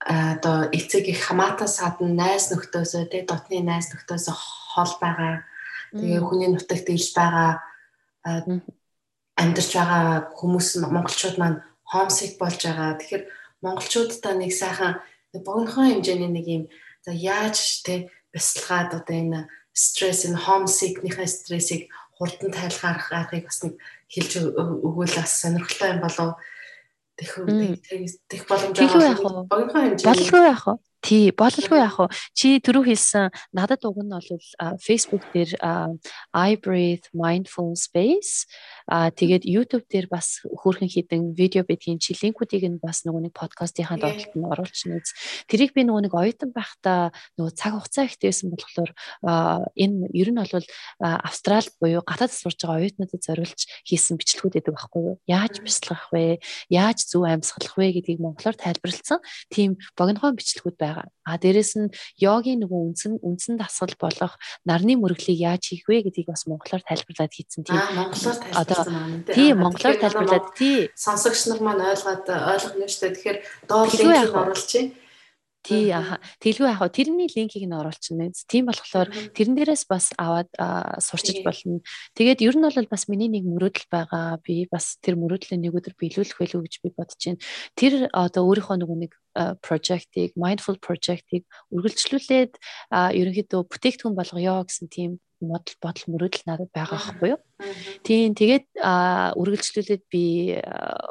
одоо 0.00 0.72
эцэг 0.72 1.04
их 1.12 1.20
хамаатаас 1.28 1.76
гадна 1.84 2.08
найз 2.08 2.48
нөхдөсөө 2.48 3.12
тий 3.12 3.22
дотны 3.28 3.60
найз 3.60 3.92
нөхдөсөө 3.92 4.36
хол 4.72 4.92
байгаа. 4.96 5.44
Тэгээ 5.92 6.24
хүний 6.24 6.48
нутагт 6.48 6.88
ил 6.88 7.08
байгаа 7.12 7.50
амьдарч 9.36 9.70
байгаа 9.76 10.32
хүмүүс 10.40 10.68
монголчууд 10.88 11.36
маань 11.36 11.60
хомсик 11.84 12.40
болж 12.40 12.64
байгаа. 12.64 12.96
Тэгэхээр 12.96 13.24
монголчуудаа 13.60 14.34
нэг 14.40 14.56
сайхан 14.56 15.04
богинохон 15.36 16.00
хэмжээний 16.00 16.32
нэг 16.32 16.46
юм 16.48 16.64
за 17.04 17.12
яаж 17.12 17.84
тий 17.84 18.08
бясалгаад 18.32 19.04
одоо 19.04 19.16
энэ 19.20 19.40
стресс 19.76 20.24
энэ 20.24 20.40
хомсикнийхаа 20.48 21.28
стрессийг 21.28 21.92
хурдан 22.20 22.52
тайлгарах 22.52 23.08
аргыг 23.16 23.48
бас 23.48 23.64
нэг 23.64 23.80
хэлж 24.12 24.32
өгвөл 24.84 25.14
бас 25.16 25.32
сонирхолтой 25.40 25.96
юм 25.96 26.00
болов 26.04 26.36
тех 27.16 27.32
тех 28.28 28.44
боломж 28.44 28.76
байгаа. 28.76 29.48
Болгүй 29.48 30.42
яах 30.44 30.64
вэ? 30.68 30.74
Тий, 31.00 31.32
бололгүй 31.32 31.80
яах 31.80 31.96
вэ? 31.96 32.06
Чи 32.36 32.60
түрүү 32.60 32.92
хэлсэн 32.92 33.32
надад 33.56 33.84
уг 33.88 33.96
нь 34.04 34.12
бол 34.12 34.28
Facebook 34.84 35.24
дээр 35.32 35.56
I 36.36 36.60
breathe 36.60 37.08
mindful 37.16 37.72
space 37.72 38.44
а 38.84 39.08
тэгээд 39.08 39.48
YouTube 39.48 39.86
дээр 39.88 40.12
бас 40.12 40.44
хөөрхөн 40.44 40.90
хідэн 40.90 41.32
видео 41.32 41.64
бидгийн 41.64 42.02
чи 42.02 42.12
линкүүдийг 42.12 42.66
нь 42.68 42.82
бас 42.82 43.06
нөгөө 43.08 43.30
нэг 43.30 43.34
подкастынхаа 43.38 43.96
доотлолт 43.96 44.34
нь 44.34 44.44
оруулж 44.44 44.80
нэз. 44.90 45.14
Тэрийг 45.46 45.72
би 45.72 45.86
нөгөө 45.86 46.10
нэг 46.10 46.12
оюутан 46.12 46.50
байхдаа 46.52 47.14
нөгөө 47.38 47.52
цаг 47.54 47.78
хугацаа 47.78 48.04
ихтэйсэн 48.10 48.50
болохоор 48.50 48.90
энэ 49.78 50.10
ер 50.10 50.28
нь 50.34 50.42
бол 50.42 50.66
Австрал 51.00 51.70
буюу 51.78 52.02
гадаад 52.04 52.34
сурж 52.34 52.60
байгаа 52.60 52.82
оюутнуудад 52.82 53.22
зориулж 53.22 53.60
хийсэн 53.86 54.18
бичлэгүүд 54.18 54.58
байдаг 54.58 54.74
байхгүй 54.74 55.02
юу? 55.06 55.16
Яаж 55.30 55.62
бяцлах 55.62 56.10
вэ? 56.10 56.42
Яаж 56.68 57.06
зөв 57.06 57.24
амьсгалах 57.30 57.78
вэ 57.78 57.94
гэдгийг 57.94 58.18
монголоор 58.18 58.58
тайлбарлсан 58.58 59.22
тийм 59.54 59.78
богинохон 59.94 60.34
бичлэгүүд 60.34 60.76
байгаа. 60.90 61.08
А 61.24 61.38
дээрэс 61.38 61.72
нь 61.78 61.94
йогийн 62.18 62.66
нөгөө 62.66 62.80
үндсэн 62.90 63.12
үндсэн 63.22 63.54
дасгал 63.56 63.94
болох 64.02 64.34
нарны 64.66 64.98
мөрөглийг 64.98 65.38
яаж 65.38 65.62
хийх 65.70 65.86
вэ 65.86 66.10
гэдгийг 66.10 66.28
бас 66.34 66.50
монголоор 66.50 66.82
тайлбарлаад 66.82 67.32
хийцэн 67.32 67.62
тийм. 67.62 67.78
Монголоор 67.78 68.38
тайлбарласан 68.42 68.94
юм 68.98 69.22
тийм. 69.22 69.34
Тийм 69.38 69.54
монголоор 69.62 69.96
тайлбарлаад 70.02 70.46
тий. 70.58 70.78
Сонсогч 70.98 71.40
нар 71.46 71.60
маань 71.62 71.86
ойлгоод 71.86 72.26
ойлгоно 72.26 72.86
шүү 72.90 73.02
дээ. 73.06 73.14
Тэгэхээр 73.14 73.38
доор 73.70 73.88
линкийг 73.88 74.34
оруулчих. 74.34 74.86
Тий 75.60 75.92
аха. 75.92 76.16
Тэлгүй 76.40 76.72
яах 76.72 76.80
вэ? 76.80 76.88
Тэрний 76.88 77.28
линкийг 77.28 77.68
нь 77.68 77.76
оруулчихна. 77.76 78.32
Тийм 78.48 78.64
болохоор 78.64 79.12
тэрэн 79.36 79.54
дээрээс 79.60 79.84
бас 79.84 80.08
аваад 80.16 80.48
сурчиж 80.96 81.44
болно. 81.44 81.84
Тэгээд 82.16 82.40
ер 82.40 82.56
нь 82.56 82.64
бол 82.64 82.88
бас 82.88 83.04
миний 83.12 83.28
нэг 83.28 83.44
мөрөөдөл 83.44 83.88
байгаа. 83.92 84.40
Би 84.40 84.64
бас 84.72 84.96
тэр 85.04 85.20
мөрөөдлөө 85.20 85.60
нэг 85.60 85.76
өдөр 85.76 85.94
биелүүлэх 86.00 86.40
байлгүй 86.40 86.64
гэж 86.64 86.74
би 86.80 86.88
бодож 86.96 87.20
байна. 87.20 87.44
Тэр 87.76 87.92
одоо 88.08 88.42
өөрийнхөө 88.48 88.76
нөгөө 88.80 88.98
нэг 89.04 89.12
project-ийг, 89.60 90.32
mindful 90.34 90.80
project-ийг 90.80 91.44
үргэлжлүүлээд 91.70 92.56
ерөнхийдөө 92.90 93.60
бүтээгдэхүүн 93.68 94.16
болгоё 94.16 94.64
гэсэн 94.64 94.88
тийм 94.88 95.20
модал 95.40 95.76
бодол 95.82 96.06
мөрөөдөл 96.12 96.44
надад 96.46 96.70
байгаа 96.72 96.98
байхгүй 97.00 97.28
юу. 97.34 97.40
Тийм 98.06 98.32
тэгээд 98.32 98.66
үргэлжлүүлээд 99.36 100.02
би 100.08 100.56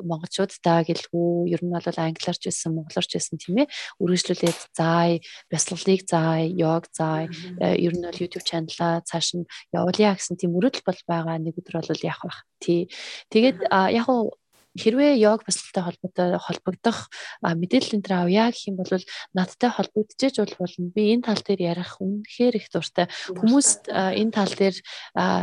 монголчуудаа 0.02 0.82
гэлгүй 0.86 1.54
ер 1.54 1.62
нь 1.62 1.74
бол 1.74 1.86
англиарч 1.86 2.42
байсан, 2.46 2.74
монголорч 2.74 3.12
байсан 3.14 3.38
тийм 3.38 3.66
ээ. 3.66 3.72
Үргэлжлүүлээд 4.02 4.60
заая, 4.74 5.22
бясалгалыг 5.52 6.02
заая, 6.10 6.50
йог 6.50 6.90
заая, 6.90 7.30
ер 7.62 7.94
нь 7.94 8.06
бол 8.06 8.22
YouTube 8.22 8.46
channel-аа 8.46 9.06
цааш 9.06 9.38
нь 9.38 9.50
явуулъя 9.74 10.18
гэсэн 10.18 10.38
тийм 10.38 10.58
мөрөөдөл 10.58 10.86
бол 10.86 11.02
байгаа. 11.06 11.38
Нэг 11.38 11.58
өдөр 11.62 11.86
бол 11.86 12.06
яах 12.06 12.22
вэ? 12.26 12.34
Тий. 12.60 12.82
Тэгээд 13.30 13.70
яг 13.70 14.08
уу 14.10 14.34
хэрвээ 14.80 15.20
йог 15.20 15.44
бясалгалтай 15.44 15.84
холбоотой 15.84 16.30
холбогдох 16.40 17.00
мэдээлэл 17.44 17.96
энэ 18.00 18.06
төр 18.08 18.16
авъя 18.16 18.48
гэх 18.50 18.68
юм 18.72 18.76
бол 18.80 18.92
надтай 19.36 19.70
холбогдчихэж 19.70 20.36
бол 20.40 20.56
болно. 20.60 20.90
Би 20.96 21.04
энэ 21.14 21.26
тал 21.28 21.42
дээр 21.44 21.62
ярих 21.76 22.00
үнэхээр 22.00 22.56
их 22.56 22.68
дуртай. 22.72 23.08
Хүмүүст 23.36 23.92
энэ 23.92 24.32
тал 24.32 24.54
дээр 24.56 24.76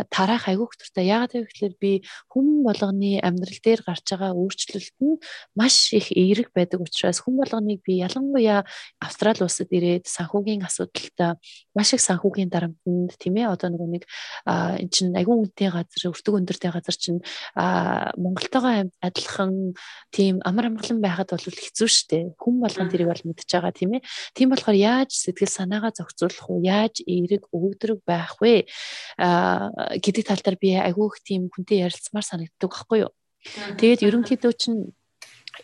тараах 0.08 0.48
айгүйх 0.48 0.72
дуртай. 0.80 1.04
Яагаад 1.06 1.32
гэвэл 1.36 1.76
би 1.76 1.92
хүн 2.32 2.64
болгоны 2.64 3.20
амьдрал 3.20 3.60
дээр 3.60 3.80
гарч 3.84 4.06
байгаа 4.08 4.32
өөрчлөлт 4.32 4.96
нь 5.04 5.20
маш 5.54 5.92
их 5.92 6.10
эерэг 6.12 6.50
байдаг 6.56 6.80
учраас 6.80 7.20
хүн 7.20 7.36
болгоныг 7.36 7.84
би 7.84 8.00
ялангуяа 8.00 8.64
Австрали 9.00 9.44
улсад 9.44 9.68
ирээд 9.70 10.08
санхүүгийн 10.08 10.64
асуудалтай 10.64 11.36
маш 11.76 11.92
их 11.92 12.00
санхүүгийн 12.00 12.50
дарамтнд 12.50 13.14
тийм 13.20 13.36
ээ 13.36 13.52
одоо 13.52 13.70
нөгөө 13.70 13.88
нэг 13.92 14.04
эн 14.46 14.88
чинь 14.88 15.12
айгүй 15.16 15.36
үнэтэй 15.36 15.70
газар, 15.70 16.10
өртөг 16.10 16.34
өндөртэй 16.38 16.70
газар 16.72 16.96
чинь 16.96 17.20
Монголтойгоо 17.56 18.88
адилхан 19.26 19.74
тийм 20.14 20.40
амар 20.46 20.70
амгалан 20.70 21.02
байхад 21.02 21.34
бол 21.34 21.42
хэцүү 21.42 21.88
шттэ. 21.90 22.18
Хүн 22.38 22.62
болгон 22.62 22.88
тэрийг 22.88 23.10
бол 23.10 23.26
мэдж 23.26 23.50
байгаа 23.50 23.74
тийм 23.74 23.98
ээ. 23.98 24.06
Тийм 24.34 24.48
болохоор 24.54 24.78
яаж 24.78 25.10
сэтгэл 25.10 25.50
санаагаа 25.50 25.90
зохицуулах 25.90 26.46
уу? 26.46 26.62
Яаж 26.62 27.02
эерэг 27.02 27.50
өвөгдрөг 27.50 28.06
байх 28.06 28.38
вэ? 28.38 28.70
Аа 29.18 29.98
гэдэг 29.98 30.24
тал 30.26 30.42
дээр 30.42 30.58
би 30.62 30.78
айгүй 30.78 31.06
их 31.10 31.18
тийм 31.26 31.50
хүнтэй 31.50 31.82
ярилцмаар 31.82 32.24
санагддаг 32.24 32.70
байхгүй 32.70 32.98
юу? 33.02 33.12
Тэгээд 33.78 34.06
ерөнхийдөө 34.06 34.52
чинь 34.54 34.94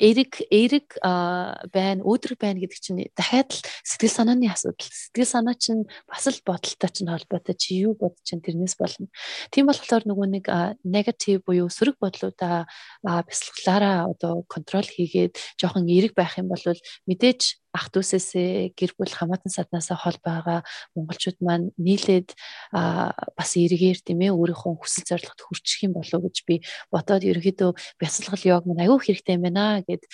эрэг 0.01 0.45
эрэг 0.51 0.97
байна 1.03 2.01
өөдрөг 2.05 2.38
байна 2.40 2.61
гэдэг 2.61 2.78
чинь 2.80 3.01
дахиад 3.16 3.51
л 3.53 3.61
сэтгэл 3.84 4.12
санааны 4.12 4.49
асуудал. 4.49 4.88
Сэтгэл 4.88 5.28
санаа 5.28 5.57
чинь 5.57 5.88
бас 6.09 6.26
л 6.28 6.38
бодолтой 6.45 6.90
чинь 6.93 7.11
холбоотой 7.11 7.57
чи 7.57 7.82
юу 7.84 7.95
бодож 7.97 8.20
чинь 8.24 8.45
тэрнээс 8.45 8.76
болно. 8.76 9.09
Тийм 9.51 9.66
болохоор 9.68 10.05
нөгөө 10.05 10.28
нэг 10.28 10.47
негатив 10.84 11.43
буюу 11.45 11.68
сөрөг 11.72 11.97
бодлуудаа 12.01 12.66
бясалгалаараа 13.03 14.12
одоо 14.12 14.45
контрол 14.49 14.86
хийгээд 14.86 15.38
жоохон 15.57 15.88
эрэг 15.88 16.12
байх 16.18 16.36
юм 16.38 16.49
бол 16.53 16.62
мэдээж 17.07 17.61
ах 17.72 17.88
дүүсээсээ 17.88 18.76
гэр 18.76 18.92
бүл 19.00 19.12
хамаатан 19.16 19.48
саднасаа 19.48 19.96
хол 19.96 20.18
байгаа 20.20 20.60
монголчууд 20.92 21.40
маань 21.40 21.72
нийлээд 21.80 22.36
бас 22.72 23.50
эргээр 23.56 23.98
тийм 24.04 24.20
ээ 24.28 24.36
өөрийнхөө 24.36 24.76
хүсэл 24.76 25.08
зорилгот 25.08 25.40
хүрчих 25.40 25.88
юм 25.88 25.96
болов 25.96 26.20
гэж 26.20 26.36
би 26.44 26.60
бодоод 26.92 27.24
ерөөхдөө 27.24 27.70
бясалгал 27.96 28.44
йог 28.44 28.62
маань 28.68 28.84
аюу 28.84 29.00
хэрэгтэй 29.00 29.40
юм 29.40 29.48
байна 29.48 29.80
гэд 29.88 30.04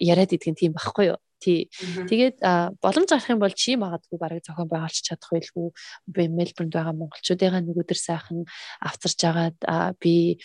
яриад 0.00 0.32
идэгэн 0.32 0.56
тийм 0.56 0.72
байхгүй 0.72 1.12
юу 1.12 1.20
Тий. 1.36 1.68
Тэгээд 2.08 2.40
боломж 2.80 3.12
гарах 3.12 3.28
юм 3.28 3.40
бол 3.44 3.52
чи 3.52 3.76
магадгүй 3.76 4.16
бараг 4.16 4.40
зохион 4.40 4.72
байгуулж 4.72 5.04
чадах 5.04 5.28
байлгүй. 5.28 5.68
Би 6.08 6.32
Мельбурнд 6.32 6.72
байгаа 6.72 6.96
монголчуудыгаа 6.96 7.60
нэг 7.60 7.76
өдөр 7.76 8.00
сайхан 8.00 8.48
авцарч 8.80 9.20
агаад 9.20 9.60
би 10.00 10.40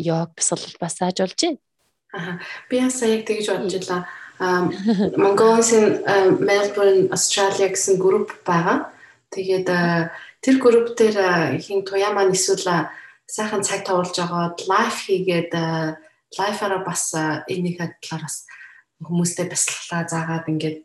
йог 0.00 0.32
бясалгал 0.32 0.80
бас 0.80 0.96
зааж 0.96 1.20
болж 1.20 1.36
байна. 1.44 1.60
Аа. 2.16 2.40
Би 2.72 2.80
ясаа 2.80 3.12
яг 3.12 3.28
тэгж 3.28 3.52
бодож 3.52 3.76
байлаа 3.84 4.08
Mongolian 4.40 6.02
Melbourne 6.42 7.08
Australia 7.14 7.68
гэсэн 7.70 7.98
групп 7.98 8.34
байгаа. 8.42 8.90
Тэгээд 9.30 9.68
тэр 10.42 10.56
групп 10.58 10.94
дээр 10.98 11.58
ихийн 11.58 11.86
туяа 11.86 12.10
маань 12.10 12.34
эсвэл 12.34 12.90
сайхан 13.26 13.62
цаг 13.62 13.86
товолж 13.86 14.14
байгаа 14.18 14.54
лайф 14.66 15.06
хийгээд 15.06 15.52
лайфаараа 16.34 16.82
бас 16.82 17.14
энийг 17.48 17.78
талаар 17.78 18.26
бас 18.26 18.46
хүмүүстэй 19.02 19.46
бясалгалаа 19.48 20.02
заагаад 20.10 20.50
ингээд 20.50 20.78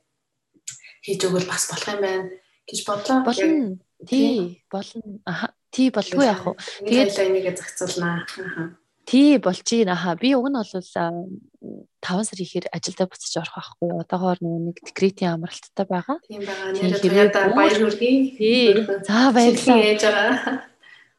хийж 1.03 1.21
өгвөл 1.25 1.49
бас 1.49 1.69
болох 1.69 1.89
юм 1.89 2.01
байна 2.01 2.29
гэж 2.69 2.79
бодлоо. 2.85 3.19
Болно. 3.25 3.77
Тий, 4.05 4.63
болно. 4.71 5.19
Аха, 5.25 5.53
тий 5.73 5.89
болгүй 5.89 6.25
яах 6.25 6.45
вэ? 6.45 6.53
Тэгээд 6.85 7.19
энийг 7.19 7.57
зохицуулнаа. 7.57 8.23
Аха. 8.23 8.78
Тий 9.09 9.39
болж 9.41 9.65
байна 9.65 9.95
хаа. 9.97 10.13
Би 10.13 10.35
уг 10.37 10.45
нь 10.53 10.53
бол 10.53 10.69
5 10.69 12.29
сар 12.29 12.39
ихээр 12.39 12.69
ажилдаа 12.69 13.09
буцаж 13.09 13.33
орох 13.41 13.57
байхгүй. 13.57 13.89
Одоогоор 14.05 14.37
нэг 14.37 14.77
декретийн 14.85 15.33
амралттай 15.33 15.85
байгаа. 15.89 16.21
Тийм 16.29 16.45
байгаа. 16.45 16.77
Нэрээ 16.77 17.01
туяада 17.01 17.49
баяр 17.57 17.73
хүргэе. 17.81 18.37
Тий. 18.37 18.85
За 19.09 19.33
баярлалаа. 19.33 19.81
Ээж 19.81 20.01
байгаа. 20.05 20.69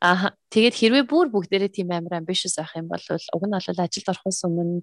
Аа 0.01 0.32
тэгээд 0.49 0.74
хэрвээ 0.80 1.05
бүр 1.05 1.28
бүгдээрээ 1.28 1.76
тийм 1.76 1.91
амар 1.93 2.22
амбишс 2.22 2.57
авах 2.57 2.78
юм 2.78 2.88
бол 2.88 3.05
уг 3.05 3.45
нь 3.45 3.53
бол 3.53 3.84
ажилд 3.84 4.09
орохоос 4.09 4.41
өмнө 4.49 4.80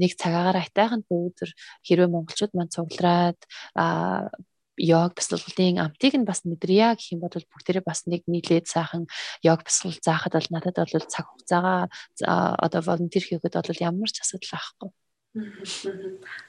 нэг 0.00 0.12
цагаагаар 0.16 0.64
айтайхан 0.64 1.04
өдөр 1.12 1.50
хэрвээ 1.84 2.08
монголчууд 2.08 2.56
манд 2.56 2.72
цуглараад 2.72 3.36
йог 4.80 5.12
бясалгалын 5.12 5.84
амтыг 5.84 6.16
нь 6.16 6.24
бас 6.24 6.40
мэдрье 6.48 6.96
гэх 6.96 7.12
юм 7.12 7.20
бол 7.20 7.36
бүгдээрээ 7.36 7.84
бас 7.84 8.08
нэг 8.08 8.24
нийлээд 8.24 8.66
сайхан 8.66 9.04
йог 9.44 9.60
бясалгал 9.60 10.00
заахад 10.00 10.32
бол 10.32 10.48
надад 10.50 10.76
бол 10.80 11.04
цаг 11.04 11.26
хугацаагаа 11.28 11.88
одоо 12.64 12.80
волонтер 12.80 13.20
хийхэд 13.20 13.60
бол 13.60 13.84
ямар 13.84 14.08
ч 14.08 14.24
асуудал 14.24 14.56
байхгүй. 14.56 14.90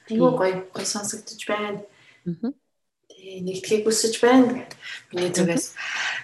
Тэгвэл 0.08 0.38
гоё 0.40 0.54
гоё 0.72 0.86
сонсогдож 0.88 1.40
байна. 1.46 1.84
Тэгээ 2.24 3.44
нэгтгэхийг 3.46 3.84
хүсэж 3.84 4.14
байна. 4.24 4.66
Миний 5.12 5.30
зүгээс. 5.30 5.76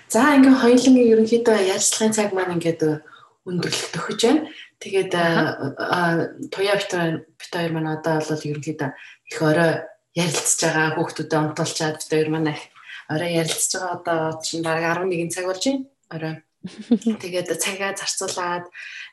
За 0.09 0.35
ингээ 0.35 0.57
хоёулангийн 0.59 1.13
ерөнхийдөө 1.13 1.57
ярилцлагын 1.77 2.17
цаг 2.17 2.33
маань 2.33 2.57
ингээд 2.57 2.83
өндөрлөлт 3.47 3.95
өгч 4.01 4.21
байна. 4.25 4.49
Тэгээд 4.83 5.13
туяа 6.51 6.77
бит 6.81 6.93
хоёр 7.53 7.73
маань 7.77 7.95
одоо 7.95 8.17
бол 8.25 8.49
ерөнхийдөө 8.51 8.91
их 9.31 9.39
орой 9.43 9.73
ярилцж 10.19 10.59
байгаа 10.67 10.89
хүүхдүүдэд 10.99 11.39
онтолчаад 11.39 11.97
бид 12.03 12.11
хоёр 12.11 12.29
манай 12.35 12.59
орой 13.13 13.33
ярилцж 13.41 13.73
байгаа 13.79 13.95
одоо 13.99 14.21
чинь 14.43 14.67
баг 14.67 14.83
11 14.83 15.31
цаг 15.35 15.45
болж 15.47 15.63
байна. 15.65 15.87
Орой. 16.15 16.35
Тэгээд 17.23 17.49
цагаа 17.63 17.93
зарцуулаад 17.95 18.67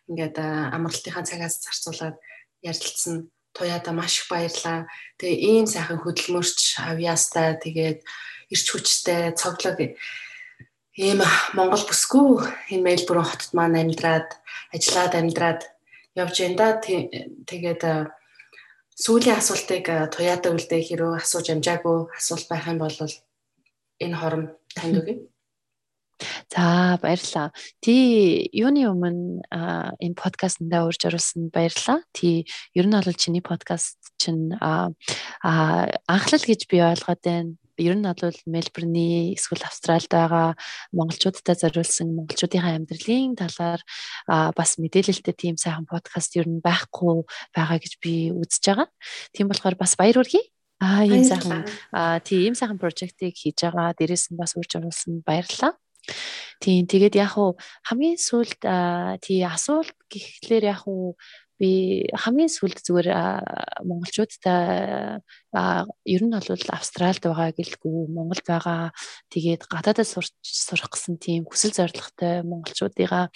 ингээд 0.10 0.38
амралтынхаа 0.76 1.24
цагаас 1.30 1.62
зарцуулаад 1.62 2.18
ярилцсан 2.66 3.30
туяада 3.54 3.92
маш 3.94 4.20
их 4.20 4.28
баярлаа. 4.28 4.90
Тэгээ 5.22 5.40
ийм 5.40 5.66
сайхан 5.70 6.02
хөдөлмөрч 6.02 6.82
авьяастай 6.92 7.56
тэгээд 7.62 8.00
ирч 8.52 8.66
хүчтэй 8.74 9.32
цоглог 9.38 9.78
ийм 11.00 11.20
Монгол 11.56 11.84
бүсгүй 11.88 12.50
энэ 12.74 12.84
Мельбурн 12.84 13.24
хотод 13.24 13.52
маань 13.56 13.80
амьдраад 13.80 14.30
ажиллаад 14.76 15.14
амьдраад 15.16 15.62
явж 16.16 16.36
байна 16.42 16.58
да. 16.60 16.68
Тэгээд 16.82 17.82
сүүлийн 18.96 19.40
асуултыг 19.40 19.86
туяада 20.16 20.56
үлдээ 20.56 20.82
хэрэг 20.88 21.20
асууж 21.20 21.52
амжаагүй 21.52 21.98
асуулт 22.16 22.48
байх 22.48 22.66
юм 22.72 22.80
бол 22.80 22.98
энэ 24.00 24.16
хором 24.16 24.44
танд 24.72 24.96
өгье. 25.04 25.16
За 26.48 26.96
баярлалаа. 27.04 27.52
Ти 27.84 28.48
юуны 28.56 28.88
өмнө 28.88 29.44
энэ 30.00 30.16
подкастнда 30.16 30.88
урьж 30.88 31.04
оруулсан 31.12 31.52
баярлалаа. 31.52 32.08
Ти 32.16 32.48
ер 32.72 32.88
нь 32.88 32.96
бол 32.96 33.20
чиний 33.20 33.44
подкаст 33.44 34.00
чинь 34.16 34.56
анхлал 34.64 36.44
гэж 36.48 36.62
би 36.72 36.80
ойлгоод 36.80 37.20
байна 37.20 37.60
ер 37.78 37.96
нь 37.96 38.06
бол 38.06 38.38
Мельбурний 38.46 39.34
эсвэл 39.36 39.68
Австралид 39.68 40.12
байгаа 40.12 40.56
монголчуудад 40.96 41.60
зориулсан 41.60 42.16
монголчуудын 42.16 42.64
амьдралын 42.64 43.36
талаар 43.36 43.82
бас 44.28 44.78
мэдээлэлтэй 44.80 45.36
тийм 45.36 45.56
сайхан 45.60 45.86
подкаст 45.86 46.36
ер 46.40 46.48
нь 46.48 46.64
байхгүй 46.64 47.28
байгаа 47.56 47.78
гэж 47.80 47.94
би 48.00 48.32
үзэж 48.32 48.64
байгаа. 48.72 48.88
Тийм 49.36 49.48
болохоор 49.52 49.76
бас 49.76 49.96
баяр 50.00 50.20
хүргэе. 50.20 50.44
Аа 50.80 51.08
ийм 51.08 51.24
сайхан 51.24 51.64
аа 51.96 52.20
тийм 52.20 52.56
сайхан 52.56 52.80
прожектыг 52.80 53.36
хийж 53.36 53.64
байгаа. 53.64 53.96
Дээрээс 53.96 54.32
нь 54.32 54.40
бас 54.40 54.56
үрж 54.60 54.76
оруулсан 54.80 55.24
баярлалаа. 55.24 55.76
Тийм 56.62 56.88
тэгээд 56.88 57.16
яг 57.20 57.36
уу 57.36 57.60
хамгийн 57.84 58.16
сүүлд 58.16 58.62
тий 59.26 59.44
асуулт 59.44 59.96
гэхлээр 60.08 60.64
яг 60.72 60.88
уу 60.88 61.20
би 61.56 62.04
хамгийн 62.12 62.52
сүүлд 62.52 62.84
зүгээр 62.84 63.10
монголчуудтай 63.88 65.24
ер 66.04 66.22
нь 66.28 66.36
бол 66.36 66.64
Австралид 66.76 67.24
байгаа 67.24 67.56
гэлгүй 67.56 68.12
Монголд 68.12 68.44
байгаа. 68.44 68.92
Тэгээд 69.32 69.64
гадаадд 69.72 70.04
сурах 70.04 70.92
гэсэн 70.92 71.16
тийм 71.16 71.48
хүсэл 71.48 71.72
зорилготой 71.72 72.44
монголчуудыгаа 72.44 73.32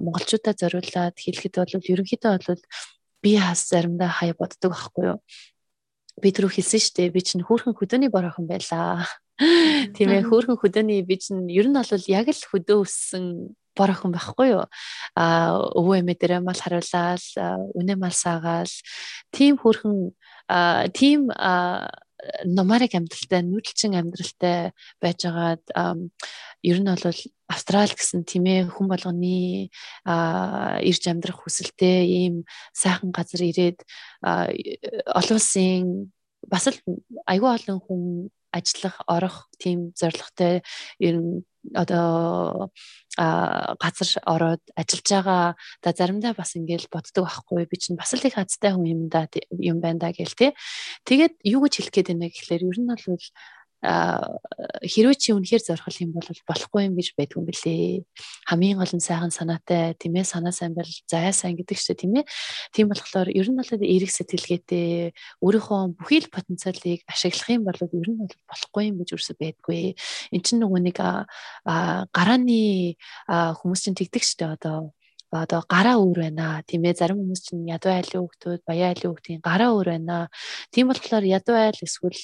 монголчуудаа 0.00 0.54
зориулаад 0.56 1.16
хэлэхэд 1.20 1.54
бол 1.60 1.92
ерөнхийдөө 1.92 2.32
бол 2.40 2.62
би 3.20 3.36
хас 3.36 3.68
заримдаа 3.68 4.08
хаяа 4.08 4.34
боддог 4.40 4.72
байхгүй 4.72 5.04
юу? 5.12 5.18
Би 6.24 6.32
түрүү 6.32 6.56
хэлсэн 6.56 6.80
шүү 6.80 6.94
дээ 6.96 7.12
би 7.12 7.20
чинь 7.20 7.44
хүүхэн 7.44 7.76
хөдөөний 7.76 8.08
бороохон 8.08 8.48
байлаа 8.48 9.04
тийм 9.96 10.08
ээ 10.12 10.28
хөөрхөн 10.28 10.60
хөдөөний 10.60 11.00
би 11.08 11.16
чинь 11.16 11.48
ер 11.48 11.66
нь 11.68 11.76
бол 11.76 12.04
яг 12.12 12.26
л 12.28 12.44
хөдөө 12.52 12.78
өссөн 12.84 13.56
бор 13.76 13.90
охин 13.94 14.12
байхгүй 14.12 14.48
юу? 14.52 14.64
А 15.16 15.56
өвөө 15.78 16.04
эмээ 16.04 16.16
дээрээ 16.20 16.40
мал 16.44 16.60
харуулаад 16.60 17.24
үнэ 17.72 17.94
мал 17.96 18.12
саагаал 18.12 18.74
тийм 19.32 19.56
хөрхөн 19.56 20.12
тийм 20.92 21.32
номарик 22.44 22.92
амьдралтай 22.94 23.40
нүүдэлчин 23.46 23.96
амьдралтай 23.96 24.76
байжгаад 25.00 25.64
ер 26.62 26.78
нь 26.80 26.90
бол 26.92 27.20
Австрал 27.50 27.90
гэсэн 27.90 28.22
тийм 28.28 28.44
ээ 28.46 28.68
хүн 28.68 28.86
болгоны 28.86 29.72
ирж 30.84 31.02
амьдрах 31.08 31.42
хүсэлтэй 31.42 32.04
ийм 32.06 32.34
сайхан 32.76 33.10
газар 33.10 33.42
ирээд 33.42 33.82
олон 34.20 35.38
улсын 35.40 36.12
бас 36.48 36.68
л 36.68 36.78
айгүй 37.26 37.50
олон 37.56 37.78
хүн 37.84 38.02
ажиллах 38.50 38.96
орох 39.06 39.36
тийм 39.58 39.92
зорилготой 39.94 40.62
ер 40.98 41.16
нь 41.22 41.42
одоо 41.74 42.70
газар 43.16 44.10
ороод 44.26 44.62
ажиллаж 44.74 45.08
байгаа 45.10 45.44
да 45.82 45.88
заримдаа 45.92 46.32
бас 46.34 46.56
ингээл 46.56 46.90
боддог 46.90 47.26
байхгүй 47.26 47.66
би 47.70 47.76
чинь 47.76 48.00
бас 48.00 48.14
л 48.14 48.26
их 48.26 48.34
хацтай 48.34 48.72
хүн 48.74 48.86
юм 48.86 49.02
да 49.08 49.28
юм 49.54 49.78
байна 49.80 49.98
да 49.98 50.10
гэл 50.10 50.34
те 50.34 50.54
тэгээд 51.06 51.34
юу 51.44 51.62
гэж 51.62 51.74
хэлэх 51.78 51.94
гээд 51.94 52.08
байна 52.10 52.32
гэхлээр 52.32 52.62
ер 52.64 52.78
нь 52.80 52.90
бол 52.90 53.26
хэрвээ 53.80 55.16
чи 55.16 55.32
үнэхээр 55.32 55.64
зорхол 55.64 55.96
юм 56.04 56.12
бол 56.12 56.28
болохгүй 56.44 56.80
юм 56.84 56.94
гэж 57.00 57.16
байдгүй 57.16 57.40
юм 57.40 57.48
бэлээ. 57.48 58.04
Хамгийн 58.44 58.76
гол 58.76 58.92
нь 58.92 59.00
сайхан 59.00 59.32
санаатай 59.32 59.96
тийм 59.96 60.20
ээ 60.20 60.28
санаа 60.28 60.52
сайн 60.52 60.76
бол 60.76 60.84
зай 61.08 61.32
сайн 61.32 61.56
гэдэг 61.56 61.80
чинь 61.80 61.96
тийм 61.96 62.12
ээ. 62.20 62.28
Тийм 62.76 62.92
болохоор 62.92 63.32
ер 63.32 63.48
нь 63.48 63.56
бол 63.56 63.72
эерэг 63.72 64.12
сэтгэлгээтэй 64.12 65.16
өөрийнхөө 65.40 65.96
бүхий 65.96 66.20
л 66.20 66.28
потенциалыг 66.28 67.00
ашиглах 67.08 67.48
юм 67.48 67.64
бол 67.64 67.80
ер 67.80 68.08
нь 68.12 68.20
бол 68.20 68.36
болохгүй 68.52 68.82
юм 68.92 68.96
гэж 69.00 69.08
үрсэ 69.16 69.32
байдгүй. 69.40 69.96
Эн 70.28 70.42
чинь 70.44 70.60
нөгөө 70.60 70.80
нэг 70.84 71.00
гарааны 72.12 73.00
хүмүүс 73.32 73.80
чинь 73.80 73.96
тэгдэг 73.96 74.24
штэ 74.28 74.60
одоо 74.60 74.92
одоо 75.30 75.62
гараа 75.70 75.96
өөр 76.02 76.18
байна. 76.26 76.62
Тийм 76.66 76.84
ээ 76.84 76.98
зарим 76.98 77.22
хүмүүс 77.22 77.42
чинь 77.46 77.70
ядуу 77.70 77.94
айлын 77.94 78.26
хүүхдүүд 78.26 78.62
баяа 78.66 78.90
айлын 78.90 79.10
хүүхдийн 79.14 79.40
гараа 79.40 79.70
өөр 79.78 79.88
байна. 79.94 80.28
Тийм 80.74 80.90
болохоор 80.90 81.24
ядуу 81.24 81.56
айл 81.56 81.78
эсвэл 81.78 82.18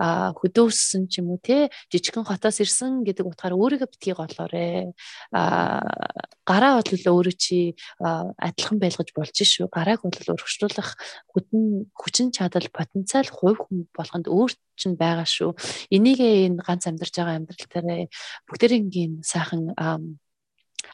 хөдөөссөн 0.00 1.02
ч 1.12 1.20
юм 1.20 1.36
уу 1.36 1.40
те 1.44 1.68
жижигхэн 1.92 2.24
хотоос 2.24 2.64
ирсэн 2.64 3.04
гэдэг 3.04 3.28
утгаар 3.28 3.52
өөрийгөө 3.52 3.92
битгий 3.92 4.14
голоорой 4.16 4.96
гараа 5.30 6.72
бол 6.80 7.04
өөрөө 7.12 7.36
чи 7.36 7.76
адилхан 8.00 8.78
байлгаж 8.80 9.12
болж 9.12 9.36
шүү. 9.36 9.68
Гарааг 9.68 10.00
бол 10.00 10.32
өргөжлүүлэх 10.32 10.88
хүтэн 11.28 11.92
хүчин 11.92 12.32
чадал 12.32 12.66
потенциал 12.72 13.28
хувь 13.28 13.60
хүн 13.68 13.84
болгонд 13.92 14.32
өөр 14.32 14.52
чинь 14.80 14.96
байгаа 14.96 15.28
шүү. 15.28 15.52
Энийг 15.92 16.20
энэ 16.24 16.64
ганц 16.64 16.88
амьдарч 16.88 17.14
байгаа 17.14 17.36
амьдрал 17.36 17.68
дээр 17.68 18.08
бүгдээрийн 18.48 19.20
сайхан 19.20 19.76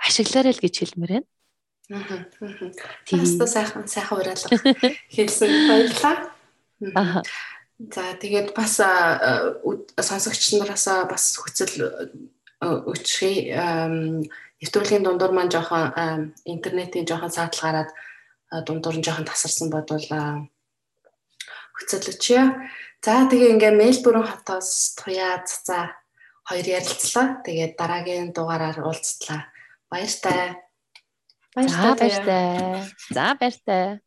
ашиглаарай 0.02 0.52
л 0.52 0.62
гэж 0.62 0.74
хэлмээр 0.82 1.12
байна. 1.22 1.28
Аа. 1.90 2.26
Таста 3.06 3.46
сайхан 3.46 3.86
сайхан 3.86 4.18
уриалга 4.18 4.58
хэлсэн 5.14 5.50
баярлалаа. 5.70 6.16
Аа. 6.98 7.22
За 7.78 8.02
тэгээд 8.18 8.56
бас 8.56 8.80
сонсогч 9.94 10.58
нараас 10.58 10.86
бас 11.06 11.38
хүсэл 11.38 11.86
өчрий 12.90 13.54
нэвтрүүлгийн 13.54 15.04
дундуур 15.06 15.30
маань 15.30 15.52
жоохон 15.52 16.34
интернетийн 16.42 17.06
жоохон 17.06 17.30
саатал 17.30 17.62
гараад 17.62 17.90
дундуур 18.66 18.96
нь 18.98 19.06
жоохон 19.06 19.28
тасарсан 19.28 19.70
бодвол 19.70 20.02
хүсэл 21.76 22.10
өчье. 22.10 22.66
За 23.04 23.30
тэгээ 23.30 23.54
ингээ 23.54 23.78
Мельбурн 23.78 24.26
хотоос 24.26 24.98
туяа 24.98 25.44
за 25.46 25.94
хоёр 26.48 26.66
ярилцлаа. 26.66 27.38
Тэгээд 27.46 27.78
дараагийн 27.78 28.34
дугаараар 28.34 28.82
уулзтлаа. 28.82 29.46
Баяртай. 29.86 30.65
За 31.56 31.94
баяртай. 31.94 32.84
За 33.10 33.34
баяртай. 33.40 34.00